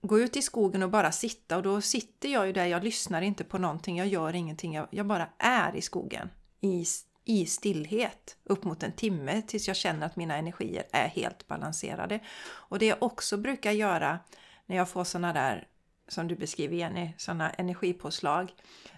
gå 0.01 0.19
ut 0.19 0.37
i 0.37 0.41
skogen 0.41 0.83
och 0.83 0.89
bara 0.89 1.11
sitta 1.11 1.57
och 1.57 1.63
då 1.63 1.81
sitter 1.81 2.29
jag 2.29 2.47
ju 2.47 2.53
där, 2.53 2.65
jag 2.65 2.83
lyssnar 2.83 3.21
inte 3.21 3.43
på 3.43 3.57
någonting, 3.57 3.97
jag 3.97 4.07
gör 4.07 4.35
ingenting, 4.35 4.73
jag, 4.73 4.87
jag 4.91 5.05
bara 5.05 5.29
är 5.37 5.75
i 5.75 5.81
skogen. 5.81 6.29
I, 6.61 6.85
i 7.25 7.45
stillhet 7.45 8.37
upp 8.43 8.63
mot 8.63 8.83
en 8.83 8.91
timme 8.91 9.41
tills 9.41 9.67
jag 9.67 9.77
känner 9.77 10.05
att 10.05 10.15
mina 10.15 10.35
energier 10.35 10.83
är 10.91 11.07
helt 11.07 11.47
balanserade. 11.47 12.19
Och 12.47 12.79
det 12.79 12.85
jag 12.85 13.03
också 13.03 13.37
brukar 13.37 13.71
göra 13.71 14.19
när 14.67 14.77
jag 14.77 14.89
får 14.89 15.03
sådana 15.03 15.33
där, 15.33 15.67
som 16.07 16.27
du 16.27 16.35
beskriver 16.35 16.75
Jenny, 16.75 17.13
sådana 17.17 17.49
energipåslag, 17.49 18.53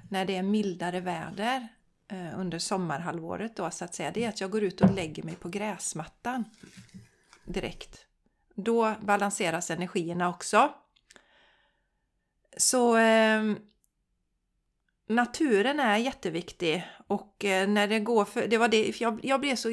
när 0.09 0.25
det 0.25 0.35
är 0.35 0.43
mildare 0.43 0.99
väder 0.99 1.67
eh, 2.07 2.39
under 2.39 2.59
sommarhalvåret 2.59 3.55
då 3.55 3.71
så 3.71 3.85
att 3.85 3.95
säga, 3.95 4.11
det 4.11 4.23
är 4.23 4.29
att 4.29 4.41
jag 4.41 4.51
går 4.51 4.63
ut 4.63 4.81
och 4.81 4.93
lägger 4.93 5.23
mig 5.23 5.35
på 5.35 5.49
gräsmattan 5.49 6.43
direkt. 7.45 8.05
Då 8.55 8.95
balanseras 9.01 9.71
energierna 9.71 10.29
också. 10.29 10.73
Så 12.57 12.97
eh, 12.97 13.43
naturen 15.07 15.79
är 15.79 15.97
jätteviktig 15.97 16.87
och 17.09 17.45
eh, 17.45 17.67
när 17.67 17.87
det 17.87 17.99
går 17.99 18.25
för, 18.25 18.47
det 18.47 18.57
var 18.57 18.67
det, 18.67 19.01
jag, 19.01 19.19
jag 19.23 19.39
blev 19.41 19.55
så 19.55 19.69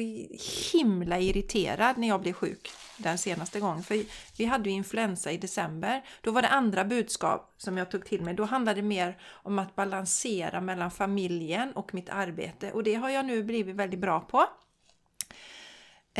himla 0.73 1.19
irriterad 1.19 1.97
när 1.97 2.07
jag 2.07 2.21
blev 2.21 2.33
sjuk 2.33 2.69
den 2.97 3.17
senaste 3.17 3.59
gången. 3.59 3.83
För 3.83 4.03
vi 4.37 4.45
hade 4.45 4.69
ju 4.69 4.75
influensa 4.75 5.31
i 5.31 5.37
december. 5.37 6.03
Då 6.21 6.31
var 6.31 6.41
det 6.41 6.47
andra 6.47 6.85
budskap 6.85 7.53
som 7.57 7.77
jag 7.77 7.91
tog 7.91 8.05
till 8.05 8.21
mig. 8.21 8.33
Då 8.33 8.43
handlade 8.43 8.81
det 8.81 8.87
mer 8.87 9.17
om 9.27 9.59
att 9.59 9.75
balansera 9.75 10.61
mellan 10.61 10.91
familjen 10.91 11.71
och 11.73 11.93
mitt 11.93 12.09
arbete 12.09 12.71
och 12.71 12.83
det 12.83 12.93
har 12.95 13.09
jag 13.09 13.25
nu 13.25 13.43
blivit 13.43 13.75
väldigt 13.75 13.99
bra 13.99 14.19
på. 14.19 14.45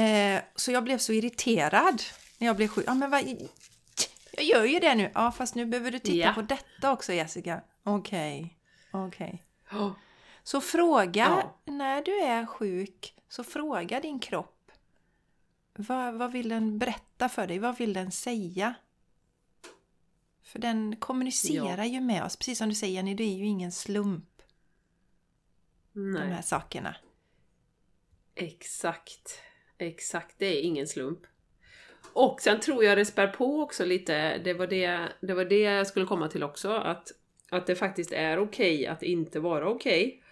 Eh, 0.02 0.42
så 0.56 0.72
jag 0.72 0.84
blev 0.84 0.98
så 0.98 1.14
irriterad 1.14 2.02
när 2.38 2.48
jag 2.48 2.56
blev 2.56 2.68
sjuk. 2.68 2.86
Ja, 2.88 2.94
men 2.94 3.10
vad, 3.12 3.22
jag 4.32 4.46
gör 4.46 4.66
ju 4.66 4.80
det 4.80 4.96
nu. 4.96 5.12
Ja, 5.14 5.32
fast 5.32 5.56
nu 5.56 5.66
behöver 5.66 5.92
du 5.92 6.00
titta 6.00 6.18
Ja. 6.28 6.34
på 6.34 6.42
detta 6.42 6.92
också 6.92 7.14
Jessica. 7.14 7.62
Okej, 7.84 8.58
okej. 8.92 9.44
Ja. 9.72 9.96
Så 10.48 10.62
fråga 10.62 11.26
Ja. 11.66 11.72
när 11.74 12.02
du 12.02 12.20
är 12.20 12.46
sjuk, 12.46 13.16
så 13.30 13.44
fråga 13.44 14.00
din 14.00 14.20
kropp. 14.20 14.72
Vad, 15.74 16.14
vad 16.14 16.32
vill 16.32 16.50
den 16.50 16.80
berätta 16.80 17.30
för 17.30 17.48
dig? 17.48 17.60
Vad 17.60 17.78
vill 17.78 17.94
den 17.94 18.12
säga? 18.12 18.74
För 20.44 20.60
den 20.60 20.96
kommunicerar 20.96 21.86
ju 21.86 22.02
med 22.02 22.24
oss. 22.24 22.36
Precis 22.36 22.58
som 22.58 22.70
du 22.70 22.76
säger 22.76 22.94
Jenny, 22.94 23.14
det 23.14 23.24
är 23.24 23.36
ju 23.36 23.46
ingen 23.46 23.72
slump 23.72 24.42
de 25.94 26.12
Nej. 26.12 26.30
här 26.30 26.42
sakerna. 26.42 26.96
Exakt. 28.36 29.42
Exakt, 29.78 30.36
det 30.38 30.46
är 30.46 30.62
ingen 30.62 30.88
slump. 30.88 31.20
Och 32.14 32.42
sen 32.42 32.60
tror 32.60 32.84
jag 32.84 32.98
det 32.98 33.06
spär 33.06 33.28
på 33.28 33.62
också 33.62 33.86
lite, 33.86 34.38
det 34.38 34.54
var 34.54 34.68
det, 34.68 35.10
det, 35.22 35.34
var 35.34 35.46
det 35.46 35.60
jag 35.60 35.88
skulle 35.88 36.06
komma 36.06 36.28
till 36.28 36.44
också, 36.44 36.72
att, 36.72 37.12
att 37.50 37.68
det 37.68 37.76
faktiskt 37.76 38.12
är 38.12 38.40
okej 38.40 38.88
att 38.88 39.04
inte 39.04 39.40
vara 39.40 39.70
okej. 39.70 40.24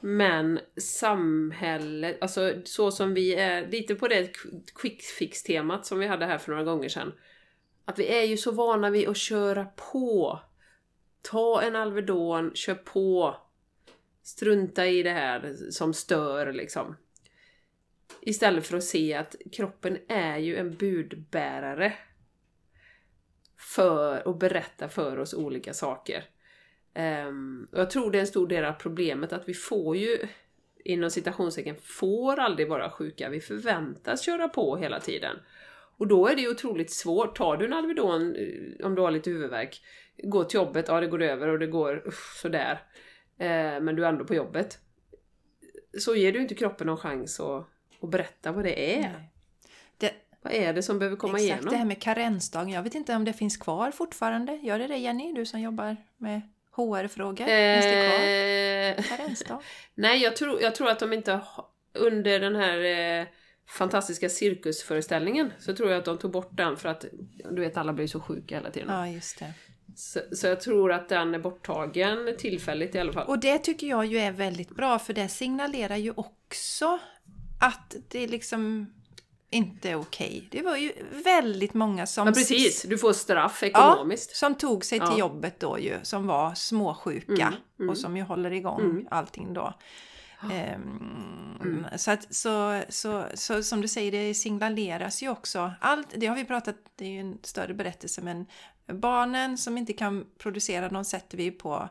Men 0.00 0.60
samhället, 0.76 2.18
alltså 2.20 2.54
så 2.64 2.90
som 2.90 3.14
vi 3.14 3.34
är, 3.34 3.68
lite 3.68 3.94
på 3.94 4.08
det 4.08 4.32
quick 4.74 5.02
fix-temat 5.02 5.86
som 5.86 5.98
vi 5.98 6.06
hade 6.06 6.26
här 6.26 6.38
för 6.38 6.50
några 6.52 6.64
gånger 6.64 6.88
sedan. 6.88 7.12
Att 7.84 7.98
vi 7.98 8.06
är 8.06 8.22
ju 8.22 8.36
så 8.36 8.50
vana 8.50 8.90
vid 8.90 9.08
att 9.08 9.16
köra 9.16 9.64
på. 9.64 10.40
Ta 11.22 11.62
en 11.62 11.76
Alvedon, 11.76 12.50
kör 12.54 12.74
på. 12.74 13.36
Strunta 14.22 14.86
i 14.86 15.02
det 15.02 15.10
här 15.10 15.56
som 15.70 15.94
stör 15.94 16.52
liksom. 16.52 16.96
Istället 18.20 18.66
för 18.66 18.76
att 18.76 18.84
se 18.84 19.14
att 19.14 19.36
kroppen 19.52 19.98
är 20.08 20.38
ju 20.38 20.56
en 20.56 20.76
budbärare. 20.76 21.92
För 23.74 24.28
att 24.28 24.38
berätta 24.38 24.88
för 24.88 25.18
oss 25.18 25.34
olika 25.34 25.74
saker. 25.74 26.24
Ehm, 26.94 27.68
och 27.72 27.78
jag 27.78 27.90
tror 27.90 28.10
det 28.10 28.18
är 28.18 28.20
en 28.20 28.26
stor 28.26 28.46
del 28.48 28.64
av 28.64 28.72
problemet 28.72 29.32
att 29.32 29.48
vi 29.48 29.54
får 29.54 29.96
ju 29.96 30.18
inom 30.84 31.10
citationstecken 31.10 31.76
får 31.82 32.38
aldrig 32.38 32.68
vara 32.68 32.90
sjuka. 32.90 33.28
Vi 33.28 33.40
förväntas 33.40 34.22
köra 34.22 34.48
på 34.48 34.76
hela 34.76 35.00
tiden. 35.00 35.36
Och 35.98 36.06
då 36.06 36.26
är 36.26 36.36
det 36.36 36.42
ju 36.42 36.50
otroligt 36.50 36.90
svårt. 36.90 37.36
Tar 37.36 37.56
du 37.56 37.66
en 37.66 37.72
Alvedon 37.72 38.36
eh, 38.36 38.86
om 38.86 38.94
du 38.94 39.02
har 39.02 39.10
lite 39.10 39.30
huvudvärk, 39.30 39.80
gå 40.22 40.44
till 40.44 40.56
jobbet, 40.56 40.84
ja 40.88 41.00
det 41.00 41.06
går 41.06 41.22
över 41.22 41.48
och 41.48 41.58
det 41.58 41.66
går 41.66 42.02
usch, 42.08 42.36
sådär. 42.36 42.82
Eh, 43.38 43.80
men 43.80 43.96
du 43.96 44.04
är 44.04 44.08
ändå 44.08 44.24
på 44.24 44.34
jobbet. 44.34 44.78
Så 45.98 46.14
ger 46.14 46.32
du 46.32 46.40
inte 46.40 46.54
kroppen 46.54 46.86
någon 46.86 46.96
chans 46.96 47.40
att, 47.40 47.66
att 48.00 48.10
berätta 48.10 48.52
vad 48.52 48.64
det 48.64 48.96
är. 48.98 49.28
Det, 49.98 50.12
Vad 50.42 50.52
är 50.52 50.72
det 50.72 50.82
som 50.82 50.98
behöver 50.98 51.16
komma 51.16 51.38
exakt, 51.38 51.50
igenom? 51.50 51.70
det 51.70 51.76
här 51.76 51.84
med 51.84 52.02
karensdagen. 52.02 52.68
Jag 52.68 52.82
vet 52.82 52.94
inte 52.94 53.16
om 53.16 53.24
det 53.24 53.32
finns 53.32 53.56
kvar 53.56 53.90
fortfarande. 53.90 54.56
Gör 54.56 54.78
det 54.78 54.86
det 54.86 54.96
Jenny? 54.96 55.32
Du 55.32 55.46
som 55.46 55.60
jobbar 55.60 55.96
med 56.16 56.40
HR-frågor. 56.78 57.44
Finns 57.44 57.84
det 57.84 58.08
kvar? 58.08 58.28
Eh, 58.88 59.16
Karensdag? 59.16 59.62
nej, 59.94 60.22
jag 60.22 60.36
tror, 60.36 60.62
jag 60.62 60.74
tror 60.74 60.88
att 60.88 60.98
de 60.98 61.12
inte 61.12 61.40
under 61.92 62.40
den 62.40 62.56
här 62.56 62.78
eh, 63.20 63.26
fantastiska 63.68 64.28
cirkusföreställningen 64.28 65.52
så 65.58 65.76
tror 65.76 65.90
jag 65.90 65.98
att 65.98 66.04
de 66.04 66.18
tog 66.18 66.30
bort 66.30 66.50
den 66.52 66.76
för 66.76 66.88
att 66.88 67.04
du 67.50 67.60
vet 67.60 67.76
alla 67.76 67.92
blir 67.92 68.06
så 68.06 68.20
sjuka 68.20 68.54
hela 68.54 68.70
tiden. 68.70 68.88
Ja, 68.88 69.08
just 69.08 69.38
det. 69.38 69.52
Så, 69.96 70.20
så 70.32 70.46
jag 70.46 70.60
tror 70.60 70.92
att 70.92 71.08
den 71.08 71.34
är 71.34 71.38
borttagen 71.38 72.36
tillfälligt 72.38 72.94
i 72.94 72.98
alla 72.98 73.12
fall. 73.12 73.26
Och 73.26 73.38
det 73.38 73.58
tycker 73.58 73.86
jag 73.86 74.06
ju 74.06 74.18
är 74.18 74.32
väldigt 74.32 74.70
bra 74.70 74.98
för 74.98 75.12
det 75.12 75.28
signalerar 75.28 75.96
ju 75.96 76.12
också 76.16 76.98
att 77.60 77.96
det 78.08 78.26
liksom 78.26 78.92
inte 79.50 79.94
okej. 79.94 80.48
Det 80.50 80.62
var 80.62 80.76
ju 80.76 80.92
väldigt 81.24 81.74
många 81.74 82.06
som... 82.06 82.26
Ja 82.26 82.32
precis, 82.32 82.82
du 82.82 82.98
får 82.98 83.12
straff 83.12 83.62
ekonomiskt. 83.62 84.36
Som 84.36 84.54
tog 84.54 84.84
sig 84.84 84.98
till 84.98 85.08
Ja. 85.10 85.18
jobbet 85.18 85.60
då 85.60 85.78
ju, 85.78 85.94
som 86.02 86.26
var 86.26 86.54
småsjuka 86.54 87.32
Mm, 87.46 87.54
mm. 87.78 87.90
och 87.90 87.98
som 87.98 88.16
ju 88.16 88.22
håller 88.22 88.50
igång 88.50 88.80
Mm. 88.80 89.06
allting 89.10 89.54
då. 89.54 89.74
Ehm, 90.52 91.86
så, 91.96 92.10
att, 92.10 92.34
så, 92.34 92.82
så, 92.88 93.24
så 93.34 93.62
som 93.62 93.80
du 93.80 93.88
säger, 93.88 94.12
det 94.12 94.34
signaleras 94.34 95.22
ju 95.22 95.28
också. 95.28 95.72
Allt, 95.80 96.08
det 96.16 96.26
har 96.26 96.36
vi 96.36 96.44
pratat, 96.44 96.76
det 96.96 97.04
är 97.04 97.08
ju 97.10 97.20
en 97.20 97.38
större 97.42 97.74
berättelse, 97.74 98.22
men 98.22 98.46
barnen 98.86 99.58
som 99.58 99.78
inte 99.78 99.92
kan 99.92 100.26
producera, 100.38 100.88
de 100.88 101.04
sätter 101.04 101.36
vi 101.38 101.50
på, 101.50 101.88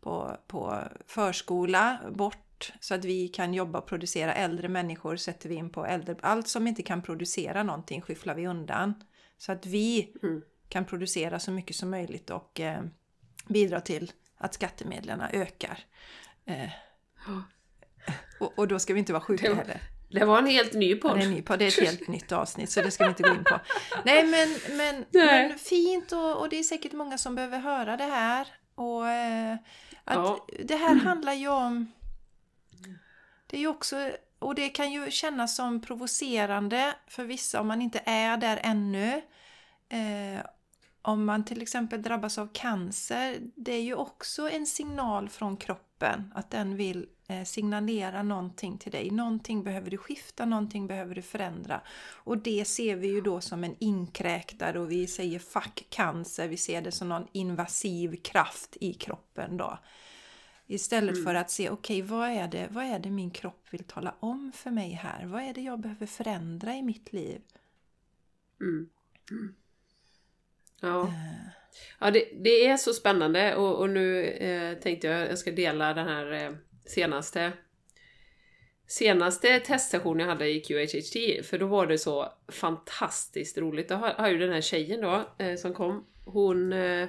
på, 0.00 0.36
på 0.46 0.78
förskola 1.06 1.98
bort 2.14 2.38
så 2.80 2.94
att 2.94 3.04
vi 3.04 3.28
kan 3.28 3.54
jobba 3.54 3.78
och 3.78 3.86
producera. 3.86 4.34
Äldre 4.34 4.68
människor 4.68 5.16
sätter 5.16 5.48
vi 5.48 5.54
in 5.54 5.70
på 5.70 5.86
äldre. 5.86 6.16
Allt 6.20 6.48
som 6.48 6.66
inte 6.66 6.82
kan 6.82 7.02
producera 7.02 7.62
någonting 7.62 8.00
skyfflar 8.02 8.34
vi 8.34 8.46
undan. 8.46 8.94
Så 9.38 9.52
att 9.52 9.66
vi 9.66 10.12
Mm. 10.22 10.42
kan 10.68 10.84
producera 10.84 11.38
så 11.40 11.50
mycket 11.50 11.76
som 11.76 11.90
möjligt 11.90 12.30
och 12.30 12.60
eh, 12.60 12.82
bidra 13.48 13.80
till 13.80 14.12
att 14.38 14.54
skattemedlen 14.54 15.20
ökar. 15.32 15.78
Eh, 16.44 16.68
och, 18.40 18.58
och 18.58 18.68
då 18.68 18.78
ska 18.78 18.92
vi 18.94 18.98
inte 18.98 19.12
vara 19.12 19.22
sjuka 19.22 19.42
Det 19.48 19.54
var- 19.54 19.62
heller. 19.62 19.80
Det 20.10 20.24
var 20.24 20.38
en 20.38 20.46
helt 20.46 20.72
ny 20.72 20.90
Ja, 20.90 20.98
podd. 21.02 21.18
det, 21.18 21.24
är 21.24 21.28
ny 21.28 21.42
podd, 21.42 21.58
det 21.58 21.64
är 21.64 21.68
ett 21.68 21.86
helt 21.88 22.08
nytt 22.08 22.32
avsnitt 22.32 22.70
så 22.70 22.82
det 22.82 22.90
ska 22.90 23.04
vi 23.04 23.08
inte 23.10 23.22
gå 23.22 23.28
in 23.34 23.44
på. 23.44 23.60
Nej 24.04 24.26
men, 24.26 24.76
men, 24.76 25.04
Nej. 25.10 25.48
men 25.48 25.58
fint 25.58 26.12
och, 26.12 26.40
och 26.40 26.48
det 26.48 26.58
är 26.58 26.62
säkert 26.62 26.92
många 26.92 27.18
som 27.18 27.34
behöver 27.34 27.58
höra 27.58 27.96
det 27.96 28.04
här. 28.04 28.46
Och 28.74 29.08
eh, 29.08 29.52
att 30.04 30.14
Ja. 30.14 30.46
Det 30.64 30.76
här 30.76 30.94
handlar 30.94 31.32
ju 31.32 31.48
om... 31.48 31.92
Det 33.52 33.58
är 33.58 33.60
ju 33.60 33.68
också... 33.68 34.10
Och 34.38 34.54
det 34.54 34.68
kan 34.68 34.92
ju 34.92 35.10
kännas 35.10 35.56
som 35.56 35.80
provocerande 35.80 36.94
för 37.06 37.24
vissa 37.24 37.60
om 37.60 37.66
man 37.68 37.82
inte 37.82 38.02
är 38.04 38.36
där 38.36 38.60
ännu. 38.62 39.22
Eh, 39.88 40.46
om 41.02 41.24
man 41.24 41.44
till 41.44 41.62
exempel 41.62 42.02
drabbas 42.02 42.38
av 42.38 42.48
cancer, 42.52 43.38
det 43.56 43.72
är 43.72 43.82
ju 43.82 43.94
också 43.94 44.50
en 44.50 44.66
signal 44.66 45.28
från 45.28 45.56
kroppen 45.56 46.32
att 46.34 46.50
den 46.50 46.76
vill 46.76 47.06
eh, 47.28 47.44
signalera 47.44 48.22
någonting 48.22 48.78
till 48.78 48.92
dig. 48.92 49.10
Någonting 49.10 49.64
behöver 49.64 49.90
du 49.90 49.98
skifta, 49.98 50.44
någonting 50.44 50.86
behöver 50.86 51.14
du 51.14 51.22
förändra. 51.22 51.80
Och 52.12 52.38
det 52.38 52.64
ser 52.64 52.96
vi 52.96 53.08
ju 53.08 53.20
då 53.20 53.40
som 53.40 53.64
en 53.64 53.76
inkräktare 53.78 54.80
och 54.80 54.90
vi 54.90 55.06
säger 55.06 55.38
fuck 55.38 55.86
cancer, 55.90 56.48
vi 56.48 56.56
ser 56.56 56.82
det 56.82 56.92
som 56.92 57.08
någon 57.08 57.26
invasiv 57.32 58.16
kraft 58.16 58.76
i 58.80 58.94
kroppen 58.94 59.56
då. 59.56 59.78
Istället 60.66 61.14
Mm. 61.14 61.24
för 61.24 61.34
att 61.34 61.50
se, 61.50 61.70
okej 61.70 62.02
vad, 62.02 62.28
är 62.28 62.48
det, 62.48 62.68
vad 62.70 62.84
är 62.84 62.98
det 62.98 63.10
min 63.10 63.30
kropp 63.30 63.66
vill 63.70 63.84
tala 63.84 64.14
om 64.20 64.52
för 64.54 64.70
mig 64.70 64.90
här? 64.90 65.26
Vad 65.26 65.42
är 65.42 65.54
det 65.54 65.60
jag 65.60 65.80
behöver 65.80 66.06
förändra 66.06 66.74
i 66.74 66.82
mitt 66.82 67.12
liv? 67.12 67.40
Mm. 68.60 68.88
Mm. 69.30 69.54
Ja, 70.80 71.12
ja 71.98 72.10
det, 72.10 72.24
det 72.40 72.66
är 72.66 72.76
så 72.76 72.92
spännande 72.92 73.56
och, 73.56 73.78
och 73.80 73.90
nu 73.90 74.24
eh, 74.24 74.78
tänkte 74.78 75.06
jag 75.06 75.30
jag 75.30 75.38
ska 75.38 75.50
dela 75.50 75.94
den 75.94 76.08
här 76.08 76.32
eh, 76.32 76.52
senaste 76.86 77.52
senaste 78.86 79.60
testsessionen 79.60 80.20
jag 80.20 80.34
hade 80.34 80.48
i 80.48 80.60
QHHT, 80.60 81.46
för 81.46 81.58
då 81.58 81.66
var 81.66 81.86
det 81.86 81.98
så 81.98 82.32
fantastiskt 82.48 83.58
roligt. 83.58 83.88
Då 83.88 83.94
har, 83.94 84.10
har 84.10 84.28
ju 84.28 84.38
den 84.38 84.52
här 84.52 84.60
tjejen 84.60 85.00
då 85.00 85.28
eh, 85.38 85.56
som 85.56 85.74
kom, 85.74 86.06
hon, 86.24 86.72
eh, 86.72 87.08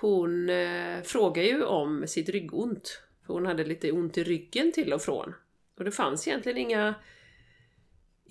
hon 0.00 0.50
eh, 0.50 1.02
frågar 1.02 1.42
ju 1.42 1.64
om 1.64 2.06
sitt 2.06 2.28
ryggont. 2.28 3.02
För 3.26 3.34
hon 3.34 3.46
hade 3.46 3.64
lite 3.64 3.92
ont 3.92 4.18
i 4.18 4.24
ryggen 4.24 4.72
till 4.72 4.92
och 4.92 5.02
från. 5.02 5.34
Och 5.78 5.84
det 5.84 5.92
fanns 5.92 6.28
egentligen 6.28 6.58
inga 6.58 6.94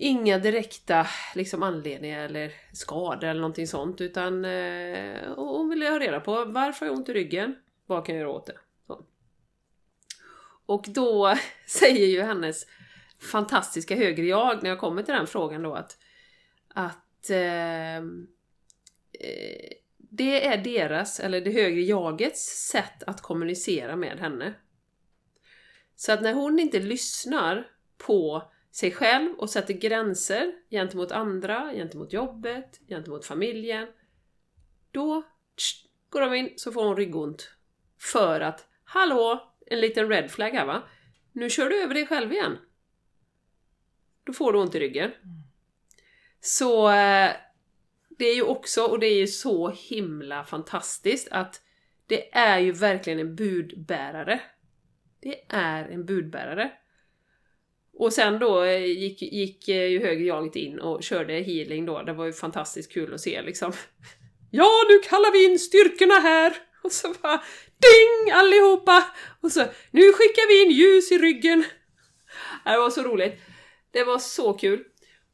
Inga 0.00 0.38
direkta 0.38 1.06
liksom, 1.34 1.62
anledningar 1.62 2.24
eller 2.24 2.52
skador 2.72 3.24
eller 3.24 3.40
någonting 3.40 3.66
sånt 3.66 4.00
utan 4.00 4.44
eh, 4.44 5.34
hon 5.36 5.68
ville 5.68 5.88
ha 5.88 5.98
reda 5.98 6.20
på 6.20 6.44
varför 6.44 6.80
har 6.80 6.92
jag 6.92 6.98
ont 6.98 7.08
i 7.08 7.12
ryggen? 7.12 7.56
Vad 7.86 8.06
kan 8.06 8.14
jag 8.14 8.22
göra 8.22 8.32
åt 8.32 8.46
det? 8.46 8.58
Så. 8.86 9.04
Och 10.66 10.84
då 10.88 11.34
säger 11.66 12.06
ju 12.06 12.22
hennes 12.22 12.66
fantastiska 13.32 13.96
högre 13.96 14.26
jag 14.26 14.62
när 14.62 14.70
jag 14.70 14.78
kommer 14.78 15.02
till 15.02 15.14
den 15.14 15.26
frågan 15.26 15.62
då 15.62 15.74
att, 15.74 15.98
att 16.68 17.30
eh, 17.30 17.96
eh, 17.96 18.02
det 20.08 20.46
är 20.46 20.58
deras, 20.64 21.20
eller 21.20 21.40
det 21.40 21.50
högre 21.50 21.80
jagets 21.80 22.68
sätt 22.70 23.02
att 23.02 23.22
kommunicera 23.22 23.96
med 23.96 24.18
henne. 24.18 24.54
Så 25.96 26.12
att 26.12 26.22
när 26.22 26.32
hon 26.32 26.58
inte 26.58 26.78
lyssnar 26.78 27.70
på 27.98 28.50
sig 28.70 28.92
själv 28.92 29.34
och 29.38 29.50
sätter 29.50 29.74
gränser 29.74 30.52
gentemot 30.70 31.12
andra, 31.12 31.72
gentemot 31.72 32.12
jobbet, 32.12 32.80
gentemot 32.88 33.26
familjen. 33.26 33.88
Då 34.90 35.22
tsch, 35.56 35.86
går 36.10 36.20
de 36.20 36.34
in 36.34 36.52
så 36.56 36.72
får 36.72 36.84
hon 36.84 36.96
ryggont. 36.96 37.50
För 38.12 38.40
att, 38.40 38.68
hallå, 38.84 39.54
en 39.66 39.80
liten 39.80 40.08
red 40.08 40.30
flag 40.30 40.50
här 40.50 40.66
va? 40.66 40.82
Nu 41.32 41.50
kör 41.50 41.68
du 41.68 41.82
över 41.82 41.94
dig 41.94 42.06
själv 42.06 42.32
igen. 42.32 42.58
Då 44.24 44.32
får 44.32 44.52
du 44.52 44.58
ont 44.58 44.74
i 44.74 44.80
ryggen. 44.80 45.10
Så 46.40 46.90
eh, 46.90 47.32
det 48.18 48.24
är 48.24 48.34
ju 48.34 48.42
också, 48.42 48.82
och 48.82 48.98
det 48.98 49.06
är 49.06 49.18
ju 49.18 49.26
så 49.26 49.70
himla 49.70 50.44
fantastiskt 50.44 51.28
att 51.30 51.62
det 52.06 52.34
är 52.34 52.58
ju 52.58 52.72
verkligen 52.72 53.18
en 53.18 53.36
budbärare. 53.36 54.40
Det 55.20 55.40
är 55.48 55.84
en 55.84 56.04
budbärare. 56.06 56.72
Och 57.98 58.12
sen 58.12 58.38
då 58.38 58.62
eh, 58.62 58.84
gick, 58.84 59.22
gick 59.22 59.68
eh, 59.68 59.86
ju 59.86 60.00
högre 60.00 60.24
jaget 60.24 60.56
in 60.56 60.78
och 60.78 61.02
körde 61.02 61.32
healing 61.32 61.86
då. 61.86 62.02
Det 62.02 62.12
var 62.12 62.26
ju 62.26 62.32
fantastiskt 62.32 62.92
kul 62.92 63.14
att 63.14 63.20
se 63.20 63.42
liksom. 63.42 63.72
Ja, 64.50 64.70
nu 64.88 64.98
kallar 64.98 65.32
vi 65.32 65.44
in 65.44 65.58
styrkorna 65.58 66.14
här! 66.14 66.56
Och 66.82 66.92
så 66.92 67.14
bara 67.22 67.42
ding 67.78 68.32
allihopa! 68.32 69.04
Och 69.40 69.52
så 69.52 69.60
nu 69.90 70.12
skickar 70.12 70.48
vi 70.48 70.62
in 70.62 70.70
ljus 70.70 71.12
i 71.12 71.18
ryggen. 71.18 71.64
Det 72.64 72.78
var 72.78 72.90
så 72.90 73.02
roligt. 73.02 73.40
Det 73.90 74.04
var 74.04 74.18
så 74.18 74.52
kul. 74.52 74.84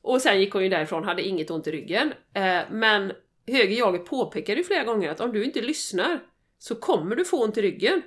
Och 0.05 0.23
sen 0.23 0.41
gick 0.41 0.53
hon 0.53 0.63
ju 0.63 0.69
därifrån, 0.69 1.05
hade 1.05 1.23
inget 1.23 1.51
ont 1.51 1.67
i 1.67 1.73
ryggen. 1.73 2.13
Eh, 2.35 2.61
men 2.71 3.13
höger 3.47 3.77
jaget 3.77 4.05
påpekade 4.05 4.61
ju 4.61 4.65
flera 4.65 4.85
gånger 4.85 5.11
att 5.11 5.21
om 5.21 5.33
du 5.33 5.45
inte 5.45 5.61
lyssnar 5.61 6.21
så 6.59 6.75
kommer 6.75 7.17
du 7.17 7.25
få 7.25 7.45
ont 7.45 7.59
i 7.59 7.63
ryggen. 7.63 8.03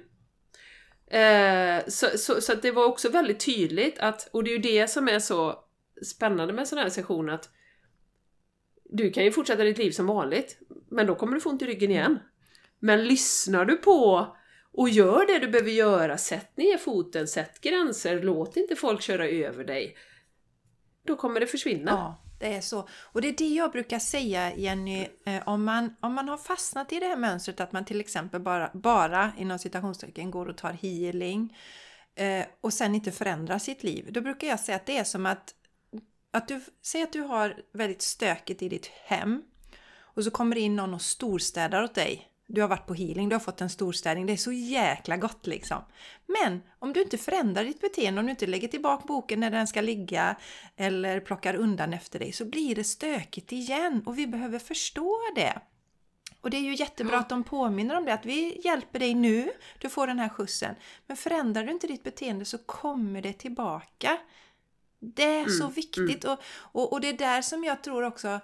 Eh, 1.11 1.85
så, 1.87 2.07
så, 2.17 2.41
så 2.41 2.53
att 2.53 2.61
det 2.61 2.71
var 2.71 2.85
också 2.85 3.09
väldigt 3.09 3.45
tydligt 3.45 3.99
att, 3.99 4.29
och 4.31 4.43
det 4.43 4.49
är 4.49 4.51
ju 4.51 4.57
det 4.57 4.87
som 4.87 5.07
är 5.07 5.19
så 5.19 5.59
spännande 6.05 6.53
med 6.53 6.67
sådana 6.67 6.83
här 6.83 6.89
sessioner 6.89 7.33
att 7.33 7.49
du 8.89 9.11
kan 9.11 9.23
ju 9.23 9.31
fortsätta 9.31 9.63
ditt 9.63 9.77
liv 9.77 9.91
som 9.91 10.07
vanligt, 10.07 10.59
men 10.89 11.07
då 11.07 11.15
kommer 11.15 11.33
du 11.33 11.41
få 11.41 11.49
ont 11.49 11.61
i 11.61 11.65
ryggen 11.65 11.91
igen. 11.91 12.19
Men 12.79 13.07
lyssnar 13.07 13.65
du 13.65 13.77
på 13.77 14.27
och 14.73 14.89
gör 14.89 15.27
det 15.27 15.39
du 15.39 15.47
behöver 15.47 15.71
göra, 15.71 16.17
sätt 16.17 16.57
ner 16.57 16.77
foten, 16.77 17.27
sätt 17.27 17.61
gränser, 17.61 18.21
låt 18.23 18.57
inte 18.57 18.75
folk 18.75 19.01
köra 19.01 19.27
över 19.27 19.63
dig. 19.63 19.97
Då 21.07 21.15
kommer 21.15 21.39
det 21.39 21.47
försvinna. 21.47 21.91
Ja, 21.91 22.15
det 22.39 22.53
är 22.55 22.61
så. 22.61 22.87
Och 23.01 23.21
det 23.21 23.27
är 23.27 23.35
det 23.37 23.47
jag 23.47 23.71
brukar 23.71 23.99
säga 23.99 24.55
Jenny, 24.55 25.07
eh, 25.25 25.47
om, 25.47 25.63
man, 25.63 25.95
om 25.99 26.13
man 26.13 26.29
har 26.29 26.37
fastnat 26.37 26.93
i 26.93 26.99
det 26.99 27.05
här 27.05 27.17
mönstret 27.17 27.59
att 27.59 27.71
man 27.71 27.85
till 27.85 27.99
exempel 27.99 28.41
bara, 28.41 28.71
bara 28.73 29.31
inom 29.37 29.59
citationstecken 29.59 30.31
går 30.31 30.45
och 30.49 30.57
tar 30.57 30.71
healing 30.71 31.57
eh, 32.15 32.45
och 32.61 32.73
sen 32.73 32.95
inte 32.95 33.11
förändrar 33.11 33.59
sitt 33.59 33.83
liv. 33.83 34.07
Då 34.09 34.21
brukar 34.21 34.47
jag 34.47 34.59
säga 34.59 34.75
att 34.75 34.85
det 34.85 34.97
är 34.97 35.03
som 35.03 35.25
att, 35.25 35.53
att 36.31 36.47
du, 36.47 36.61
säg 36.81 37.03
att 37.03 37.13
du 37.13 37.21
har 37.21 37.55
väldigt 37.73 38.01
stökigt 38.01 38.61
i 38.61 38.69
ditt 38.69 38.87
hem 38.87 39.43
och 39.99 40.23
så 40.23 40.31
kommer 40.31 40.55
det 40.55 40.61
in 40.61 40.75
någon 40.75 40.93
och 40.93 41.01
storstädar 41.01 41.83
åt 41.83 41.95
dig. 41.95 42.27
Du 42.49 42.61
har 42.61 42.67
varit 42.67 42.87
på 42.87 42.93
healing, 42.93 43.29
du 43.29 43.35
har 43.35 43.39
fått 43.39 43.61
en 43.61 43.69
storstädning, 43.69 44.25
det 44.25 44.33
är 44.33 44.37
så 44.37 44.51
jäkla 44.51 45.17
gott 45.17 45.47
liksom. 45.47 45.81
Men 46.25 46.61
om 46.79 46.93
du 46.93 47.01
inte 47.01 47.17
förändrar 47.17 47.63
ditt 47.63 47.81
beteende, 47.81 48.19
om 48.19 48.25
du 48.25 48.31
inte 48.31 48.47
lägger 48.47 48.67
tillbaka 48.67 49.03
boken 49.07 49.39
när 49.39 49.51
den 49.51 49.67
ska 49.67 49.81
ligga 49.81 50.35
eller 50.75 51.19
plockar 51.19 51.55
undan 51.55 51.93
efter 51.93 52.19
dig 52.19 52.31
så 52.31 52.45
blir 52.45 52.75
det 52.75 52.83
stökigt 52.83 53.51
igen 53.51 54.03
och 54.05 54.17
vi 54.17 54.27
behöver 54.27 54.59
förstå 54.59 55.19
det. 55.35 55.61
Och 56.41 56.49
det 56.49 56.57
är 56.57 56.61
ju 56.61 56.75
jättebra 56.75 57.17
att 57.17 57.29
de 57.29 57.43
påminner 57.43 57.97
om 57.97 58.05
det, 58.05 58.13
att 58.13 58.25
vi 58.25 58.61
hjälper 58.63 58.99
dig 58.99 59.13
nu, 59.13 59.51
du 59.79 59.89
får 59.89 60.07
den 60.07 60.19
här 60.19 60.29
skjutsen. 60.29 60.75
Men 61.07 61.17
förändrar 61.17 61.63
du 61.63 61.71
inte 61.71 61.87
ditt 61.87 62.03
beteende 62.03 62.45
så 62.45 62.57
kommer 62.57 63.21
det 63.21 63.33
tillbaka. 63.33 64.17
Det 64.99 65.23
är 65.23 65.45
så 65.45 65.63
Mm, 65.63 65.73
viktigt 65.73 66.23
och, 66.23 66.39
och, 66.57 66.93
och 66.93 67.01
det 67.01 67.09
är 67.09 67.13
där 67.13 67.41
som 67.41 67.63
jag 67.63 67.83
tror 67.83 68.03
också, 68.03 68.39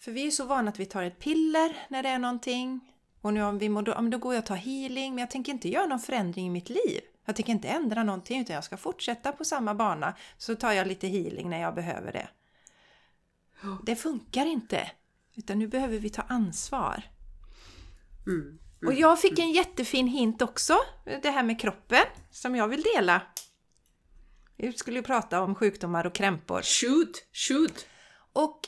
för 0.00 0.12
vi 0.12 0.26
är 0.26 0.30
så 0.30 0.44
vana 0.44 0.68
att 0.68 0.78
vi 0.80 0.86
tar 0.86 1.02
ett 1.02 1.18
piller 1.18 1.76
när 1.88 2.02
det 2.02 2.08
är 2.08 2.18
någonting. 2.18 2.80
Och 3.26 3.34
nu 3.34 3.42
om 3.42 3.58
vi 3.58 3.68
mår, 3.68 3.82
då, 3.82 3.92
ja, 3.92 4.00
då 4.00 4.18
går 4.18 4.34
jag 4.34 4.40
och 4.40 4.46
tar 4.46 4.56
healing, 4.56 5.14
men 5.14 5.22
jag 5.22 5.30
tänker 5.30 5.52
inte 5.52 5.68
göra 5.68 5.86
någon 5.86 5.98
förändring 5.98 6.46
i 6.46 6.50
mitt 6.50 6.68
liv. 6.68 7.00
Jag 7.24 7.36
tänker 7.36 7.52
inte 7.52 7.68
ändra 7.68 8.02
någonting 8.02 8.40
utan 8.40 8.54
jag 8.54 8.64
ska 8.64 8.76
fortsätta 8.76 9.32
på 9.32 9.44
samma 9.44 9.74
bana. 9.74 10.14
Så 10.38 10.54
tar 10.54 10.72
jag 10.72 10.86
lite 10.86 11.06
healing 11.08 11.50
när 11.50 11.60
jag 11.60 11.74
behöver 11.74 12.12
det. 12.12 12.28
Det 13.86 13.96
funkar 13.96 14.46
inte. 14.46 14.90
Utan 15.34 15.58
nu 15.58 15.66
behöver 15.66 15.98
vi 15.98 16.10
ta 16.10 16.22
ansvar. 16.22 17.02
Mm. 18.26 18.58
Och 18.86 18.94
jag 18.94 19.20
fick 19.20 19.38
en 19.38 19.52
jättefin 19.52 20.06
hint 20.06 20.42
också, 20.42 20.76
det 21.22 21.30
här 21.30 21.42
med 21.42 21.60
kroppen, 21.60 22.04
som 22.30 22.56
jag 22.56 22.68
vill 22.68 22.84
dela. 22.94 23.22
Vi 24.56 24.72
skulle 24.72 24.96
ju 24.96 25.02
prata 25.02 25.40
om 25.40 25.54
sjukdomar 25.54 26.06
och 26.06 26.14
krämpor. 26.14 26.62
Shoot! 26.62 27.26
Shoot! 27.32 27.86
Och 28.32 28.60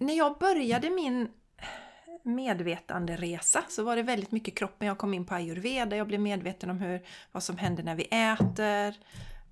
när 0.00 0.14
jag 0.14 0.38
började 0.38 0.90
min 0.90 1.28
medvetanderesa 2.26 3.64
så 3.68 3.82
var 3.82 3.96
det 3.96 4.02
väldigt 4.02 4.32
mycket 4.32 4.58
kroppen. 4.58 4.88
Jag 4.88 4.98
kom 4.98 5.14
in 5.14 5.26
på 5.26 5.34
ayurveda, 5.34 5.96
jag 5.96 6.06
blev 6.06 6.20
medveten 6.20 6.70
om 6.70 6.80
hur, 6.80 7.06
vad 7.32 7.42
som 7.42 7.58
händer 7.58 7.82
när 7.82 7.94
vi 7.94 8.02
äter, 8.02 8.94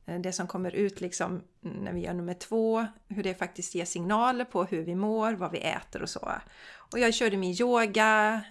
eh, 0.07 0.21
det 0.21 0.33
som 0.33 0.47
kommer 0.47 0.71
ut 0.71 1.01
liksom 1.01 1.43
när 1.61 1.93
vi 1.93 2.01
gör 2.01 2.15
nummer 2.15 2.35
två, 2.35 2.87
hur 3.09 3.23
det 3.23 3.35
faktiskt 3.35 3.75
ger 3.75 3.85
signaler 3.85 4.45
på 4.45 4.65
hur 4.65 4.83
vi 4.83 4.95
mår, 4.95 5.33
vad 5.33 5.53
vi 5.53 5.59
äter 5.59 6.03
och 6.03 6.11
så. 6.11 6.33
Och 6.93 6.99
jag 6.99 7.15
körde 7.15 7.37
min 7.37 7.57
yoga, 7.61 8.45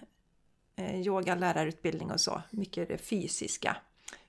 eh, 0.76 1.00
yoga, 1.00 1.34
lärarutbildning 1.34 2.10
och 2.10 2.20
så, 2.20 2.42
mycket 2.50 2.88
det 2.88 2.98
fysiska, 2.98 3.76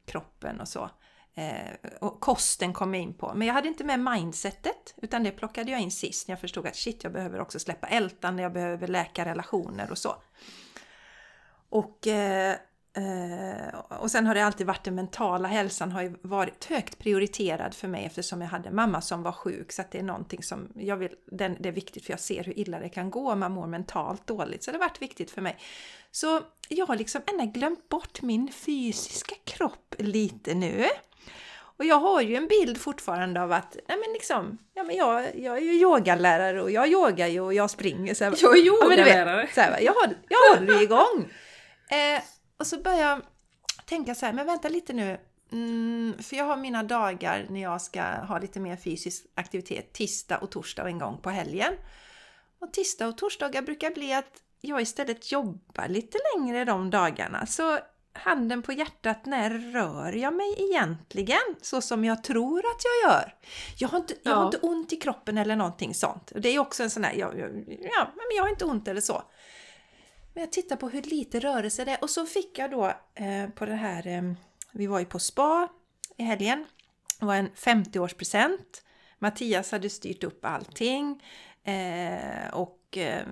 kroppen 0.05 0.61
och 0.61 0.67
så. 0.67 0.89
Eh, 1.37 1.91
och 2.01 2.19
kosten 2.19 2.73
kom 2.73 2.93
jag 2.93 3.03
in 3.03 3.13
på. 3.13 3.33
Men 3.35 3.47
jag 3.47 3.53
hade 3.53 3.67
inte 3.67 3.83
med 3.83 3.99
mindsetet, 3.99 4.95
utan 4.97 5.23
det 5.23 5.31
plockade 5.31 5.71
jag 5.71 5.81
in 5.81 5.91
sist 5.91 6.27
när 6.27 6.33
jag 6.33 6.41
förstod 6.41 6.67
att 6.67 6.75
shit, 6.75 7.03
jag 7.03 7.13
behöver 7.13 7.39
också 7.39 7.59
släppa 7.59 7.87
ältande, 7.87 8.43
jag 8.43 8.53
behöver 8.53 8.87
läka 8.87 9.25
relationer 9.25 9.91
och 9.91 9.97
så. 9.97 10.15
Och, 11.69 12.07
eh, 12.07 12.55
eh, 12.93 13.75
och 13.89 14.11
sen 14.11 14.27
har 14.27 14.35
det 14.35 14.45
alltid 14.45 14.67
varit 14.67 14.83
den 14.83 14.95
mentala 14.95 15.47
hälsan 15.47 15.91
har 15.91 16.01
ju 16.01 16.15
varit 16.21 16.65
högt 16.65 16.99
prioriterad 16.99 17.73
för 17.73 17.87
mig 17.87 18.05
eftersom 18.05 18.41
jag 18.41 18.47
hade 18.47 18.71
mamma 18.71 19.01
som 19.01 19.23
var 19.23 19.31
sjuk. 19.31 19.71
Så 19.71 19.81
att 19.81 19.91
det 19.91 19.99
är 19.99 20.03
någonting 20.03 20.43
som 20.43 20.69
jag 20.75 20.97
vill, 20.97 21.15
den, 21.31 21.57
det 21.59 21.69
är 21.69 21.73
viktigt 21.73 22.05
för 22.05 22.13
jag 22.13 22.19
ser 22.19 22.43
hur 22.43 22.59
illa 22.59 22.79
det 22.79 22.89
kan 22.89 23.09
gå 23.09 23.31
om 23.31 23.39
man 23.39 23.51
mår 23.51 23.67
mentalt 23.67 24.27
dåligt. 24.27 24.63
Så 24.63 24.71
det 24.71 24.77
har 24.77 24.85
varit 24.85 25.01
viktigt 25.01 25.31
för 25.31 25.41
mig. 25.41 25.57
Så 26.11 26.41
jag 26.69 26.85
har 26.85 26.95
liksom 26.95 27.21
ändå 27.27 27.45
glömt 27.45 27.89
bort 27.89 28.21
min 28.21 28.51
fysiska 28.51 29.35
kropp 29.43 29.95
lite 29.97 30.53
nu. 30.53 30.85
Och 31.77 31.85
jag 31.85 31.99
har 31.99 32.21
ju 32.21 32.35
en 32.35 32.47
bild 32.47 32.77
fortfarande 32.81 33.41
av 33.41 33.51
att, 33.51 33.77
nej 33.87 33.97
men 33.97 34.13
liksom, 34.13 34.57
ja 34.73 34.83
men 34.83 34.95
jag, 34.95 35.35
jag 35.39 35.57
är 35.57 35.61
ju 35.61 35.71
yogalärare 35.73 36.61
och 36.61 36.71
jag 36.71 36.87
yogar 36.87 37.27
ju 37.27 37.39
och 37.39 37.53
jag 37.53 37.69
springer. 37.71 38.13
Så 38.13 38.23
här, 38.23 38.33
Jag 38.41 38.57
är 38.57 38.63
Ja, 38.65 38.87
vet, 38.87 38.99
yogalärare. 38.99 39.49
så 39.55 39.61
här, 39.61 39.79
jag, 39.81 39.93
håller, 39.93 40.17
jag 40.29 40.55
håller 40.59 40.81
igång. 40.83 41.31
Eh, 41.91 42.21
och 42.59 42.67
så 42.67 42.77
börjar 42.77 42.99
jag 42.99 43.21
tänka 43.85 44.15
så 44.15 44.25
här, 44.25 44.33
men 44.33 44.45
vänta 44.45 44.69
lite 44.69 44.93
nu. 44.93 45.17
Mm, 45.51 46.13
för 46.23 46.35
jag 46.35 46.45
har 46.45 46.57
mina 46.57 46.83
dagar 46.83 47.45
när 47.49 47.61
jag 47.61 47.81
ska 47.81 48.01
ha 48.01 48.39
lite 48.39 48.59
mer 48.59 48.75
fysisk 48.75 49.25
aktivitet, 49.35 49.93
tisdag 49.93 50.37
och 50.37 50.51
torsdag 50.51 50.83
och 50.83 50.89
en 50.89 50.99
gång 50.99 51.17
på 51.21 51.29
helgen. 51.29 51.73
Och 52.61 52.73
tisdag 52.73 53.07
och 53.07 53.17
torsdagar 53.17 53.61
brukar 53.61 53.91
bli 53.91 54.13
att 54.13 54.31
jag 54.61 54.81
istället 54.81 55.31
jobbar 55.31 55.87
lite 55.87 56.17
längre 56.35 56.65
de 56.65 56.89
dagarna. 56.89 57.45
Så 57.45 57.79
handen 58.15 58.61
på 58.61 58.73
hjärtat, 58.73 59.25
när 59.25 59.49
rör 59.49 60.11
jag 60.13 60.33
mig 60.33 60.55
egentligen 60.57 61.55
så 61.61 61.81
som 61.81 62.05
jag 62.05 62.23
tror 62.23 62.59
att 62.59 62.81
jag 62.83 63.11
gör? 63.11 63.35
Jag 63.77 63.89
har 63.89 63.97
inte, 63.97 64.13
jag 64.23 64.31
har 64.35 64.41
Ja. 64.41 64.45
inte 64.45 64.57
ont 64.57 64.93
i 64.93 64.95
kroppen 64.95 65.37
eller 65.37 65.55
någonting 65.55 65.93
sånt. 65.93 66.31
Det 66.35 66.49
är 66.49 66.59
också 66.59 66.83
en 66.83 66.89
sån 66.89 67.03
här, 67.03 67.13
jag, 67.13 67.39
jag, 67.39 67.49
ja, 67.81 68.07
men 68.15 68.35
jag 68.37 68.43
har 68.43 68.49
inte 68.49 68.65
ont 68.65 68.87
eller 68.87 69.01
så. 69.01 69.23
Men 70.33 70.41
jag 70.41 70.51
tittar 70.51 70.75
på 70.75 70.89
hur 70.89 71.01
lite 71.01 71.39
rörelse 71.39 71.85
det 71.85 71.91
är 71.91 72.03
och 72.03 72.09
så 72.09 72.25
fick 72.25 72.57
jag 72.59 72.71
då 72.71 72.85
eh, 73.15 73.49
på 73.55 73.65
det 73.65 73.75
här, 73.75 74.07
eh, 74.07 74.21
vi 74.71 74.87
var 74.87 74.99
ju 74.99 75.05
på 75.05 75.19
spa 75.19 75.67
i 76.17 76.23
helgen. 76.23 76.65
Det 77.19 77.25
var 77.25 77.35
en 77.35 77.49
50-årspresent. 77.49 78.81
Mattias 79.19 79.71
hade 79.71 79.89
styrt 79.89 80.23
upp 80.23 80.45
allting 80.45 81.23
eh, 81.63 82.53
och 82.53 82.97
eh, 82.97 83.25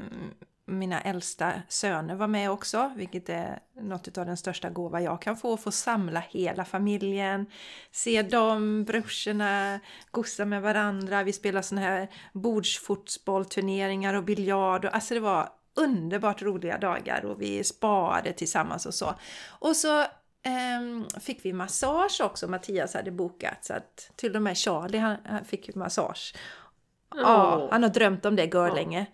mina 0.65 1.01
äldsta 1.01 1.53
söner 1.67 2.15
var 2.15 2.27
med 2.27 2.51
också, 2.51 2.91
vilket 2.95 3.29
är 3.29 3.59
något 3.81 4.17
av 4.17 4.25
den 4.25 4.37
största 4.37 4.69
gåva 4.69 5.01
jag 5.01 5.21
kan 5.21 5.37
få, 5.37 5.57
få 5.57 5.71
samla 5.71 6.19
hela 6.19 6.65
familjen, 6.65 7.45
se 7.91 8.21
dem, 8.21 8.83
brorsorna, 8.83 9.79
gossa 10.11 10.45
med 10.45 10.61
varandra, 10.61 11.23
vi 11.23 11.33
spelade 11.33 11.63
såna 11.63 11.81
här 11.81 12.07
bordsfotbollturneringar 12.33 14.13
och 14.13 14.23
biljard 14.23 14.85
och 14.85 14.95
alltså 14.95 15.13
det 15.13 15.19
var 15.19 15.49
underbart 15.75 16.41
roliga 16.41 16.77
dagar 16.77 17.25
och 17.25 17.41
vi 17.41 17.63
sparade 17.63 18.33
tillsammans 18.33 18.85
och 18.85 18.93
så. 18.93 19.15
Och 19.59 19.75
så 19.75 20.05
ehm, 20.43 21.05
fick 21.21 21.45
vi 21.45 21.53
massage 21.53 22.21
också, 22.23 22.47
Mattias 22.47 22.93
hade 22.93 23.11
bokat 23.11 23.65
så 23.65 23.73
att 23.73 24.11
till 24.15 24.35
och 24.35 24.41
med 24.41 24.57
Charlie 24.57 24.97
han, 24.97 25.17
han 25.25 25.45
fick 25.45 25.75
massage. 25.75 26.35
Ja, 27.15 27.59
Åh. 27.61 27.67
han 27.71 27.83
har 27.83 27.89
drömt 27.89 28.25
om 28.25 28.35
det 28.35 28.53
gör 28.53 28.75
länge. 28.75 29.05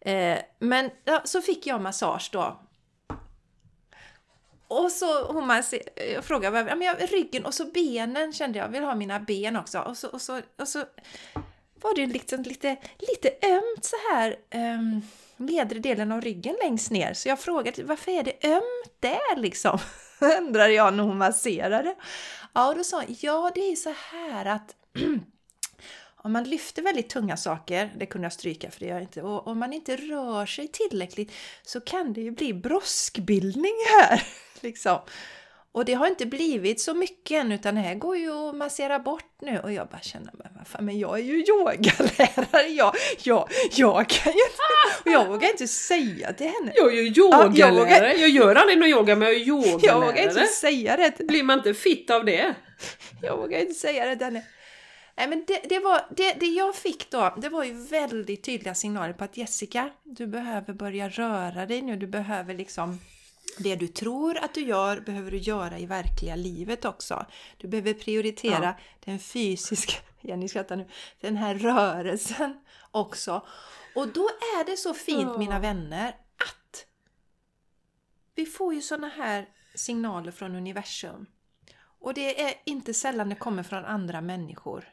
Eh, 0.00 0.38
men 0.58 0.90
ja, 1.04 1.20
så 1.24 1.40
fick 1.42 1.66
jag 1.66 1.80
massage 1.80 2.30
då. 2.32 2.60
Och 4.68 4.92
så 4.92 5.32
hon 5.32 5.46
masse- 5.46 5.82
jag 6.14 6.24
frågade 6.24 6.62
vad, 6.62 6.72
ja, 6.72 6.76
men 6.76 6.86
jag, 6.86 7.12
ryggen 7.12 7.44
och 7.44 7.54
så 7.54 7.64
benen 7.64 8.32
kände 8.32 8.58
jag, 8.58 8.68
vill 8.68 8.82
ha 8.82 8.94
mina 8.94 9.20
ben 9.20 9.56
också. 9.56 9.78
Och 9.80 9.96
så, 9.96 10.08
och 10.08 10.22
så, 10.22 10.40
och 10.58 10.68
så 10.68 10.84
var 11.82 11.94
det 11.94 12.06
liksom 12.06 12.42
lite, 12.42 12.76
lite 12.98 13.28
ömt 13.46 13.84
så 13.84 13.96
här, 14.12 14.36
um, 14.54 15.02
nedre 15.36 15.78
delen 15.78 16.12
av 16.12 16.20
ryggen 16.20 16.56
längst 16.62 16.90
ner. 16.90 17.14
Så 17.14 17.28
jag 17.28 17.40
frågade 17.40 17.84
varför 17.84 18.12
är 18.12 18.22
det 18.22 18.46
ömt 18.48 18.92
där 19.00 19.36
liksom? 19.36 19.78
Undrade 20.38 20.72
jag 20.72 20.94
när 20.94 21.04
hon 21.04 21.18
masserade. 21.18 21.94
Ja, 22.52 22.68
och 22.68 22.76
då 22.76 22.84
sa 22.84 22.96
hon, 22.96 23.16
ja 23.20 23.50
det 23.54 23.72
är 23.72 23.76
så 23.76 23.94
här 24.12 24.44
att 24.44 24.74
om 26.28 26.32
man 26.32 26.44
lyfter 26.44 26.82
väldigt 26.82 27.08
tunga 27.08 27.36
saker, 27.36 27.92
det 27.96 28.06
kunde 28.06 28.24
jag 28.24 28.32
stryka 28.32 28.70
för 28.70 28.80
det 28.80 28.86
gör 28.86 28.94
jag 28.94 29.02
inte, 29.02 29.22
och 29.22 29.46
om 29.46 29.58
man 29.58 29.72
inte 29.72 29.96
rör 29.96 30.46
sig 30.46 30.68
tillräckligt 30.68 31.32
så 31.62 31.80
kan 31.80 32.12
det 32.12 32.20
ju 32.20 32.30
bli 32.30 32.54
broskbildning 32.54 33.74
här. 34.00 34.22
Liksom. 34.60 34.98
Och 35.72 35.84
det 35.84 35.94
har 35.94 36.06
inte 36.06 36.26
blivit 36.26 36.80
så 36.80 36.94
mycket 36.94 37.40
än 37.40 37.52
utan 37.52 37.74
det 37.74 37.80
här 37.80 37.94
går 37.94 38.16
ju 38.16 38.48
att 38.48 38.54
massera 38.54 38.98
bort 38.98 39.40
nu 39.42 39.58
och 39.58 39.72
jag 39.72 39.88
bara 39.88 40.00
känner 40.00 40.32
men, 40.32 40.46
vad 40.56 40.66
fan, 40.66 40.84
men 40.84 40.98
jag 40.98 41.18
är 41.18 41.22
ju 41.22 41.44
yogalärare, 41.44 42.68
jag, 42.68 42.94
jag, 43.22 43.48
jag 43.72 44.08
kan 44.08 44.32
ju 44.32 44.38
inte, 44.38 45.02
och 45.04 45.10
jag 45.10 45.26
vågar 45.26 45.50
inte 45.50 45.68
säga 45.68 46.32
till 46.32 46.46
henne. 46.46 46.72
Jag 46.74 46.92
är 46.92 47.02
ju 47.02 47.08
jag 47.08 47.18
yogalärare. 47.18 47.72
vågar- 47.72 48.14
jag, 48.20 48.28
gör 48.28 48.54
aldrig 48.54 48.78
någon 48.78 48.88
yoga 48.88 49.16
men 49.16 49.28
jag 49.28 49.36
är 49.36 49.40
yogalärare. 49.40 49.80
Jag 49.82 50.00
vågar 50.00 50.22
inte 50.22 50.46
säga 50.46 50.96
det 50.96 51.26
Blir 51.26 51.42
man 51.42 51.58
inte 51.58 51.74
fit 51.74 52.10
av 52.10 52.24
det? 52.24 52.54
Jag 53.22 53.36
vågar 53.36 53.58
inte 53.58 53.74
säga 53.74 54.06
det 54.06 54.16
till 54.16 54.24
henne. 54.24 54.42
Nej, 55.18 55.28
men 55.28 55.44
det, 55.46 55.60
det, 55.68 55.78
var, 55.78 56.06
det, 56.16 56.32
det 56.40 56.46
jag 56.46 56.74
fick 56.74 57.10
då, 57.10 57.34
det 57.36 57.48
var 57.48 57.64
ju 57.64 57.72
väldigt 57.72 58.44
tydliga 58.44 58.74
signaler 58.74 59.12
på 59.12 59.24
att 59.24 59.36
Jessica, 59.36 59.90
du 60.04 60.26
behöver 60.26 60.72
börja 60.74 61.08
röra 61.08 61.66
dig 61.66 61.82
nu. 61.82 61.96
Du 61.96 62.06
behöver 62.06 62.54
liksom 62.54 63.00
det 63.58 63.76
du 63.76 63.88
tror 63.88 64.38
att 64.38 64.54
du 64.54 64.60
gör 64.60 65.00
behöver 65.00 65.30
du 65.30 65.36
göra 65.36 65.78
i 65.78 65.86
verkliga 65.86 66.36
livet 66.36 66.84
också. 66.84 67.26
Du 67.56 67.68
behöver 67.68 67.94
prioritera 67.94 68.64
Ja. 68.64 68.74
den 69.04 69.18
fysiska, 69.18 69.92
Jenny 70.20 70.48
skrattar 70.48 70.76
nu, 70.76 70.88
den 71.20 71.36
här 71.36 71.54
rörelsen 71.54 72.58
också. 72.90 73.46
Och 73.94 74.08
då 74.08 74.28
är 74.60 74.66
det 74.66 74.76
så 74.76 74.94
fint 74.94 75.20
Ja. 75.32 75.38
mina 75.38 75.58
vänner 75.58 76.08
att 76.36 76.86
vi 78.34 78.46
får 78.46 78.74
ju 78.74 78.82
såna 78.82 79.08
här 79.08 79.48
signaler 79.74 80.32
från 80.32 80.54
universum. 80.56 81.26
Och 82.00 82.14
det 82.14 82.42
är 82.42 82.54
inte 82.64 82.94
sällan 82.94 83.28
det 83.28 83.34
kommer 83.34 83.62
från 83.62 83.84
andra 83.84 84.20
människor. 84.20 84.88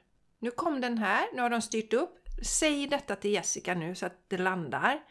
Nu 0.46 0.52
kom 0.52 0.82
den 0.82 0.98
här, 0.98 1.28
nu 1.34 1.42
har 1.42 1.50
de 1.50 1.62
styrt 1.62 1.94
upp. 1.94 2.30
Säg 2.44 2.88
detta 2.88 3.16
till 3.16 3.32
Jessica 3.32 3.74
nu 3.76 3.96
så 3.96 4.06
att 4.06 4.30
det 4.30 4.38
landar. 4.38 5.04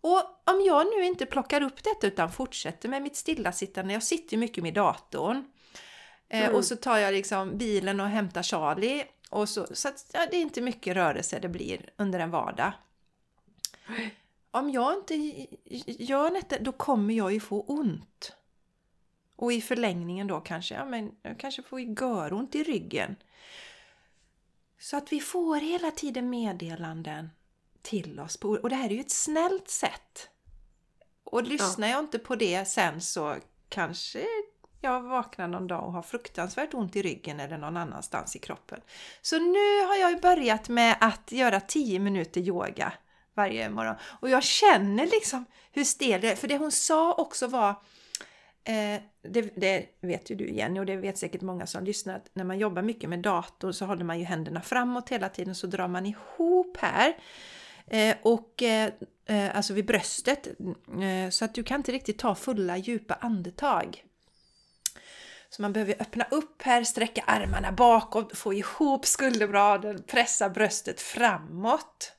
Och 0.00 0.20
om 0.44 0.62
jag 0.66 0.86
nu 0.86 1.04
inte 1.04 1.26
plockar 1.26 1.60
upp 1.62 1.82
detta 1.82 2.06
utan 2.06 2.32
fortsätter 2.32 2.88
med 2.88 3.02
mitt 3.02 3.16
stillasittande, 3.16 3.92
jag 3.92 4.02
sitter 4.02 4.34
ju 4.34 4.40
mycket 4.40 4.62
med 4.62 4.74
datorn. 4.74 5.44
Eh, 6.28 6.40
Mm. 6.44 6.54
och 6.54 6.64
så 6.64 6.76
tar 6.76 6.98
jag 6.98 7.12
liksom 7.14 7.58
bilen 7.58 8.00
och 8.00 8.06
hämtar 8.06 8.42
Charlie. 8.42 9.04
Och 9.30 9.48
så, 9.48 9.66
så 9.72 9.88
att, 9.88 10.10
ja, 10.12 10.26
det 10.30 10.36
är 10.36 10.40
inte 10.40 10.60
mycket 10.60 10.96
rörelse 10.96 11.38
det 11.38 11.48
blir 11.48 11.90
under 11.96 12.18
en 12.20 12.30
vardag. 12.30 12.72
Om 14.50 14.70
jag 14.70 14.94
inte 14.94 15.14
gör 15.86 16.30
detta, 16.30 16.58
då 16.58 16.72
kommer 16.72 17.14
jag 17.14 17.32
ju 17.32 17.40
få 17.40 17.62
ont. 17.62 18.36
Och 19.36 19.52
i 19.52 19.60
förlängningen 19.60 20.26
då 20.26 20.40
kanske, 20.40 20.74
ja 20.74 20.84
men 20.84 21.12
jag 21.22 21.38
kanske 21.38 21.62
får 21.62 21.80
göront 21.80 22.54
i 22.54 22.62
ryggen. 22.62 23.16
Så 24.84 24.96
att 24.96 25.12
vi 25.12 25.20
får 25.20 25.56
hela 25.56 25.90
tiden 25.90 26.30
meddelanden 26.30 27.30
till 27.82 28.20
oss. 28.20 28.36
På, 28.36 28.48
och 28.48 28.68
det 28.68 28.76
här 28.76 28.90
är 28.90 28.94
ju 28.94 29.00
ett 29.00 29.10
snällt 29.10 29.68
sätt. 29.68 30.28
Och 31.24 31.42
lyssnar 31.42 31.88
jag 31.88 31.98
inte 31.98 32.18
på 32.18 32.36
det 32.36 32.64
sen 32.64 33.00
så 33.00 33.36
kanske 33.68 34.24
jag 34.80 35.02
vaknar 35.02 35.48
någon 35.48 35.66
dag 35.66 35.84
och 35.84 35.92
har 35.92 36.02
fruktansvärt 36.02 36.74
ont 36.74 36.96
i 36.96 37.02
ryggen 37.02 37.40
eller 37.40 37.58
någon 37.58 37.76
annanstans 37.76 38.36
i 38.36 38.38
kroppen. 38.38 38.80
Så 39.22 39.38
nu 39.38 39.86
har 39.86 39.96
jag 39.96 40.10
ju 40.10 40.20
börjat 40.20 40.68
med 40.68 40.96
att 41.00 41.32
göra 41.32 41.60
10 41.60 41.98
minuter 41.98 42.40
yoga 42.40 42.92
varje 43.34 43.70
morgon. 43.70 43.96
Och 44.20 44.30
jag 44.30 44.42
känner 44.42 45.06
liksom 45.06 45.44
hur 45.72 45.84
stel 45.84 46.20
det 46.20 46.30
är. 46.30 46.36
För 46.36 46.48
det 46.48 46.58
hon 46.58 46.72
sa 46.72 47.14
också 47.14 47.46
var 47.46 47.74
Eh, 48.64 49.00
det, 49.22 49.40
det 49.56 49.86
vet 50.00 50.30
ju 50.30 50.34
du 50.34 50.50
Jenny 50.50 50.80
och 50.80 50.86
det 50.86 50.96
vet 50.96 51.18
säkert 51.18 51.40
många 51.40 51.66
som 51.66 51.84
lyssnar 51.84 52.16
att 52.16 52.30
när 52.32 52.44
man 52.44 52.58
jobbar 52.58 52.82
mycket 52.82 53.10
med 53.10 53.18
dator 53.18 53.72
så 53.72 53.86
håller 53.86 54.04
man 54.04 54.18
ju 54.18 54.24
händerna 54.24 54.60
framåt 54.60 55.08
hela 55.08 55.28
tiden 55.28 55.54
så 55.54 55.66
drar 55.66 55.88
man 55.88 56.06
ihop 56.06 56.76
här. 56.80 57.16
Eh, 57.86 58.16
och 58.22 58.62
eh, 58.62 58.90
eh 59.26 59.56
alltså 59.56 59.72
vid 59.74 59.86
bröstet 59.86 60.46
eh, 60.46 61.30
så 61.30 61.44
att 61.44 61.54
du 61.54 61.62
kan 61.62 61.80
inte 61.80 61.92
riktigt 61.92 62.18
ta 62.18 62.34
fulla 62.34 62.76
djupa 62.76 63.14
andetag. 63.14 64.04
Så 65.48 65.62
man 65.62 65.72
behöver 65.72 65.94
öppna 65.98 66.24
upp 66.30 66.62
här, 66.62 66.84
sträcka 66.84 67.22
armarna 67.26 67.72
bakåt, 67.72 68.38
få 68.38 68.54
ihop 68.54 69.06
skulderbladen, 69.06 70.02
pressa 70.02 70.48
bröstet 70.50 71.00
framåt. 71.00 72.12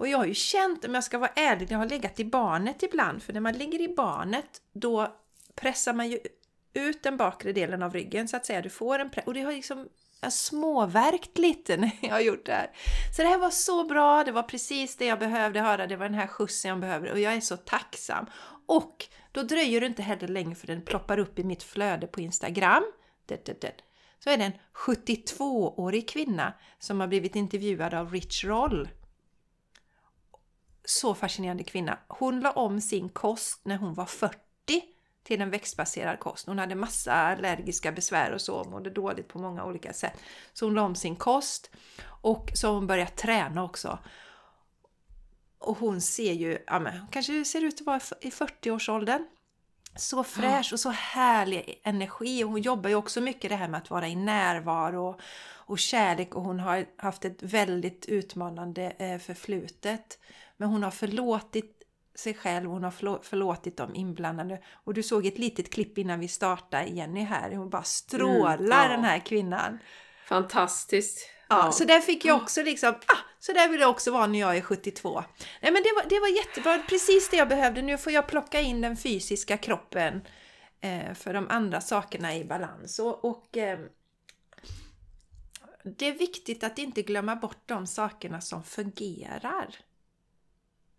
Och 0.00 0.08
jag 0.08 0.18
har 0.18 0.26
ju 0.26 0.34
känt, 0.34 0.84
om 0.84 0.94
jag 0.94 1.04
ska 1.04 1.18
vara 1.18 1.30
ärlig, 1.36 1.72
jag 1.72 1.78
har 1.78 1.86
legat 1.86 2.20
i 2.20 2.24
barnet 2.24 2.82
ibland, 2.82 3.22
för 3.22 3.32
när 3.32 3.40
man 3.40 3.58
ligger 3.58 3.80
i 3.80 3.94
barnet 3.94 4.62
då 4.72 5.16
pressar 5.54 5.92
man 5.92 6.10
ju 6.10 6.18
ut 6.74 7.02
den 7.02 7.16
bakre 7.16 7.52
delen 7.52 7.82
av 7.82 7.92
ryggen 7.92 8.28
så 8.28 8.36
att 8.36 8.46
säga. 8.46 8.62
Du 8.62 8.70
får 8.70 8.98
en 8.98 9.10
press, 9.10 9.26
och 9.26 9.34
det 9.34 9.42
har 9.42 9.52
liksom 9.52 9.88
jag 10.20 10.32
småvärkt 10.32 11.38
lite 11.38 11.76
när 11.76 11.90
jag 12.00 12.10
har 12.10 12.20
gjort 12.20 12.46
det 12.46 12.52
här. 12.52 12.70
Så 13.16 13.22
det 13.22 13.28
här 13.28 13.38
var 13.38 13.50
så 13.50 13.84
bra, 13.84 14.24
det 14.24 14.32
var 14.32 14.42
precis 14.42 14.96
det 14.96 15.06
jag 15.06 15.18
behövde 15.18 15.60
höra, 15.60 15.86
det 15.86 15.96
var 15.96 16.04
den 16.04 16.18
här 16.18 16.26
skjutsen 16.26 16.68
jag 16.68 16.80
behövde 16.80 17.12
och 17.12 17.20
jag 17.20 17.32
är 17.32 17.40
så 17.40 17.56
tacksam. 17.56 18.26
Och 18.66 19.06
då 19.32 19.42
dröjer 19.42 19.80
det 19.80 19.86
inte 19.86 20.02
heller 20.02 20.28
länge 20.28 20.54
för 20.54 20.66
den 20.66 20.82
ploppar 20.82 21.18
upp 21.18 21.38
i 21.38 21.44
mitt 21.44 21.62
flöde 21.62 22.06
på 22.06 22.20
Instagram. 22.20 22.84
Det, 23.26 23.44
det, 23.44 23.60
det. 23.60 23.72
Så 24.24 24.30
är 24.30 24.36
det 24.36 24.44
en 24.44 24.52
72-årig 24.74 26.08
kvinna 26.08 26.52
som 26.78 27.00
har 27.00 27.06
blivit 27.06 27.36
intervjuad 27.36 27.94
av 27.94 28.12
Rich 28.12 28.44
Roll 28.44 28.88
så 30.90 31.14
fascinerande 31.14 31.64
kvinna. 31.64 31.98
Hon 32.08 32.40
la 32.40 32.50
om 32.50 32.80
sin 32.80 33.08
kost 33.08 33.60
när 33.64 33.76
hon 33.76 33.94
var 33.94 34.06
40 34.06 34.38
till 35.22 35.40
en 35.40 35.50
växtbaserad 35.50 36.18
kost. 36.18 36.46
Hon 36.46 36.58
hade 36.58 36.74
massa 36.74 37.12
allergiska 37.12 37.92
besvär 37.92 38.32
och 38.32 38.40
så, 38.40 38.54
och 38.54 38.70
mådde 38.70 38.90
dåligt 38.90 39.28
på 39.28 39.38
många 39.38 39.64
olika 39.64 39.92
sätt. 39.92 40.20
Så 40.52 40.66
hon 40.66 40.74
la 40.74 40.82
om 40.82 40.94
sin 40.94 41.16
kost 41.16 41.70
och 42.22 42.50
så 42.54 42.68
har 42.68 42.74
hon 42.74 42.86
börjat 42.86 43.16
träna 43.16 43.64
också. 43.64 43.98
Och 45.58 45.78
hon 45.78 46.00
ser 46.00 46.32
ju, 46.32 46.58
ja 46.66 46.80
men 46.80 46.98
hon 46.98 47.08
kanske 47.08 47.44
ser 47.44 47.64
ut 47.64 47.80
att 47.80 47.86
vara 47.86 48.00
i 48.20 48.30
40-årsåldern. 48.30 49.26
så 49.96 50.24
fräsch 50.24 50.72
och 50.72 50.80
så 50.80 50.90
härlig 50.90 51.80
energi. 51.84 52.44
Och 52.44 52.50
hon 52.50 52.62
jobbar 52.62 52.90
ju 52.90 52.96
också 52.96 53.20
mycket 53.20 53.50
det 53.50 53.56
här 53.56 53.68
med 53.68 53.78
att 53.78 53.90
vara 53.90 54.08
i 54.08 54.16
närvaro 54.16 55.08
och, 55.08 55.20
och 55.66 55.78
kärlek 55.78 56.34
och 56.34 56.42
hon 56.42 56.60
har 56.60 56.86
haft 56.96 57.24
ett 57.24 57.42
väldigt 57.42 58.06
utmanande 58.06 58.92
eh, 58.98 59.18
förflutet. 59.18 60.18
Men 60.60 60.68
hon 60.68 60.82
har 60.82 60.90
förlåtit 60.90 61.76
sig 62.14 62.34
själv, 62.34 62.70
hon 62.70 62.84
har 62.84 62.90
förlå- 62.90 63.22
förlåtit 63.22 63.76
de 63.76 63.94
inblandade. 63.94 64.62
Och 64.84 64.94
du 64.94 65.02
såg 65.02 65.26
ett 65.26 65.38
litet 65.38 65.70
klipp 65.72 65.98
innan 65.98 66.20
vi 66.20 66.28
startade, 66.28 66.84
Jenny 66.86 67.20
här, 67.20 67.50
hon 67.54 67.70
bara 67.70 67.82
strålar 67.82 68.54
Mm, 68.56 68.70
ja. 68.70 68.88
den 68.88 69.04
här 69.04 69.18
kvinnan. 69.18 69.78
Fantastiskt. 70.28 71.30
Ja, 71.48 71.72
så 71.72 71.84
där 71.84 72.00
fick 72.00 72.24
jag 72.24 72.36
också 72.42 72.62
liksom, 72.62 72.88
ah, 72.90 73.16
så 73.38 73.52
där 73.52 73.68
vill 73.68 73.80
jag 73.80 73.90
också 73.90 74.10
vara 74.10 74.26
när 74.26 74.38
jag 74.40 74.56
är 74.56 74.60
72. 74.62 75.24
Nej 75.62 75.72
men 75.72 75.82
det 75.82 75.92
var, 75.96 76.08
det 76.08 76.20
var 76.20 76.28
jättebra, 76.28 76.78
precis 76.88 77.28
det 77.30 77.36
jag 77.36 77.48
behövde. 77.48 77.82
Nu 77.82 77.98
får 77.98 78.12
jag 78.12 78.28
plocka 78.28 78.60
in 78.60 78.80
den 78.80 78.96
fysiska 78.96 79.56
kroppen 79.56 80.20
eh, 80.80 81.14
för 81.14 81.34
de 81.34 81.48
andra 81.48 81.80
sakerna 81.80 82.36
i 82.36 82.44
balans. 82.44 82.98
Och, 82.98 83.24
och 83.24 83.56
eh, 83.56 83.78
det 85.98 86.08
är 86.08 86.12
viktigt 86.18 86.64
att 86.64 86.78
inte 86.78 87.02
glömma 87.02 87.36
bort 87.36 87.62
de 87.66 87.86
sakerna 87.86 88.40
som 88.40 88.64
fungerar. 88.64 89.74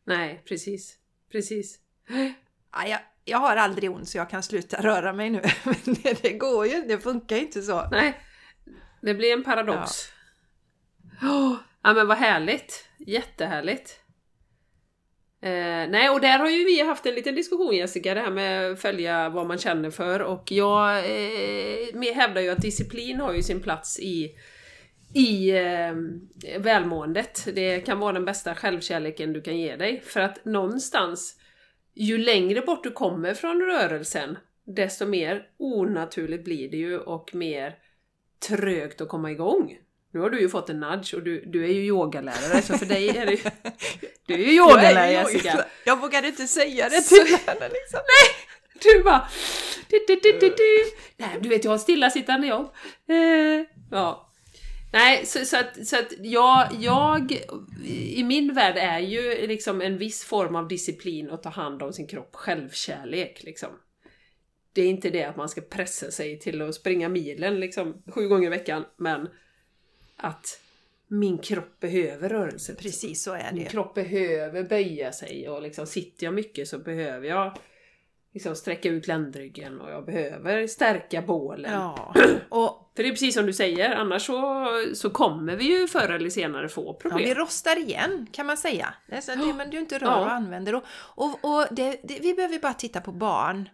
Nej, 0.05 0.43
precis. 0.47 0.97
Precis. 1.31 1.79
Ja, 2.73 2.87
jag, 2.87 2.99
jag 3.25 3.37
har 3.37 3.55
aldrig 3.55 3.91
ont 3.91 4.09
så 4.09 4.17
jag 4.17 4.29
kan 4.29 4.43
sluta 4.43 4.81
röra 4.81 5.13
mig 5.13 5.29
nu. 5.29 5.41
Men 5.63 5.95
det, 6.03 6.21
det 6.21 6.31
går 6.31 6.67
ju 6.67 6.81
det 6.81 6.99
funkar 6.99 7.35
ju 7.35 7.41
inte 7.41 7.61
så. 7.61 7.87
Nej, 7.91 8.21
det 9.01 9.13
blir 9.13 9.33
en 9.33 9.43
paradox. 9.43 9.91
Ja, 11.21 11.57
ja 11.83 11.93
men 11.93 12.07
vad 12.07 12.17
härligt! 12.17 12.89
Jättehärligt! 12.97 13.99
Eh, 15.41 15.89
nej, 15.89 16.09
och 16.09 16.21
där 16.21 16.39
har 16.39 16.49
ju 16.49 16.65
vi 16.65 16.81
haft 16.81 17.05
en 17.05 17.15
liten 17.15 17.35
diskussion 17.35 17.75
Jessica, 17.75 18.13
det 18.13 18.21
här 18.21 18.31
med 18.31 18.71
att 18.71 18.81
följa 18.81 19.29
vad 19.29 19.47
man 19.47 19.57
känner 19.57 19.89
för 19.89 20.19
och 20.19 20.51
jag 20.51 20.97
eh, 20.97 22.13
hävdar 22.13 22.41
ju 22.41 22.49
att 22.49 22.61
disciplin 22.61 23.19
har 23.19 23.33
ju 23.33 23.43
sin 23.43 23.61
plats 23.61 23.99
i 23.99 24.35
i 25.13 25.49
eh, 25.49 25.93
välmåendet. 26.59 27.47
Det 27.55 27.79
kan 27.79 27.99
vara 27.99 28.13
den 28.13 28.25
bästa 28.25 28.55
självkärleken 28.55 29.33
du 29.33 29.41
kan 29.41 29.57
ge 29.57 29.75
dig. 29.75 30.01
För 30.05 30.19
att 30.19 30.45
någonstans, 30.45 31.35
ju 31.93 32.17
längre 32.17 32.61
bort 32.61 32.83
du 32.83 32.91
kommer 32.91 33.33
från 33.33 33.61
rörelsen, 33.61 34.37
desto 34.65 35.05
mer 35.05 35.47
onaturligt 35.57 36.43
blir 36.43 36.71
det 36.71 36.77
ju 36.77 36.99
och 36.99 37.35
mer 37.35 37.75
trögt 38.47 39.01
att 39.01 39.09
komma 39.09 39.31
igång. 39.31 39.77
Nu 40.13 40.19
har 40.19 40.29
du 40.29 40.41
ju 40.41 40.49
fått 40.49 40.69
en 40.69 40.79
nudge 40.79 41.13
och 41.13 41.23
du, 41.23 41.43
du 41.45 41.63
är 41.63 41.73
ju 41.73 41.85
yogalärare, 41.85 42.61
så 42.61 42.77
för 42.77 42.85
dig 42.85 43.17
är 43.17 43.25
det 43.25 43.31
ju... 43.31 43.43
Du 44.25 44.33
är 44.33 44.37
ju 44.37 44.55
yogalärare 44.55 45.11
Jessica! 45.11 45.65
Jag 45.85 46.01
vågade 46.01 46.27
inte 46.27 46.47
säga 46.47 46.89
det 46.89 47.01
till 47.01 47.37
henne 47.45 47.69
liksom. 47.69 47.99
Du 48.83 49.03
bara... 49.03 49.27
Du, 49.89 50.05
du, 50.07 50.15
du, 50.15 50.31
du, 50.31 50.49
du. 50.49 50.85
Nej, 51.17 51.37
du 51.41 51.49
vet, 51.49 51.63
jag 51.63 51.71
har 51.71 51.77
stillasittande 51.77 52.47
jobb. 52.47 52.73
Eh, 53.09 53.65
ja. 53.91 54.30
Nej, 54.93 55.25
så, 55.25 55.45
så 55.45 55.57
att, 55.57 55.87
så 55.87 55.99
att 55.99 56.13
jag, 56.19 56.67
jag... 56.79 57.31
I 57.85 58.23
min 58.23 58.53
värld 58.53 58.77
är 58.77 58.99
ju 58.99 59.47
liksom 59.47 59.81
en 59.81 59.97
viss 59.97 60.23
form 60.23 60.55
av 60.55 60.67
disciplin 60.67 61.29
att 61.29 61.43
ta 61.43 61.49
hand 61.49 61.83
om 61.83 61.93
sin 61.93 62.07
kropp, 62.07 62.35
självkärlek 62.35 63.43
liksom. 63.43 63.69
Det 64.73 64.81
är 64.81 64.89
inte 64.89 65.09
det 65.09 65.23
att 65.23 65.35
man 65.35 65.49
ska 65.49 65.61
pressa 65.61 66.11
sig 66.11 66.39
till 66.39 66.61
att 66.61 66.75
springa 66.75 67.09
milen 67.09 67.59
liksom 67.59 68.03
sju 68.07 68.27
gånger 68.27 68.47
i 68.47 68.49
veckan, 68.49 68.85
men 68.97 69.29
att 70.15 70.61
min 71.07 71.37
kropp 71.37 71.79
behöver 71.79 72.29
rörelse. 72.29 72.75
Precis 72.75 73.23
så 73.23 73.33
är 73.33 73.43
det 73.43 73.55
Min 73.55 73.65
kropp 73.65 73.95
behöver 73.95 74.63
böja 74.63 75.11
sig 75.11 75.49
och 75.49 75.61
liksom 75.61 75.87
sitter 75.87 76.25
jag 76.25 76.33
mycket 76.33 76.67
så 76.67 76.79
behöver 76.79 77.27
jag 77.27 77.57
liksom 78.33 78.55
sträcka 78.55 78.89
ut 78.89 79.07
ländryggen 79.07 79.81
och 79.81 79.91
jag 79.91 80.05
behöver 80.05 80.67
stärka 80.67 81.21
bålen. 81.21 81.73
Ja, 81.73 82.13
och 82.49 82.91
För 82.95 83.03
det 83.03 83.09
är 83.09 83.11
precis 83.11 83.33
som 83.33 83.45
du 83.45 83.53
säger, 83.53 83.95
annars 83.95 84.25
så, 84.25 84.67
så 84.93 85.09
kommer 85.09 85.55
vi 85.55 85.79
ju 85.79 85.87
förr 85.87 86.09
eller 86.09 86.29
senare 86.29 86.69
få 86.69 86.85
ja, 86.85 86.93
problem. 86.93 87.29
vi 87.29 87.33
rostar 87.33 87.79
igen 87.79 88.27
kan 88.31 88.45
man 88.45 88.57
säga. 88.57 88.93
Det 89.07 89.15
är 89.15 89.21
så 89.21 89.31
att 89.31 89.39
det 89.39 89.53
man 89.53 89.69
du 89.69 89.79
inte 89.79 89.97
rör 89.97 90.07
Ja. 90.07 90.19
och 90.19 90.31
använder. 90.31 90.75
Och, 90.75 90.83
och, 90.95 91.45
och 91.45 91.67
det, 91.71 91.99
det, 92.03 92.19
vi 92.21 92.33
behöver 92.33 92.59
bara 92.59 92.73
titta 92.73 93.01
på 93.01 93.11
barn. 93.11 93.69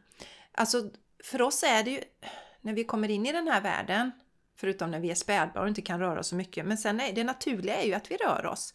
Alltså 0.52 0.90
för 1.24 1.42
oss 1.42 1.64
är 1.64 1.84
det 1.84 1.92
ju, 1.92 2.00
när 2.62 2.74
vi 2.74 2.84
kommer 2.84 3.10
in 3.10 3.26
i 3.26 3.32
den 3.32 3.48
här 3.48 3.62
världen, 3.62 4.12
förutom 4.60 4.92
när 4.92 5.00
vi 5.00 5.12
är 5.12 5.16
spädbarn 5.16 5.64
och 5.64 5.70
inte 5.70 5.82
kan 5.82 6.00
röra 6.00 6.20
oss 6.20 6.28
så 6.28 6.36
mycket, 6.36 6.66
men 6.66 6.78
sen 6.78 7.00
är 7.00 7.14
det 7.14 7.24
naturliga 7.24 7.76
är 7.76 7.86
ju 7.86 7.94
att 7.94 8.12
vi 8.12 8.16
rör 8.16 8.46
oss. 8.46 8.74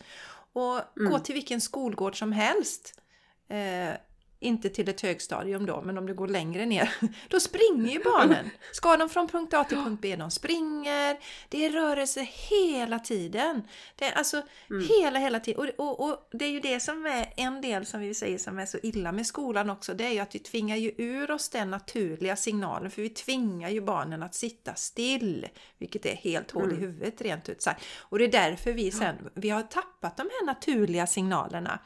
Och 0.52 0.80
gå 0.94 1.18
till 1.18 1.34
vilken 1.34 1.60
skolgård 1.60 2.18
som 2.18 2.32
helst. 2.32 3.00
Eh, 3.48 3.94
inte 4.42 4.68
till 4.68 4.88
ett 4.88 5.00
högstadium 5.00 5.66
då, 5.66 5.82
men 5.82 5.98
om 5.98 6.06
du 6.06 6.14
går 6.14 6.28
längre 6.28 6.66
ner, 6.66 6.94
då 7.28 7.40
springer 7.40 7.92
ju 7.92 8.02
barnen. 8.02 8.50
Ska 8.72 8.96
de 8.96 9.08
från 9.08 9.28
punkt 9.28 9.54
A 9.54 9.64
till 9.64 9.76
punkt 9.76 9.98
B, 10.02 10.16
de 10.16 10.30
springer. 10.30 11.18
Det 11.48 11.66
är 11.66 11.70
rörelse 11.70 12.26
hela 12.50 12.98
tiden. 12.98 13.62
Det 13.96 14.04
är 14.04 14.12
alltså 14.12 14.42
hela, 14.88 15.18
hela 15.18 15.40
tiden. 15.40 15.60
Och, 15.60 16.00
och, 16.00 16.08
och 16.08 16.28
det 16.32 16.44
är 16.44 16.50
ju 16.50 16.60
det 16.60 16.80
som 16.80 17.06
är 17.06 17.32
en 17.36 17.60
del 17.60 17.86
som 17.86 18.00
vi 18.00 18.14
säger 18.14 18.38
som 18.38 18.58
är 18.58 18.66
så 18.66 18.78
illa 18.82 19.12
med 19.12 19.26
skolan 19.26 19.70
också, 19.70 19.94
det 19.94 20.04
är 20.04 20.10
ju 20.10 20.18
att 20.18 20.34
vi 20.34 20.38
tvingar 20.38 20.76
ju 20.76 20.92
ur 20.96 21.30
oss 21.30 21.48
den 21.48 21.70
naturliga 21.70 22.36
signalen, 22.36 22.90
för 22.90 23.02
vi 23.02 23.08
tvingar 23.08 23.70
ju 23.70 23.80
barnen 23.80 24.22
att 24.22 24.34
sitta 24.34 24.74
still, 24.74 25.48
vilket 25.78 26.06
är 26.06 26.14
helt 26.14 26.50
hål 26.50 26.72
i 26.72 26.76
huvudet 26.76 27.20
rent 27.20 27.48
ut 27.48 27.62
sagt. 27.62 27.84
Och 27.98 28.18
det 28.18 28.24
är 28.24 28.32
därför 28.32 28.72
vi 28.72 28.90
sen, 28.90 29.16
vi 29.34 29.50
har 29.50 29.62
tappat 29.62 30.16
de 30.16 30.22
här 30.22 30.46
naturliga 30.46 31.06
signalerna. 31.06 31.78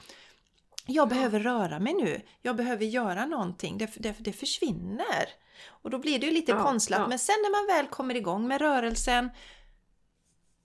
Jag 0.87 1.09
behöver 1.09 1.41
röra 1.41 1.79
mig 1.79 1.95
nu. 1.95 2.21
Jag 2.43 2.57
behöver 2.57 2.85
göra 2.85 3.27
någonting. 3.27 3.79
Det, 3.79 3.91
det, 3.97 4.15
det 4.19 4.33
försvinner. 4.33 5.29
Och 5.69 5.91
då 5.91 5.99
blir 5.99 6.19
det 6.19 6.27
ju 6.27 6.33
lite 6.33 6.53
Ja, 6.53 6.63
konstlat. 6.63 7.01
ja. 7.01 7.09
Men 7.09 7.19
sen 7.19 7.37
när 7.43 7.51
man 7.51 7.77
väl 7.77 7.87
kommer 7.91 8.15
igång 8.15 8.49
med 8.49 8.61
rörelsen 8.61 9.31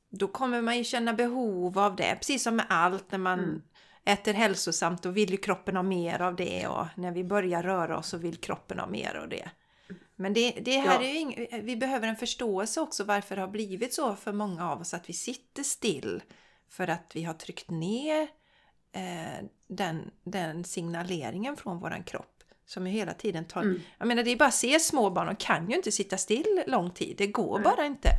då 0.10 0.28
kommer 0.28 0.62
man 0.62 0.78
ju 0.78 0.84
känna 0.84 1.14
behov 1.14 1.80
av 1.80 1.96
det. 1.96 2.16
Precis 2.16 2.44
som 2.44 2.56
med 2.56 2.66
allt 2.70 3.12
när 3.12 3.20
man 3.20 3.40
Mm. 3.40 3.62
äter 4.06 4.34
hälsosamt 4.34 5.04
då 5.04 5.10
vill 5.10 5.32
ju 5.32 5.38
kroppen 5.38 5.76
ha 5.76 5.84
mer 5.84 6.22
av 6.22 6.36
det 6.36 6.68
och 6.68 6.86
när 6.96 7.12
vi 7.12 7.24
börjar 7.24 7.64
röra 7.64 7.98
oss 7.98 8.08
så 8.08 8.18
vill 8.18 8.38
kroppen 8.38 8.80
ha 8.80 8.88
mer 8.88 9.16
av 9.16 9.30
det. 9.30 9.50
Men 10.16 10.34
det, 10.34 10.52
det 10.52 10.78
här 10.80 11.02
Ja. 11.02 11.08
är 11.08 11.14
ing- 11.14 11.62
vi 11.64 11.76
behöver 11.76 12.08
en 12.08 12.16
förståelse 12.16 12.82
också 12.82 13.04
varför 13.04 13.36
det 13.36 13.42
har 13.42 13.48
blivit 13.50 13.94
så 13.94 14.16
för 14.16 14.32
många 14.34 14.72
av 14.72 14.82
oss 14.82 14.94
att 14.94 15.10
vi 15.10 15.14
sitter 15.14 15.64
still 15.64 16.24
för 16.70 16.88
att 16.88 17.12
vi 17.14 17.24
har 17.24 17.34
tryckt 17.34 17.70
ner 17.70 18.28
eh, 18.96 19.46
den, 19.68 20.12
den 20.24 20.64
signaleringen 20.64 21.58
från 21.58 21.80
våran 21.80 22.04
kropp 22.04 22.44
som 22.66 22.88
ju 22.88 22.94
hela 22.94 23.14
tiden 23.14 23.46
tar... 23.46 23.62
Mm. 23.62 23.82
Jag 23.98 24.08
menar 24.08 24.24
det 24.24 24.32
är 24.32 24.36
bara 24.36 24.46
att 24.48 24.54
se 24.56 24.80
små 24.80 25.10
barn, 25.10 25.28
de 25.28 25.36
kan 25.36 25.70
ju 25.70 25.76
inte 25.76 25.92
sitta 25.92 26.18
still 26.18 26.64
lång 26.68 26.92
tid, 26.92 27.16
det 27.18 27.28
går 27.28 27.60
bara 27.60 27.86
inte. 27.86 28.10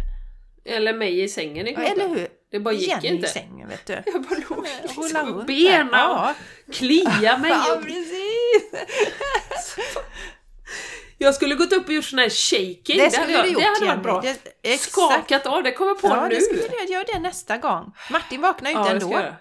Eller 0.64 0.94
mig 0.94 1.22
i 1.22 1.28
sängen 1.28 1.66
ihop. 1.66 1.84
Eller 1.84 2.08
hur? 2.08 2.28
Det 2.50 2.60
bara 2.60 2.74
gick 2.74 2.88
Jenny 2.88 3.08
inte. 3.08 3.26
i 3.26 3.30
sängen 3.30 3.68
vet 3.68 3.86
du. 3.86 3.92
Jag 4.12 4.22
bara 4.22 4.40
låg 4.50 4.66
liksom 4.82 5.44
benen 5.46 5.88
Ja. 5.92 6.34
klia 6.72 7.38
mig. 7.38 7.50
Ja, 7.68 7.80
precis! 7.82 8.72
jag 11.22 11.34
skulle 11.34 11.54
gått 11.54 11.72
upp 11.72 11.86
och 11.86 11.92
gjort 11.94 12.04
sån 12.04 12.18
här 12.18 12.30
shaking. 12.30 12.98
Det 12.98 13.10
skulle 13.10 13.26
hade 13.26 13.32
jag, 13.32 13.46
gjort 13.48 13.62
det 13.62 13.68
hade 13.68 13.86
varit 13.86 14.02
bra. 14.02 14.20
Det. 14.62 14.78
Skakat 14.78 15.46
av, 15.46 15.62
det 15.62 15.72
kommer 15.72 15.90
jag 15.90 16.00
på 16.00 16.08
Ja, 16.08 16.28
nu. 16.28 16.34
det 16.34 16.40
skulle 16.40 16.62
jag 16.78 16.90
göra 16.90 17.04
det 17.12 17.18
nästa 17.18 17.58
gång. 17.58 17.92
Martin 18.10 18.40
vaknar 18.40 18.70
ju 18.70 18.76
inte 18.76 18.88
Ja, 18.90 18.94
det 18.94 19.04
ändå. 19.04 19.18
jag. 19.18 19.34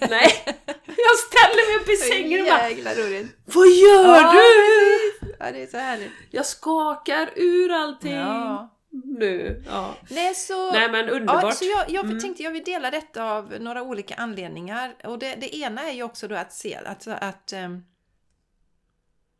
Nej, 0.10 0.44
jag 0.86 1.18
ställer 1.28 1.68
mig 1.68 1.82
upp 1.82 1.88
i 1.88 1.96
sängen 1.96 2.40
och 2.40 2.46
bara 2.46 2.68
Jäkla 2.70 2.94
roligt. 2.94 3.26
Vad 3.44 3.66
gör 3.68 4.04
Ja, 4.16 4.32
du? 4.32 5.28
Ja, 5.38 5.52
det 5.52 5.62
är 5.62 5.66
så 5.66 5.76
härligt. 5.76 6.10
Jag 6.30 6.46
skakar 6.46 7.30
ur 7.36 7.72
allting 7.72 8.12
Ja. 8.14 8.74
nu. 8.90 9.64
Ja. 9.66 9.94
Nej, 10.10 10.34
så... 10.34 10.72
Nej 10.72 10.90
men 10.90 11.08
underbart. 11.08 11.42
Ja, 11.44 11.52
så 11.52 11.64
jag, 11.64 11.84
jag 11.90 12.04
Mm. 12.04 12.20
tänkte 12.20 12.42
jag 12.42 12.50
vill 12.50 12.64
dela 12.64 12.90
detta 12.90 13.24
av 13.24 13.54
några 13.60 13.82
olika 13.82 14.14
anledningar. 14.14 14.94
Och 15.04 15.18
det, 15.18 15.34
det 15.34 15.56
ena 15.56 15.82
är 15.88 15.92
ju 15.92 16.02
också 16.02 16.28
då 16.28 16.34
att 16.34 16.52
se 16.52 16.74
att, 16.86 17.06
att 17.08 17.52
ehm, 17.52 17.82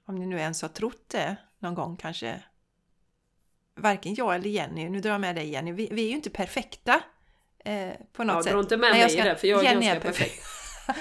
om 0.06 0.14
ni 0.14 0.26
nu 0.26 0.38
ens 0.38 0.62
har 0.62 0.68
trott 0.68 1.04
det 1.08 1.36
någon 1.58 1.74
gång 1.74 1.96
kanske. 1.96 2.42
Varken 3.76 4.14
jag 4.14 4.34
eller 4.34 4.50
Jenny, 4.50 4.88
nu 4.88 5.00
drar 5.00 5.10
jag 5.10 5.20
med 5.20 5.36
dig 5.36 5.48
Jenny, 5.48 5.72
vi, 5.72 5.88
vi 5.92 6.04
är 6.04 6.08
ju 6.08 6.14
inte 6.14 6.30
perfekta. 6.30 7.00
Eh, 7.64 7.90
på 8.12 8.24
något 8.24 8.36
ja, 8.36 8.42
sätt. 8.42 8.52
dra 8.52 8.60
inte 8.60 8.76
med 8.76 8.90
Nej, 8.90 9.00
mig 9.00 9.08
i 9.08 9.12
ska- 9.12 9.24
det, 9.24 9.36
för 9.36 9.48
jag 9.48 9.60
är 9.60 9.64
Jenny 9.64 9.86
ganska 9.86 10.08
är 10.08 10.12
perfekt. 10.12 10.42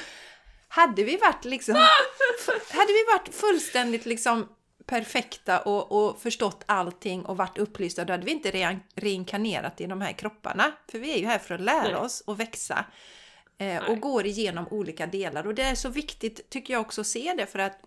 Hade 0.68 1.04
vi 1.04 1.18
varit 1.18 1.46
liksom 1.46 1.76
Hade 2.72 2.94
vi 2.94 3.06
varit 3.14 3.36
fullständigt 3.36 4.06
liksom 4.06 4.50
perfekta 4.86 5.60
och, 5.60 5.92
och 5.92 6.22
förstått 6.22 6.64
allting 6.66 7.26
och 7.26 7.38
varit 7.38 7.58
upplysta, 7.58 8.06
då 8.06 8.14
hade 8.14 8.26
vi 8.26 8.32
inte 8.32 8.52
re- 8.52 8.80
reinkarnerat 8.96 9.82
i 9.82 9.86
de 9.86 10.02
här 10.02 10.12
kropparna. 10.12 10.72
För 10.92 11.00
vi 11.00 11.14
är 11.14 11.18
ju 11.18 11.26
här 11.26 11.40
för 11.40 11.56
att 11.56 11.62
lära 11.62 11.84
Nej. 11.84 11.96
oss 11.96 12.22
och 12.22 12.40
växa. 12.40 12.86
Eh, 13.58 13.90
och 13.90 14.00
går 14.00 14.26
igenom 14.26 14.68
olika 14.72 15.06
delar. 15.08 15.48
Och 15.48 15.56
det 15.56 15.64
är 15.64 15.76
så 15.76 15.90
viktigt, 15.90 16.50
tycker 16.50 16.74
jag 16.74 16.82
också, 16.82 17.02
att 17.02 17.08
se 17.08 17.34
det 17.38 17.46
för 17.46 17.60
att 17.60 17.80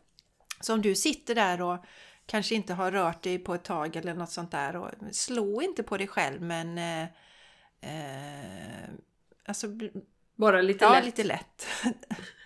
som 0.61 0.83
du 0.83 0.95
sitter 0.95 1.35
där 1.35 1.63
och 1.63 1.85
kanske 2.31 2.55
inte 2.55 2.75
har 2.75 2.91
rört 2.91 3.23
dig 3.23 3.39
på 3.39 3.55
ett 3.55 3.65
tag 3.65 3.97
eller 3.97 4.15
något 4.15 4.31
sånt 4.31 4.51
där. 4.51 4.77
Och 4.77 4.91
slå 5.13 5.63
inte 5.63 5.83
på 5.83 5.97
dig 5.97 6.07
själv 6.07 6.43
men 6.43 6.79
eh, 6.79 7.03
eh, 7.81 8.91
alltså, 9.47 9.67
Bara 10.37 10.63
lite 10.63 10.85
ja, 10.85 10.93
lätt. 10.93 11.05
lite 11.05 11.25
lätt. 11.25 11.67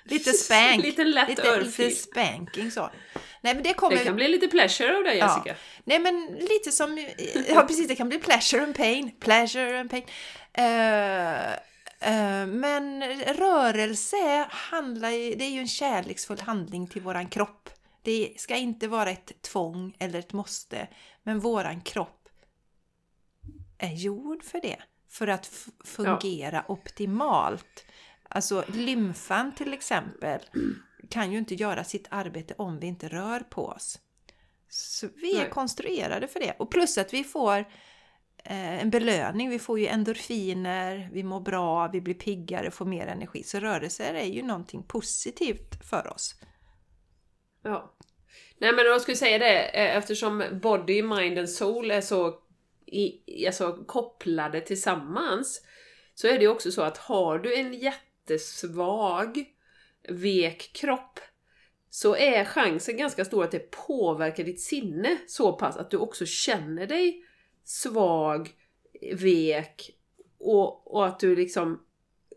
Lite 0.06 0.32
spank. 0.32 0.82
Lite 0.82 1.04
lätt 1.04 1.28
lite, 1.28 1.48
örfil. 1.48 1.84
lite 1.84 1.96
spanking 2.00 2.70
så. 2.70 2.90
Nej 3.40 3.54
men 3.54 3.62
det 3.62 3.74
kommer... 3.74 3.96
Det 3.96 4.04
kan 4.04 4.16
bli 4.16 4.28
lite 4.28 4.48
pleasure 4.48 4.96
av 4.96 5.04
det 5.04 5.14
Ja. 5.14 5.26
Jessica. 5.26 5.56
Nej 5.84 5.98
men 5.98 6.26
lite 6.40 6.72
som, 6.72 7.06
ja 7.48 7.62
precis 7.62 7.88
det 7.88 7.96
kan 7.96 8.08
bli 8.08 8.18
pleasure 8.18 8.62
and 8.62 8.76
pain, 8.76 9.10
pleasure 9.20 9.80
and 9.80 9.90
pain. 9.90 10.04
Eh, 10.52 11.52
eh, 11.52 12.46
men 12.46 13.02
rörelse 13.24 14.46
handlar 14.50 15.10
ju, 15.10 15.34
det 15.34 15.44
är 15.44 15.50
ju 15.50 15.60
en 15.60 15.68
kärleksfull 15.68 16.40
handling 16.40 16.86
till 16.86 17.02
våran 17.02 17.28
kropp. 17.28 17.70
Det 18.04 18.34
ska 18.36 18.56
inte 18.56 18.88
vara 18.88 19.10
ett 19.10 19.42
tvång 19.42 19.96
eller 19.98 20.18
ett 20.18 20.32
måste, 20.32 20.88
men 21.22 21.40
våran 21.40 21.80
kropp 21.80 22.28
är 23.78 23.92
gjord 23.92 24.44
för 24.44 24.60
det. 24.60 24.78
För 25.08 25.26
att 25.26 25.46
fungera 25.84 26.64
optimalt. 26.68 27.84
Alltså 28.28 28.64
lymfan 28.68 29.54
till 29.54 29.72
exempel 29.72 30.40
kan 31.10 31.32
ju 31.32 31.38
inte 31.38 31.54
göra 31.54 31.84
sitt 31.84 32.06
arbete 32.10 32.54
om 32.58 32.78
vi 32.78 32.86
inte 32.86 33.08
rör 33.08 33.40
på 33.40 33.66
oss. 33.66 33.98
Så 34.68 35.08
vi 35.14 35.36
är 35.36 35.40
Nej. 35.40 35.50
konstruerade 35.50 36.28
för 36.28 36.40
det. 36.40 36.54
Och 36.58 36.70
plus 36.70 36.98
att 36.98 37.14
vi 37.14 37.24
får 37.24 37.58
eh, 38.44 38.82
en 38.82 38.90
belöning. 38.90 39.50
Vi 39.50 39.58
får 39.58 39.80
ju 39.80 39.86
endorfiner, 39.86 41.10
vi 41.12 41.22
mår 41.22 41.40
bra, 41.40 41.88
vi 41.88 42.00
blir 42.00 42.14
piggare, 42.14 42.70
får 42.70 42.84
mer 42.84 43.06
energi. 43.06 43.42
Så 43.42 43.60
rörelser 43.60 44.14
är 44.14 44.26
ju 44.26 44.42
någonting 44.42 44.82
positivt 44.82 45.84
för 45.84 46.12
oss. 46.12 46.34
Ja. 47.64 47.94
Nej 48.58 48.72
men 48.72 48.84
jag 48.84 49.00
skulle 49.00 49.16
säga 49.16 49.38
det, 49.38 49.62
eh, 49.62 49.96
eftersom 49.96 50.44
body, 50.62 51.02
mind 51.02 51.38
and 51.38 51.50
soul 51.50 51.90
är 51.90 52.00
så 52.00 52.40
i, 52.86 53.46
alltså, 53.46 53.84
kopplade 53.86 54.60
tillsammans 54.60 55.62
så 56.14 56.28
är 56.28 56.38
det 56.38 56.48
också 56.48 56.72
så 56.72 56.82
att 56.82 56.98
har 56.98 57.38
du 57.38 57.54
en 57.54 57.74
jättesvag, 57.74 59.44
vek 60.08 60.70
kropp 60.72 61.20
så 61.90 62.16
är 62.16 62.44
chansen 62.44 62.96
ganska 62.96 63.24
stor 63.24 63.44
att 63.44 63.50
det 63.50 63.70
påverkar 63.70 64.44
ditt 64.44 64.60
sinne 64.60 65.18
så 65.26 65.52
pass 65.52 65.76
att 65.76 65.90
du 65.90 65.96
också 65.96 66.26
känner 66.26 66.86
dig 66.86 67.24
svag, 67.64 68.50
vek 69.12 69.90
och, 70.38 70.94
och 70.94 71.06
att 71.06 71.20
du 71.20 71.36
liksom 71.36 71.84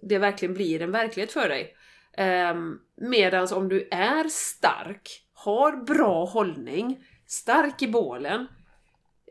det 0.02 0.18
verkligen 0.18 0.54
blir 0.54 0.82
en 0.82 0.92
verklighet 0.92 1.32
för 1.32 1.50
dig. 1.50 1.77
Ehm, 2.18 2.58
um, 2.58 2.82
Medan 3.00 3.48
om 3.54 3.70
du 3.70 3.88
är 3.92 4.30
stark, 4.30 5.24
har 5.34 5.72
bra 5.72 6.26
hållning, 6.26 7.04
stark 7.28 7.82
i 7.82 7.88
bålen. 7.88 8.48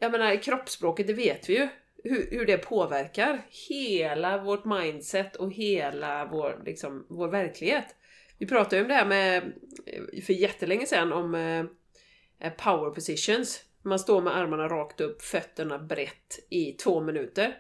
Jag 0.01 0.13
menar 0.13 0.43
kroppsspråket, 0.43 1.07
det 1.07 1.13
vet 1.13 1.49
vi 1.49 1.59
ju. 1.59 1.69
Hur, 2.05 2.31
hur 2.31 2.47
det 2.47 2.59
påverkar 2.59 3.41
hela 3.69 4.43
vårt 4.43 4.65
mindset 4.65 5.37
och 5.37 5.53
hela 5.53 6.25
vår, 6.27 6.63
liksom, 6.65 7.07
vår 7.09 7.29
verklighet. 7.29 7.95
Vi 8.39 8.47
pratade 8.47 8.77
ju 8.77 8.83
om 8.83 8.89
det 8.89 8.95
här 8.95 9.07
med, 9.07 9.53
eh, 9.87 10.23
för 10.23 10.33
jättelänge 10.33 10.87
sedan, 10.87 11.13
om 11.13 11.35
eh, 11.35 12.53
power 12.53 12.91
positions. 12.91 13.65
Man 13.83 13.99
står 13.99 14.23
med 14.23 14.37
armarna 14.37 14.69
rakt 14.69 15.01
upp, 15.01 15.23
fötterna 15.23 15.79
brett 15.79 16.39
i 16.51 16.73
två 16.73 17.01
minuter. 17.01 17.57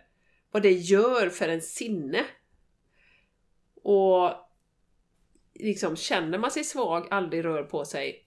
Vad 0.50 0.62
det 0.62 0.72
gör 0.72 1.28
för 1.28 1.48
en 1.48 1.62
sinne. 1.62 2.24
Och 3.82 4.45
liksom 5.66 5.96
känner 5.96 6.38
man 6.38 6.50
sig 6.50 6.64
svag, 6.64 7.06
aldrig 7.10 7.44
rör 7.44 7.62
på 7.62 7.84
sig, 7.84 8.22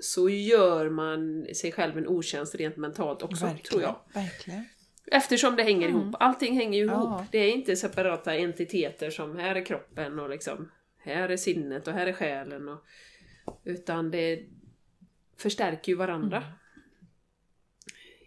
så 0.00 0.28
gör 0.28 0.88
man 0.90 1.46
sig 1.54 1.72
själv 1.72 1.98
en 1.98 2.08
otjänst 2.08 2.54
rent 2.54 2.76
mentalt 2.76 3.22
också, 3.22 3.50
tror 3.70 3.82
jag. 3.82 3.96
Verkligen. 4.14 4.64
Eftersom 5.06 5.56
det 5.56 5.62
hänger 5.62 5.88
Mm. 5.88 6.00
ihop. 6.00 6.14
Allting 6.20 6.56
hänger 6.56 6.78
ju 6.78 6.84
ihop. 6.84 7.04
Ja. 7.04 7.26
Det 7.32 7.38
är 7.38 7.52
inte 7.52 7.76
separata 7.76 8.34
entiteter 8.34 9.10
som 9.10 9.36
här 9.36 9.54
är 9.54 9.64
kroppen 9.64 10.18
och 10.18 10.30
liksom 10.30 10.72
här 10.98 11.28
är 11.28 11.36
sinnet 11.36 11.86
och 11.88 11.92
här 11.94 12.06
är 12.06 12.12
själen. 12.12 12.68
Och, 12.68 12.84
utan 13.64 14.10
det 14.10 14.44
förstärker 15.36 15.92
ju 15.92 15.96
varandra. 15.96 16.44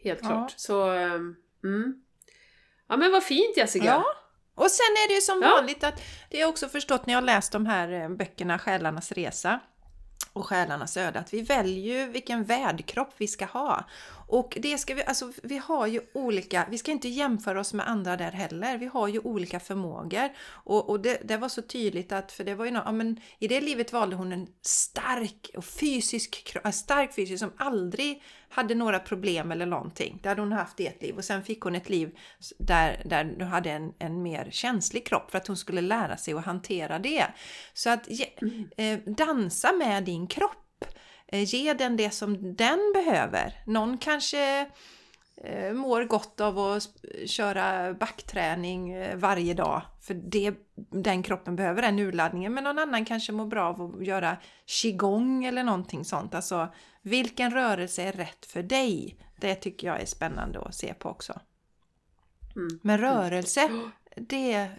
Helt 0.03 0.19
Ja. 0.23 0.27
klart. 0.29 0.53
Så, 0.57 0.89
ehm, 0.89 1.35
mm. 1.63 2.03
Ja 2.87 2.97
men 2.97 3.11
vad 3.11 3.23
fint 3.23 3.57
Jessica! 3.57 3.85
Ja. 3.85 4.03
Och 4.59 4.71
sen 4.71 4.93
är 5.03 5.07
det 5.07 5.13
ju 5.13 5.21
som 5.21 5.41
Ja. 5.41 5.49
vanligt 5.49 5.83
att 5.83 6.01
det 6.29 6.37
har 6.37 6.41
jag 6.41 6.49
också 6.49 6.69
förstått 6.69 7.05
när 7.05 7.13
jag 7.13 7.23
läst 7.23 7.51
de 7.51 7.65
här 7.65 7.91
eh, 8.01 8.09
böckerna 8.09 8.59
Själarnas 8.59 9.11
resa 9.11 9.59
och 10.33 10.45
Själarnas 10.45 10.97
öde 10.97 11.19
att 11.19 11.33
vi 11.33 11.41
väljer 11.41 12.07
vilken 12.07 12.43
värdkropp 12.43 13.13
vi 13.17 13.27
ska 13.27 13.45
ha. 13.45 13.83
Och 14.29 14.57
det 14.61 14.77
ska 14.77 14.93
vi, 14.93 15.03
alltså 15.03 15.31
vi 15.43 15.57
har 15.57 15.87
ju 15.87 16.01
olika, 16.13 16.67
vi 16.69 16.77
ska 16.77 16.91
inte 16.91 17.09
jämföra 17.09 17.59
oss 17.59 17.73
med 17.73 17.89
andra 17.89 18.17
där 18.17 18.31
heller. 18.31 18.77
Vi 18.77 18.85
har 18.85 19.07
ju 19.07 19.19
olika 19.19 19.59
förmågor. 19.59 20.29
Och, 20.49 20.89
och 20.89 20.99
det, 20.99 21.21
det 21.23 21.37
var 21.37 21.49
så 21.49 21.61
tydligt 21.61 22.11
att, 22.11 22.31
för 22.31 22.43
det 22.43 22.55
var 22.55 22.65
ju 22.65 22.71
nå- 22.71 22.81
ja, 22.85 22.91
men 22.91 23.19
i 23.39 23.47
det 23.47 23.61
livet 23.61 23.93
valde 23.93 24.15
hon 24.15 24.31
en 24.31 24.47
stark 24.61 25.49
och 25.57 25.65
fysisk 25.65 26.57
stark 26.73 27.15
fysisk 27.15 27.39
som 27.39 27.53
aldrig 27.57 28.23
hade 28.49 28.75
några 28.75 28.99
problem 28.99 29.51
eller 29.51 29.65
någonting. 29.65 30.19
Det 30.23 30.29
hade 30.29 30.41
hon 30.41 30.51
haft 30.51 30.79
i 30.79 30.87
ett 30.87 31.01
liv 31.01 31.17
och 31.17 31.23
sen 31.23 31.43
fick 31.43 31.61
hon 31.61 31.75
ett 31.75 31.89
liv 31.89 32.17
där, 32.57 33.01
där 33.05 33.35
hon 33.39 33.47
hade 33.47 33.71
en, 33.71 33.93
en 33.99 34.21
mer 34.21 34.49
känslig 34.51 35.07
kropp 35.07 35.31
för 35.31 35.37
att 35.37 35.47
hon 35.47 35.57
skulle 35.57 35.81
lära 35.81 36.17
sig 36.17 36.33
att 36.33 36.45
hantera 36.45 36.99
det. 36.99 37.25
Så 37.73 37.89
att 37.89 38.09
ge, 38.09 38.25
eh, 38.77 38.99
dansa 38.99 39.71
med 39.71 40.03
din 40.03 40.27
kropp. 40.27 40.68
Eh, 41.31 41.43
ge 41.43 41.73
den 41.73 41.97
det 41.97 42.11
som 42.11 42.55
den 42.55 42.91
behöver. 42.93 43.53
Någon 43.65 43.97
kanske 43.97 44.69
eh, 45.37 45.73
mår 45.73 46.03
gott 46.03 46.41
av 46.41 46.59
att 46.59 46.89
köra 47.25 47.93
backträning 47.93 48.91
eh, 48.91 49.17
varje 49.17 49.53
dag. 49.53 49.81
För 50.01 50.13
det, 50.13 50.53
den 50.91 51.23
kroppen 51.23 51.55
behöver 51.55 51.81
den 51.81 51.99
urladdningen. 51.99 52.53
Men 52.53 52.63
någon 52.63 52.79
annan 52.79 53.05
kanske 53.05 53.31
mår 53.31 53.45
bra 53.45 53.69
av 53.69 53.95
att 53.95 54.05
göra 54.05 54.37
qigong 54.65 55.45
eller 55.45 55.63
någonting 55.63 56.05
sånt. 56.05 56.35
Alltså 56.35 56.67
vilken 57.01 57.51
rörelse 57.51 58.03
är 58.03 58.11
rätt 58.11 58.45
för 58.45 58.63
dig? 58.63 59.19
Det 59.39 59.55
tycker 59.55 59.87
jag 59.87 60.01
är 60.01 60.05
spännande 60.05 60.59
att 60.59 60.75
se 60.75 60.93
på 60.93 61.09
också. 61.09 61.39
Mm. 62.55 62.79
Men 62.83 62.97
rörelse, 62.97 63.69
det 64.15 64.69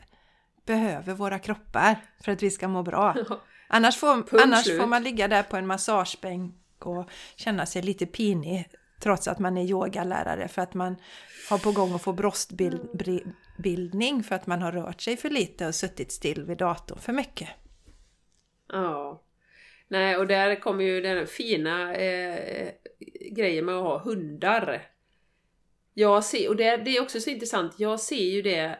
behöver 0.66 1.14
våra 1.14 1.38
kroppar 1.38 1.96
för 2.20 2.32
att 2.32 2.42
vi 2.42 2.50
ska 2.50 2.68
må 2.68 2.82
bra. 2.82 3.14
Annars 3.72 3.96
får, 3.96 4.14
Punkt 4.14 4.32
annars 4.42 4.64
slut. 4.64 4.80
får 4.80 4.86
man 4.86 5.02
ligga 5.02 5.28
där 5.28 5.42
på 5.42 5.56
en 5.56 5.66
massagebänk 5.66 6.54
och 6.78 7.10
känna 7.36 7.66
sig 7.66 7.82
lite 7.82 8.06
pinig 8.06 8.68
trots 9.00 9.28
att 9.28 9.38
man 9.38 9.58
är 9.58 9.64
yogalärare 9.64 10.48
för 10.48 10.62
att 10.62 10.74
man 10.74 10.96
har 11.50 11.58
på 11.58 11.72
gång 11.72 11.94
att 11.94 12.02
få 12.02 12.12
bröstbildning 12.12 14.22
för 14.22 14.34
att 14.34 14.46
man 14.46 14.62
har 14.62 14.72
rört 14.72 15.00
sig 15.00 15.16
för 15.16 15.30
lite 15.30 15.66
och 15.66 15.74
suttit 15.74 16.12
still 16.12 16.44
vid 16.44 16.58
datorn 16.58 16.98
för 16.98 17.12
mycket. 17.12 17.48
Ja. 18.68 19.22
Nej, 19.88 20.16
och 20.16 20.26
där 20.26 20.60
kommer 20.60 20.84
ju 20.84 21.00
den 21.00 21.26
fina 21.26 21.94
eh, 21.94 22.68
grejen 23.30 23.64
med 23.64 23.74
att 23.74 23.82
ha 23.82 23.98
hundar. 23.98 24.82
Jag 25.94 26.24
ser, 26.24 26.48
och 26.48 26.56
det, 26.56 26.76
det 26.76 26.96
är 26.96 27.02
också 27.02 27.20
så 27.20 27.30
intressant, 27.30 27.74
jag 27.78 28.00
ser 28.00 28.24
ju 28.24 28.42
det, 28.42 28.78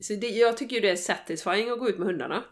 så 0.00 0.14
det 0.14 0.28
jag 0.28 0.56
tycker 0.56 0.76
ju 0.76 0.82
det 0.82 0.90
är 0.90 0.96
satisfying 0.96 1.70
att 1.70 1.78
gå 1.78 1.88
ut 1.88 1.98
med 1.98 2.06
hundarna. 2.06 2.44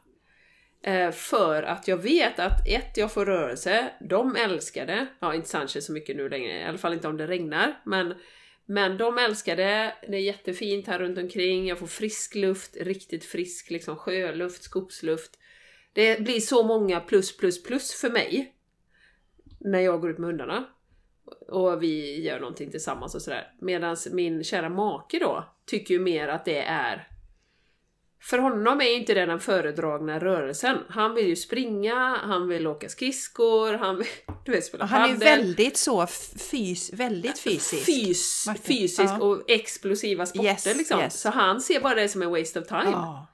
Eh, 0.83 1.11
för 1.11 1.63
att 1.63 1.89
jag 1.89 1.97
vet 1.97 2.39
att 2.39 2.69
ett, 2.69 2.97
jag 2.97 3.13
får 3.13 3.27
rörelse, 3.27 3.93
de 4.01 4.37
älskar 4.37 4.87
det. 4.87 5.07
Ja, 5.21 5.35
inte 5.35 5.49
Sanchez 5.49 5.87
så 5.87 5.93
mycket 5.93 6.17
nu 6.17 6.29
längre, 6.29 6.61
i 6.61 6.65
alla 6.65 6.79
fall 6.79 6.93
inte 6.93 7.09
om 7.09 7.17
det 7.17 7.27
regnar. 7.27 7.83
Men, 7.85 8.15
men 8.67 8.99
de 8.99 9.19
älskar 9.19 9.57
det, 9.57 9.95
det 10.09 10.17
är 10.17 10.21
jättefint 10.21 10.87
här 10.87 10.99
runt 10.99 11.19
omkring, 11.19 11.67
jag 11.67 11.79
får 11.79 11.87
frisk 11.87 12.35
luft, 12.35 12.77
riktigt 12.77 13.25
frisk 13.25 13.71
liksom 13.71 13.97
sjöluft, 13.97 14.63
skogsluft. 14.63 15.39
Det 15.93 16.21
blir 16.21 16.41
så 16.41 16.63
många 16.63 17.01
plus 17.01 17.37
plus 17.37 17.63
plus 17.63 17.95
för 17.95 18.11
mig. 18.11 18.55
När 19.61 19.81
jag 19.81 20.01
går 20.01 20.11
ut 20.11 20.19
med 20.19 20.27
hundarna. 20.27 20.65
Och 21.49 21.83
vi 21.83 22.23
gör 22.23 22.41
någonting 22.41 22.71
tillsammans 22.71 23.15
och 23.15 23.23
sådär. 23.23 23.53
Medan 23.61 23.97
min 24.13 24.45
kära 24.45 24.69
make 24.69 25.19
då 25.19 25.45
tycker 25.67 25.95
ju 25.95 26.01
mer 26.01 26.29
att 26.29 26.45
det 26.45 26.63
är 26.63 27.09
för 28.23 28.39
honom 28.39 28.81
är 28.81 28.97
inte 28.97 29.15
det 29.15 29.27
den 29.27 29.41
föredragna 29.41 30.19
rörelsen. 30.19 30.79
Han 30.89 31.15
vill 31.15 31.29
ju 31.29 31.37
springa, 31.37 32.17
han 32.23 32.49
vill 32.49 32.67
åka 32.67 32.89
skridskor, 32.89 33.75
han 33.75 33.97
vill 33.97 34.07
du 34.45 34.53
vet, 34.53 34.65
spela 34.65 34.85
han 34.85 35.03
är 35.03 35.09
ju 35.09 35.15
väldigt 35.15 35.77
så 35.77 36.07
fys, 36.51 36.93
väldigt 36.93 37.39
fysisk. 37.39 37.87
Fys, 37.87 38.45
Martin, 38.47 38.63
fysiskt 38.63 39.15
ja. 39.19 39.25
och 39.25 39.51
explosiva 39.51 40.27
sporter 40.27 40.49
Yes, 40.49 40.77
liksom. 40.77 41.01
yes. 41.01 41.21
Så 41.21 41.31
han 41.31 41.61
ser 41.61 41.81
bara 41.81 41.95
det 41.95 42.09
som 42.09 42.23
en 42.23 42.31
waste 42.31 42.61
of 42.61 42.67
time. 42.67 42.91
Ja. 42.91 43.29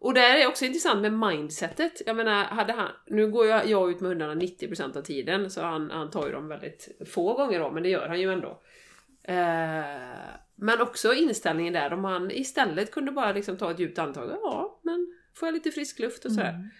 Och 0.00 0.14
det 0.14 0.20
är 0.20 0.48
också 0.48 0.64
intressant 0.64 1.00
med 1.00 1.12
mindsetet. 1.12 2.02
Jag 2.06 2.16
menar, 2.16 2.44
hade 2.44 2.72
han, 2.72 2.88
nu 3.06 3.30
går 3.30 3.46
jag, 3.46 3.66
jag 3.66 3.90
ut 3.90 4.00
med 4.00 4.08
hundarna 4.08 4.34
90% 4.34 4.98
av 4.98 5.02
tiden, 5.02 5.50
så 5.50 5.62
han, 5.62 5.90
han 5.90 6.10
tar 6.10 6.26
ju 6.26 6.32
dem 6.32 6.48
väldigt 6.48 6.88
få 7.10 7.34
gånger 7.34 7.60
då, 7.60 7.70
men 7.70 7.82
det 7.82 7.88
gör 7.88 8.08
han 8.08 8.20
ju 8.20 8.32
ändå. 8.32 8.60
Eh, 9.22 9.34
men 10.60 10.80
också 10.80 11.14
inställningen 11.14 11.72
där, 11.72 11.92
om 11.92 12.04
han 12.04 12.30
istället 12.30 12.90
kunde 12.92 13.12
bara 13.12 13.32
liksom 13.32 13.56
ta 13.56 13.70
ett 13.70 13.78
djupt 13.78 13.98
andetag, 13.98 14.30
ja, 14.42 14.80
men 14.82 15.14
får 15.34 15.48
jag 15.48 15.54
lite 15.54 15.70
frisk 15.70 15.98
luft 15.98 16.24
och 16.24 16.32
sådär. 16.32 16.70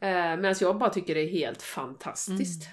Mm. 0.00 0.32
Eh, 0.34 0.36
Medan 0.40 0.54
jag 0.60 0.78
bara 0.78 0.90
tycker 0.90 1.14
det 1.14 1.20
är 1.20 1.30
helt 1.30 1.62
fantastiskt. 1.62 2.68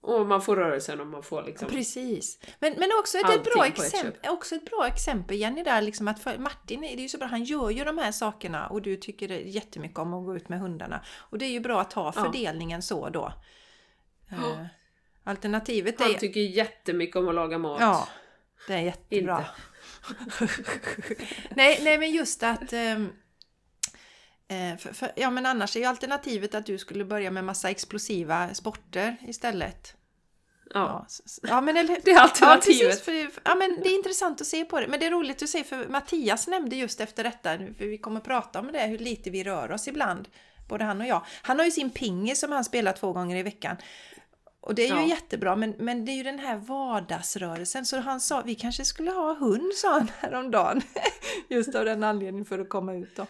Och 0.00 0.26
man 0.26 0.42
får 0.42 0.56
rörelsen 0.56 1.00
och 1.00 1.06
man 1.06 1.22
får 1.22 1.42
liksom... 1.42 1.68
Precis. 1.68 2.38
Men, 2.58 2.74
men 2.78 2.88
också, 3.00 3.18
ett, 3.18 3.30
ett 3.30 3.44
bra 3.44 3.66
ett 3.66 3.78
exempel, 3.78 4.30
också 4.30 4.54
ett 4.54 4.64
bra 4.64 4.86
exempel 4.86 5.36
Jenny 5.36 5.62
där 5.62 5.82
liksom 5.82 6.08
att 6.08 6.22
för 6.22 6.38
Martin 6.38 6.80
det 6.80 6.86
är 6.86 6.96
ju 7.00 7.08
så 7.08 7.18
bra, 7.18 7.26
han 7.28 7.44
gör 7.44 7.70
ju 7.70 7.84
de 7.84 7.98
här 7.98 8.12
sakerna 8.12 8.66
och 8.66 8.82
du 8.82 8.96
tycker 8.96 9.28
det 9.28 9.40
jättemycket 9.40 9.98
om 9.98 10.14
att 10.14 10.24
gå 10.24 10.36
ut 10.36 10.48
med 10.48 10.60
hundarna. 10.60 11.04
Och 11.16 11.38
det 11.38 11.44
är 11.44 11.50
ju 11.50 11.60
bra 11.60 11.80
att 11.80 11.92
ha 11.92 12.12
Ja. 12.16 12.24
fördelningen 12.24 12.82
så 12.82 13.08
då. 13.08 13.32
Eh, 14.30 14.66
alternativet 15.24 16.00
Han 16.00 16.10
är... 16.10 16.14
tycker 16.14 16.40
jättemycket 16.40 17.16
om 17.16 17.28
att 17.28 17.34
laga 17.34 17.58
mat. 17.58 17.80
Ja, 17.80 18.08
det 18.66 18.74
är 18.74 18.80
jättebra. 18.80 19.44
nej, 21.50 21.80
nej, 21.82 21.98
men 21.98 22.10
just 22.10 22.42
att... 22.42 22.72
ehm, 22.72 23.12
eh, 24.48 24.76
för, 24.76 24.92
för, 24.92 25.12
ja, 25.16 25.30
men 25.30 25.46
annars 25.46 25.76
är 25.76 25.80
ju 25.80 25.86
alternativet 25.86 26.54
att 26.54 26.66
du 26.66 26.78
skulle 26.78 27.04
börja 27.04 27.30
med 27.30 27.44
massa 27.44 27.70
explosiva 27.70 28.54
sporter 28.54 29.16
istället. 29.26 29.94
Ja. 30.74 31.06
Ja, 31.42 31.60
men 31.60 31.76
eller 31.76 31.98
Det 32.04 32.10
är 32.10 32.20
alternativet. 32.20 32.80
Ja, 32.80 32.88
precis, 32.88 33.32
för, 33.34 33.40
ja, 33.44 33.54
men 33.54 33.80
det 33.82 33.88
är 33.88 33.94
intressant 33.94 34.40
att 34.40 34.46
se 34.46 34.64
på 34.64 34.80
det. 34.80 34.88
Men 34.88 35.00
det 35.00 35.06
är 35.06 35.10
roligt 35.10 35.42
att 35.42 35.48
se 35.48 35.64
för 35.64 35.88
Mattias 35.88 36.48
nämnde 36.48 36.76
just 36.76 37.00
efter 37.00 37.24
detta, 37.24 37.58
för 37.58 37.86
vi 37.86 37.98
kommer 37.98 38.20
att 38.20 38.26
prata 38.26 38.60
om 38.60 38.72
det, 38.72 38.86
hur 38.86 38.98
lite 38.98 39.30
vi 39.30 39.44
rör 39.44 39.72
oss 39.72 39.88
ibland. 39.88 40.28
Både 40.68 40.84
han 40.84 41.00
och 41.00 41.06
jag. 41.06 41.26
Han 41.42 41.58
har 41.58 41.64
ju 41.64 41.70
sin 41.70 41.90
pingis 41.90 42.40
som 42.40 42.52
han 42.52 42.64
spelar 42.64 42.92
två 42.92 43.12
gånger 43.12 43.36
i 43.36 43.42
veckan. 43.42 43.76
Och 44.60 44.74
det 44.74 44.82
är 44.82 44.88
ju 44.88 45.00
Ja. 45.02 45.06
jättebra, 45.06 45.56
men, 45.56 45.74
men 45.78 46.04
det 46.04 46.12
är 46.12 46.16
ju 46.16 46.22
den 46.22 46.38
här 46.38 46.56
vardagsrörelsen. 46.56 47.86
Så 47.86 47.98
han 48.00 48.20
sa, 48.20 48.42
vi 48.46 48.54
kanske 48.54 48.84
skulle 48.84 49.10
ha 49.10 49.34
hund, 49.34 49.72
sa 49.74 49.92
han 49.92 50.10
häromdagen. 50.18 50.80
Just 51.48 51.74
av 51.74 51.84
den 51.84 52.02
anledningen 52.04 52.44
för 52.46 52.58
att 52.58 52.68
komma 52.68 52.94
ut 52.94 53.16
då. 53.16 53.26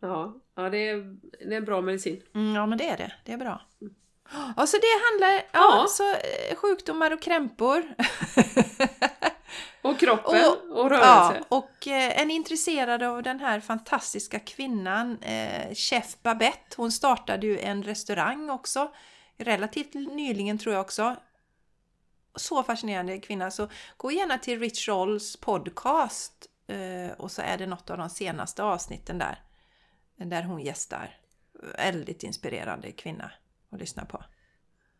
Ja, 0.00 0.34
ja 0.56 0.70
det, 0.70 0.88
är, 0.88 1.16
det 1.48 1.56
är 1.56 1.60
bra 1.60 1.80
medicin. 1.80 2.22
Mm, 2.34 2.54
ja, 2.54 2.66
men 2.66 2.78
det 2.78 2.88
är 2.88 2.96
det. 2.96 3.12
Det 3.24 3.32
är 3.32 3.36
bra. 3.36 3.60
Ja, 4.56 4.66
så 4.66 4.76
det 4.76 5.00
handlar, 5.10 5.32
ja, 5.32 5.42
Ja. 5.52 5.86
så 5.88 6.10
eh, 6.10 6.56
sjukdomar 6.56 7.10
och 7.10 7.22
krämpor. 7.22 7.82
Och 9.82 9.98
kroppen 9.98 10.40
och, 10.70 10.80
Och- 10.80 10.90
rörelse. 10.90 11.42
Ja, 11.50 11.56
och 11.56 11.86
eh, 11.88 12.20
en 12.20 12.30
intresserad 12.30 13.02
av 13.02 13.22
den 13.22 13.40
här 13.40 13.60
fantastiska 13.60 14.38
kvinnan, 14.38 15.18
eh, 15.22 15.74
Chef 15.74 16.16
Babette, 16.22 16.76
hon 16.76 16.92
startade 16.92 17.46
ju 17.46 17.58
en 17.58 17.82
restaurang 17.82 18.50
också, 18.50 18.92
relativt 19.40 19.94
nyligen 19.94 20.58
tror 20.58 20.74
jag 20.74 20.80
också. 20.80 21.16
Så 22.34 22.62
fascinerande 22.62 23.18
kvinna, 23.18 23.50
så 23.50 23.68
gå 23.96 24.12
gärna 24.12 24.38
till 24.38 24.60
Rich 24.60 24.88
Rolls 24.88 25.36
podcast 25.36 26.46
eh, 26.66 27.12
och 27.18 27.30
så 27.30 27.42
är 27.42 27.58
det 27.58 27.66
något 27.66 27.90
av 27.90 27.98
de 27.98 28.10
senaste 28.10 28.62
avsnitten 28.62 29.18
där, 29.18 29.38
där 30.16 30.42
hon 30.42 30.60
gästar. 30.60 31.16
Väldigt 31.76 32.22
inspirerande 32.22 32.92
kvinna 32.92 33.30
att 33.70 33.80
lyssna 33.80 34.04
på. 34.04 34.24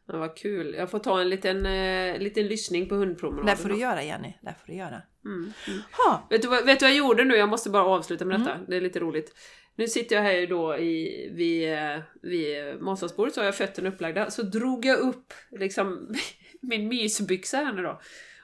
Ja, 0.06 0.18
vad 0.18 0.36
kul. 0.36 0.74
Jag 0.74 0.90
får 0.90 0.98
ta 0.98 1.20
en 1.20 1.28
liten, 1.28 1.66
eh, 1.66 2.18
liten 2.18 2.46
lyssning 2.46 2.88
på 2.88 2.94
hundpromenaden. 2.94 3.46
Det 3.46 3.62
får 3.62 3.68
du 3.68 3.78
göra 3.78 4.02
Jenny, 4.02 4.34
det 4.40 4.54
får 4.60 4.66
du 4.66 4.74
göra. 4.74 5.02
Mm, 5.24 5.52
mm. 5.68 5.80
Ha, 5.92 6.26
Vet, 6.30 6.42
du 6.42 6.48
vad, 6.48 6.64
vet 6.64 6.80
du 6.80 6.84
vad 6.84 6.90
jag 6.90 6.98
gjorde 6.98 7.24
nu? 7.24 7.34
Jag 7.34 7.48
måste 7.48 7.70
bara 7.70 7.84
avsluta 7.84 8.24
med 8.24 8.40
detta. 8.40 8.54
Mm. 8.54 8.66
Det 8.68 8.76
är 8.76 8.80
lite 8.80 9.00
roligt. 9.00 9.34
Nu 9.76 9.88
sitter 9.88 10.16
jag 10.16 10.22
här 10.22 10.32
ju 10.32 10.46
då 10.46 10.76
i, 10.78 11.28
vid, 11.32 11.72
eh, 11.72 11.98
vid 12.22 12.80
matsalsbordet 12.80 13.34
så 13.34 13.40
har 13.40 13.44
jag 13.44 13.56
fötterna 13.56 13.88
upplagda. 13.88 14.30
Så 14.30 14.42
drog 14.42 14.84
jag 14.84 14.98
upp 14.98 15.32
liksom 15.50 16.14
min 16.60 16.88
mysbyxa 16.88 17.56
här 17.56 17.72
nu 17.72 17.82
då. 17.82 18.00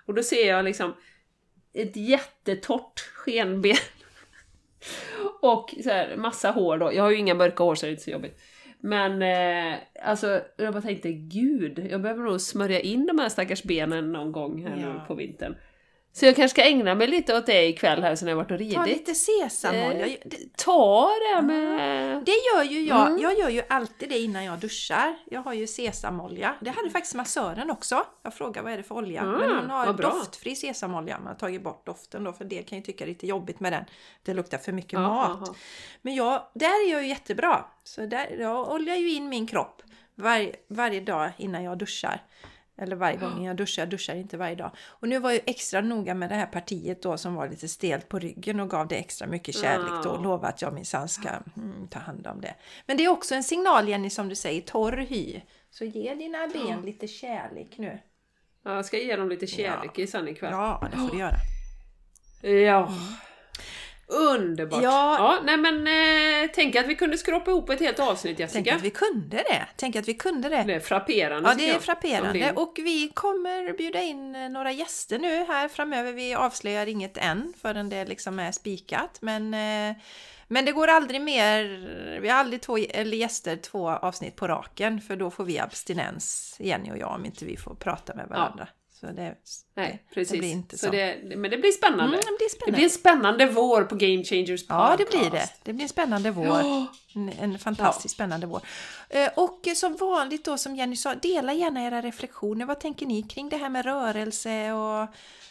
Och 0.07 0.15
då 0.15 0.23
ser 0.23 0.49
jag 0.49 0.65
liksom 0.65 0.95
ett 1.73 1.97
jättetorrt 1.97 3.01
skenben. 3.01 3.77
Och 5.41 5.75
så 5.83 5.91
här, 5.91 6.17
massa 6.17 6.51
hår 6.51 6.79
då. 6.79 6.95
Jag 6.95 7.03
har 7.03 7.11
ju 7.11 7.17
inga 7.17 7.35
mörka 7.35 7.63
hår 7.65 7.75
så 7.75 7.87
det 7.87 7.91
är 7.91 7.93
inte 7.93 8.03
så 8.05 8.11
jobbigt. 8.11 8.41
Men 8.81 9.23
eh, 9.23 9.79
alltså, 10.03 10.41
jag 10.57 10.73
bara 10.73 10.83
tänkte 10.83 11.13
gud, 11.13 11.87
jag 11.91 12.03
behöver 12.03 12.25
nog 12.25 12.41
smörja 12.41 12.81
in 12.81 13.07
de 13.07 13.19
här 13.19 13.29
stackars 13.29 13.63
benen 13.63 14.13
någon 14.13 14.33
gång 14.33 14.67
här 14.67 14.77
nu 14.77 14.83
Ja. 14.83 15.05
på 15.09 15.15
vintern. 15.15 15.57
Så 16.17 16.27
jag 16.27 16.37
kanske 16.37 16.55
ska 16.55 16.63
ägna 16.69 16.95
mig 16.95 17.07
lite 17.07 17.37
åt 17.37 17.47
det 17.47 17.67
ikväll 17.69 18.03
här 18.03 18.15
sen 18.17 18.29
jag 18.29 18.37
varit 18.37 18.51
och 18.51 18.59
ridit. 18.59 18.75
ta 18.75 18.85
lite 18.85 19.15
sesamolja. 19.15 20.07
Eh, 20.07 20.17
Ta 20.57 21.11
det 21.35 21.43
med... 21.43 22.25
Det 22.25 22.33
gör 22.33 22.63
ju 22.63 22.83
jag. 22.83 23.07
Mm. 23.07 23.21
Jag 23.21 23.39
gör 23.39 23.49
ju 23.49 23.63
alltid 23.69 24.09
det 24.09 24.19
innan 24.19 24.45
jag 24.45 24.59
duschar. 24.59 25.17
Jag 25.31 25.41
har 25.41 25.53
ju 25.53 25.67
sesamolja. 25.67 26.55
Det 26.61 26.71
hade 26.71 26.91
faktiskt 26.91 27.15
massören 27.15 27.71
också. 27.71 28.05
Jag 28.23 28.35
frågade 28.35 28.65
vad 28.65 28.73
är 28.73 28.77
det 28.77 28.83
för 28.83 28.95
olja? 28.95 29.23
Mm, 29.23 29.41
Men 29.41 29.51
hon 29.57 29.71
har 29.71 29.93
doftfri 29.93 30.57
sesamolja. 30.57 31.19
Man 31.19 31.27
har 31.27 31.35
tagit 31.35 31.63
bort 31.63 31.87
doften 31.87 32.25
då 32.25 32.33
för 32.33 32.45
det 32.45 32.63
kan 32.63 32.79
ju 32.79 32.85
tycka 32.85 33.05
är 33.05 33.09
lite 33.09 33.27
jobbigt 33.27 33.61
med 33.61 33.73
den. 33.73 33.85
Det 34.23 34.35
luktar 34.35 34.59
för 34.59 34.73
mycket 34.73 34.93
Ja, 34.93 35.01
mat. 35.01 35.31
aha. 35.31 35.55
Men 36.03 36.15
jag, 36.15 36.43
där 36.55 36.87
är 36.87 36.93
jag 36.93 37.03
ju 37.03 37.09
jättebra. 37.09 37.65
Så 37.85 38.07
där, 38.07 38.37
jag 38.41 38.73
oljar 38.73 38.97
ju 38.97 39.13
in 39.13 39.29
min 39.29 39.47
kropp 39.47 39.83
var, 40.15 40.51
varje 40.69 41.01
dag 41.01 41.31
innan 41.39 41.65
jag 41.65 41.79
duschar. 41.79 42.23
Eller 42.79 42.97
varje 42.97 43.17
gång 43.17 43.45
jag 43.45 43.57
duschar, 43.57 43.83
jag 43.83 43.91
duschar 43.91 44.15
inte 44.15 44.37
varje 44.37 44.55
dag. 44.55 44.71
Och 44.87 45.09
nu 45.09 45.19
var 45.19 45.31
jag 45.31 45.41
extra 45.47 45.81
noga 45.81 46.15
med 46.15 46.29
det 46.31 46.35
här 46.35 46.47
partiet 46.47 47.03
då 47.03 47.19
som 47.19 47.35
var 47.35 47.49
lite 47.49 47.69
stelt 47.69 48.09
på 48.09 48.19
ryggen 48.19 48.61
och 48.61 48.71
gav 48.71 48.89
det 48.89 48.97
extra 48.97 49.27
mycket 49.27 49.55
kärlek 49.55 50.03
då 50.05 50.11
och 50.11 50.17
Ja. 50.17 50.23
lovade 50.23 50.49
att 50.49 50.63
jag 50.63 50.73
minsann 50.75 51.09
ska 51.09 51.29
mm, 51.57 51.89
ta 51.91 51.99
hand 51.99 52.27
om 52.27 52.41
det. 52.41 52.55
Men 52.87 52.97
det 52.97 53.05
är 53.05 53.09
också 53.09 53.35
en 53.35 53.43
signal 53.45 53.89
Jenny 53.89 54.11
som 54.11 54.29
du 54.29 54.35
säger, 54.35 54.61
torr 54.61 54.97
hy. 54.97 55.41
Så 55.71 55.85
ge 55.85 56.15
dina 56.15 56.49
ben 56.53 56.83
lite 56.83 57.09
kärlek 57.09 57.79
nu. 57.79 57.99
Ja, 58.65 58.75
jag 58.75 58.85
ska 58.85 58.99
ge 58.99 59.17
dem 59.17 59.29
lite 59.29 59.47
kärlek 59.47 59.99
i 59.99 60.07
sen 60.07 60.29
ikväll. 60.29 60.53
Ja, 60.53 60.89
det 60.93 60.97
får 60.97 61.09
du 61.09 61.19
göra. 61.19 61.37
Ja. 62.43 62.93
Underbart! 64.09 64.83
Ja. 64.83 65.17
Ja, 65.19 65.39
nej 65.45 65.57
men 65.57 65.87
eh, 65.87 66.51
tänk 66.55 66.77
att 66.77 66.87
vi 66.87 66.95
kunde 66.95 67.19
skrapa 67.19 67.51
ihop 67.51 67.71
ett 67.71 67.81
helt 67.81 67.99
avsnitt 67.99 68.37
Tänk 68.37 68.55
Jessica. 68.55 68.75
att 68.75 68.83
vi 68.83 68.91
kunde 68.91 69.37
det. 69.37 69.67
Tänk 69.77 69.97
att 69.97 70.09
vi 70.09 70.15
kunde 70.15 70.49
det. 70.49 70.65
Det 70.67 70.75
är 70.75 70.81
frapperande 70.81 71.49
Ja, 71.49 71.55
det 71.55 71.71
är 71.71 71.79
frapperande. 71.79 72.53
Och 72.57 72.73
vi 72.77 73.09
kommer 73.15 73.73
bjuda 73.73 74.03
in 74.03 74.35
eh, 74.35 74.49
några 74.49 74.73
gäster 74.73 75.19
nu 75.19 75.45
här 75.45 75.69
framöver. 75.69 76.13
Vi 76.13 76.35
avslöjar 76.35 76.87
inget 76.87 77.17
än 77.17 77.53
förrän 77.63 77.89
det 77.89 78.05
liksom 78.05 78.39
är 78.39 78.53
spikat. 78.53 79.19
Men, 79.21 79.55
eh, 79.55 79.97
men 80.49 80.65
det 80.65 80.73
går 80.73 80.89
aldrig 80.89 81.21
mer. 81.21 81.63
Vi 82.21 82.29
har 82.29 82.39
aldrig 82.39 82.61
två 82.63 82.77
eller 82.79 83.17
gäster 83.17 83.57
två 83.57 83.91
avsnitt 83.91 84.37
på 84.37 84.49
raken. 84.49 85.01
För 85.01 85.17
då 85.17 85.31
får 85.31 85.45
vi 85.45 85.59
abstinens, 85.59 86.57
Jenny 86.61 86.91
och 86.91 86.99
jag, 86.99 87.15
om 87.15 87.25
inte 87.25 87.45
vi 87.45 87.57
får 87.57 87.75
prata 87.75 88.15
med 88.15 88.29
varandra. 88.29 88.69
Så 89.01 89.07
det, 89.07 89.35
Nej, 89.75 90.03
det, 90.09 90.15
precis. 90.15 90.33
det 90.33 90.39
blir 90.39 90.51
inte 90.53 90.79
så. 90.79 90.87
så 90.87 90.93
det, 90.93 91.19
men 91.37 91.51
det 91.51 91.59
blir 91.59 91.71
spännande. 91.73 92.05
Mm, 92.05 92.19
det 92.19 92.25
blir 92.39 92.49
Det 92.49 92.51
spännande. 92.51 92.77
blir 92.77 92.85
en 92.85 92.91
spännande 92.91 93.47
vår 93.47 93.83
på 93.83 93.95
Game 93.95 94.25
Changers 94.25 94.67
podcast. 94.67 94.91
Ja, 94.91 94.97
det 94.99 95.11
blir 95.19 95.31
det. 95.31 95.49
Det 95.63 95.73
blir 95.73 95.83
en 95.83 95.89
spännande 95.89 96.31
vår. 96.31 96.47
Ja. 96.47 96.87
En, 97.15 97.29
en 97.41 97.59
fantastiskt 97.59 98.15
spännande 98.15 98.47
vår. 98.47 98.61
Eh, 99.09 99.29
Och 99.37 99.61
som 99.77 99.97
vanligt 99.97 100.45
då 100.45 100.59
som 100.59 100.77
Jenny 100.77 100.97
sa, 100.97 101.15
dela 101.15 101.53
gärna 101.53 101.83
era 101.87 102.01
reflektioner. 102.03 102.67
Vad 102.67 102.81
tänker 102.81 103.07
ni 103.07 103.23
kring 103.23 103.49
det 103.49 103.57
här 103.57 103.69
med 103.69 103.85
rörelse 103.85 104.73
och 104.73 105.09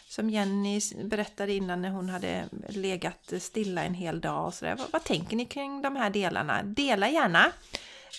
som 0.08 0.30
Jenny 0.30 0.80
berättade 1.04 1.52
innan 1.52 1.82
när 1.82 1.90
hon 1.90 2.08
hade 2.08 2.44
legat 2.68 3.32
stilla 3.40 3.84
en 3.84 3.94
hel 3.94 4.20
dag 4.20 4.46
och 4.46 4.54
sådär. 4.54 4.76
Vad, 4.78 4.86
vad 4.90 5.04
tänker 5.04 5.36
ni 5.36 5.44
kring 5.44 5.82
de 5.82 5.96
här 5.96 6.10
delarna? 6.10 6.62
Dela 6.62 7.08
gärna. 7.10 7.44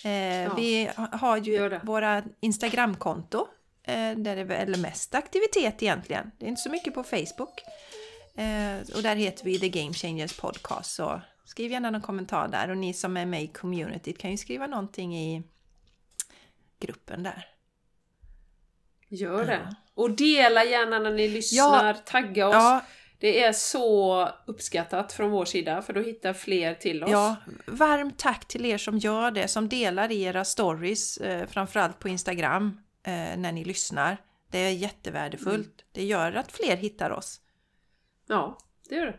Eh, 0.04 0.54
Vi 0.56 0.90
ha- 0.96 1.16
har 1.18 1.36
ju 1.36 1.68
det. 1.68 1.80
våra 1.84 2.22
Instagramkonto 2.40 3.46
där 3.96 4.36
det 4.36 4.40
är 4.40 4.44
väl 4.44 4.80
mest 4.80 5.14
aktivitet 5.14 5.82
egentligen. 5.82 6.30
Det 6.38 6.44
är 6.44 6.48
inte 6.48 6.62
så 6.62 6.70
mycket 6.70 6.94
på 6.94 7.02
Facebook. 7.02 7.62
Eh, 8.36 8.96
och 8.96 9.02
där 9.02 9.16
heter 9.16 9.44
vi 9.44 9.58
The 9.58 9.68
Game 9.68 9.92
Changers 9.94 10.32
Podcast. 10.32 10.94
Så 10.94 11.20
skriv 11.44 11.70
gärna 11.72 11.90
någon 11.90 12.00
kommentar 12.00 12.48
där. 12.48 12.70
Och 12.70 12.78
ni 12.78 12.94
som 12.94 13.16
är 13.16 13.26
med 13.26 13.42
i 13.42 13.46
communityt 13.46 14.18
kan 14.18 14.30
ju 14.30 14.36
skriva 14.36 14.66
någonting 14.66 15.16
i 15.18 15.42
gruppen 16.80 17.22
där. 17.22 17.46
Gör 19.08 19.46
det. 19.46 19.74
Och 19.94 20.10
dela 20.10 20.64
gärna 20.64 20.98
när 20.98 21.10
ni 21.12 21.28
lyssnar, 21.28 21.94
tagga 21.94 22.48
oss. 22.48 22.54
Ja, 22.54 22.80
Det 23.18 23.42
är 23.42 23.52
så 23.52 24.28
uppskattat 24.46 25.12
från 25.12 25.30
vår 25.30 25.44
sida 25.44 25.82
för 25.82 25.92
då 25.92 26.00
hittar 26.00 26.32
fler 26.32 26.74
till 26.74 27.04
oss. 27.04 27.10
ja, 27.10 27.36
varmt 27.66 28.18
tack 28.18 28.48
till 28.48 28.64
er 28.66 28.78
som 28.78 28.98
gör 28.98 29.30
det, 29.30 29.48
som 29.48 29.68
delar 29.68 30.12
i 30.12 30.22
era 30.22 30.44
stories, 30.44 31.16
eh, 31.16 31.46
framförallt 31.46 31.98
på 31.98 32.08
Instagram, 32.08 32.66
eh, 32.66 32.72
när 33.36 33.52
ni 33.52 33.64
lyssnar. 33.64 34.16
Det 34.50 34.58
är 34.58 34.70
jättevärdefullt. 34.70 35.84
Det 35.92 36.04
gör 36.04 36.32
att 36.32 36.52
fler 36.52 36.76
hittar 36.76 37.10
oss. 37.10 37.40
Ja, 38.26 38.58
det 38.88 38.94
gör 38.94 39.06
det. 39.06 39.18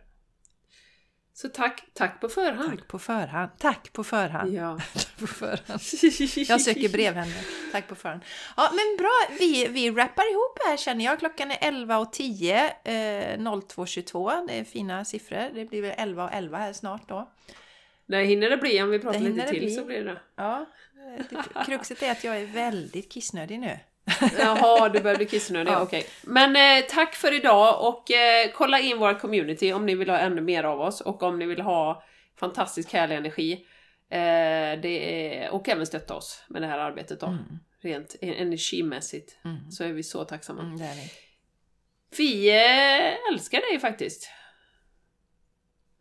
Så 1.34 1.50
tack, 1.50 1.86
tack 1.94 2.22
på 2.22 2.30
förhand. 2.30 2.70
Tack 2.70 2.88
på 2.88 3.00
förhand. 3.00 3.52
Tack 3.58 3.94
på 3.94 4.04
förhand. 4.04 4.54
Ja. 4.54 4.80
på 5.20 5.28
förhand. 5.28 5.82
Jag 6.50 6.62
söker 6.62 6.90
brevvänner. 6.90 7.72
Tack 7.72 7.88
på 7.88 7.96
förhand. 7.96 8.22
Ja, 8.58 8.70
men 8.72 8.98
bra. 8.98 9.38
Vi, 9.40 9.68
vi 9.68 9.92
rappar 9.92 10.32
ihop 10.32 10.60
här 10.66 10.78
känner 10.78 11.06
jag. 11.06 11.20
Klockan 11.20 11.52
är 11.52 11.58
11 11.62 11.98
och 11.98 12.14
10. 12.14 12.66
Eh, 12.66 13.38
02.22. 13.38 14.48
Det 14.48 14.54
är 14.54 14.64
fina 14.64 15.06
siffror. 15.06 15.50
Det 15.54 15.66
blir 15.66 15.82
väl 15.82 15.94
11 15.98 16.24
och 16.24 16.34
11 16.34 16.58
här 16.58 16.74
snart 16.74 17.10
då. 17.10 17.32
Det 18.06 18.24
hinner 18.24 18.50
det 18.50 18.58
bli 18.58 18.82
om 18.82 18.90
vi 18.90 19.00
pratar 19.00 19.20
lite 19.20 19.48
till 19.48 19.60
bli. 19.60 19.72
så 19.72 19.86
blir 19.86 20.06
det. 20.06 20.22
Ja. 20.36 20.66
Kruxet 21.66 22.04
är 22.04 22.12
att 22.12 22.24
jag 22.24 22.38
är 22.38 22.46
väldigt 22.46 23.12
kissnödig 23.12 23.60
nu. 23.60 23.80
Jaha, 24.40 24.90
du 24.90 25.00
börjar 25.02 25.18
bli 25.18 25.26
kissnödig, 25.26 25.72
Ja. 25.72 25.82
okej. 25.82 26.06
Men 26.24 26.56
eh, 26.56 26.86
tack 26.90 27.16
för 27.16 27.34
idag 27.36 27.88
och 27.88 28.12
eh, 28.12 28.52
kolla 28.54 28.80
in 28.80 29.00
vårt 29.00 29.20
community 29.22 29.74
om 29.74 29.86
ni 29.86 29.96
vill 29.96 30.10
ha 30.10 30.18
ännu 30.18 30.42
mer 30.42 30.64
av 30.64 30.82
oss 30.82 31.02
och 31.02 31.24
om 31.24 31.40
ni 31.40 31.46
vill 31.46 31.62
ha 31.62 32.04
fantastisk 32.40 32.94
härlig 32.94 33.16
energi. 33.16 33.54
Eh, 34.12 34.82
det 34.82 35.36
är, 35.38 35.50
och 35.50 35.70
även 35.70 35.86
stötta 35.86 36.16
oss 36.16 36.44
med 36.50 36.62
det 36.62 36.68
här 36.68 36.78
arbetet 36.80 37.20
då. 37.20 37.28
Mm. 37.28 37.44
rent 37.82 38.16
energimässigt. 38.22 39.38
Så 39.72 39.84
är 39.84 39.92
vi 39.92 40.04
så 40.04 40.24
tacksamma. 40.26 40.62
Mm, 40.62 40.78
det. 40.78 40.96
Vi 42.18 42.50
eh, 42.50 43.34
älskar 43.34 43.62
dig 43.72 43.80
faktiskt. 43.80 44.30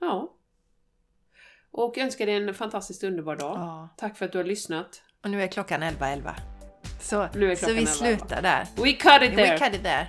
Ja. 0.01 0.35
Och 1.73 1.99
önskar 1.99 2.27
dig 2.27 2.35
en 2.35 2.55
fantastiskt 2.55 3.05
underbar 3.05 3.36
dag. 3.36 3.57
Ja. 3.59 3.89
Tack 3.97 4.16
för 4.19 4.24
att 4.24 4.32
du 4.32 4.39
har 4.39 4.45
lyssnat. 4.45 5.03
Och 5.24 5.31
nu 5.31 5.43
är 5.43 5.47
klockan 5.47 5.82
11.11. 5.82 6.32
Så, 7.01 7.28
Nu 7.35 7.51
är 7.53 7.57
så 7.57 7.59
klockan 7.66 7.77
vi 7.77 7.85
11:11. 7.85 7.86
slutar 7.86 8.43
där. 8.43 8.66
We 8.77 8.93
cut 8.93 9.23
it 9.23 9.32
We 9.32 9.36
there! 9.36 9.59
cut 9.59 9.74
it 9.74 9.82
there. 9.82 10.07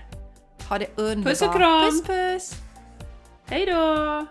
Ha 0.69 0.77
det 0.79 0.87
underbart. 0.95 1.31
Puss 1.31 1.41
och 1.41 1.55
kram. 1.55 1.89
Puss 1.89 2.03
puss! 2.03 2.53
Hej 3.45 3.65
då! 3.65 4.25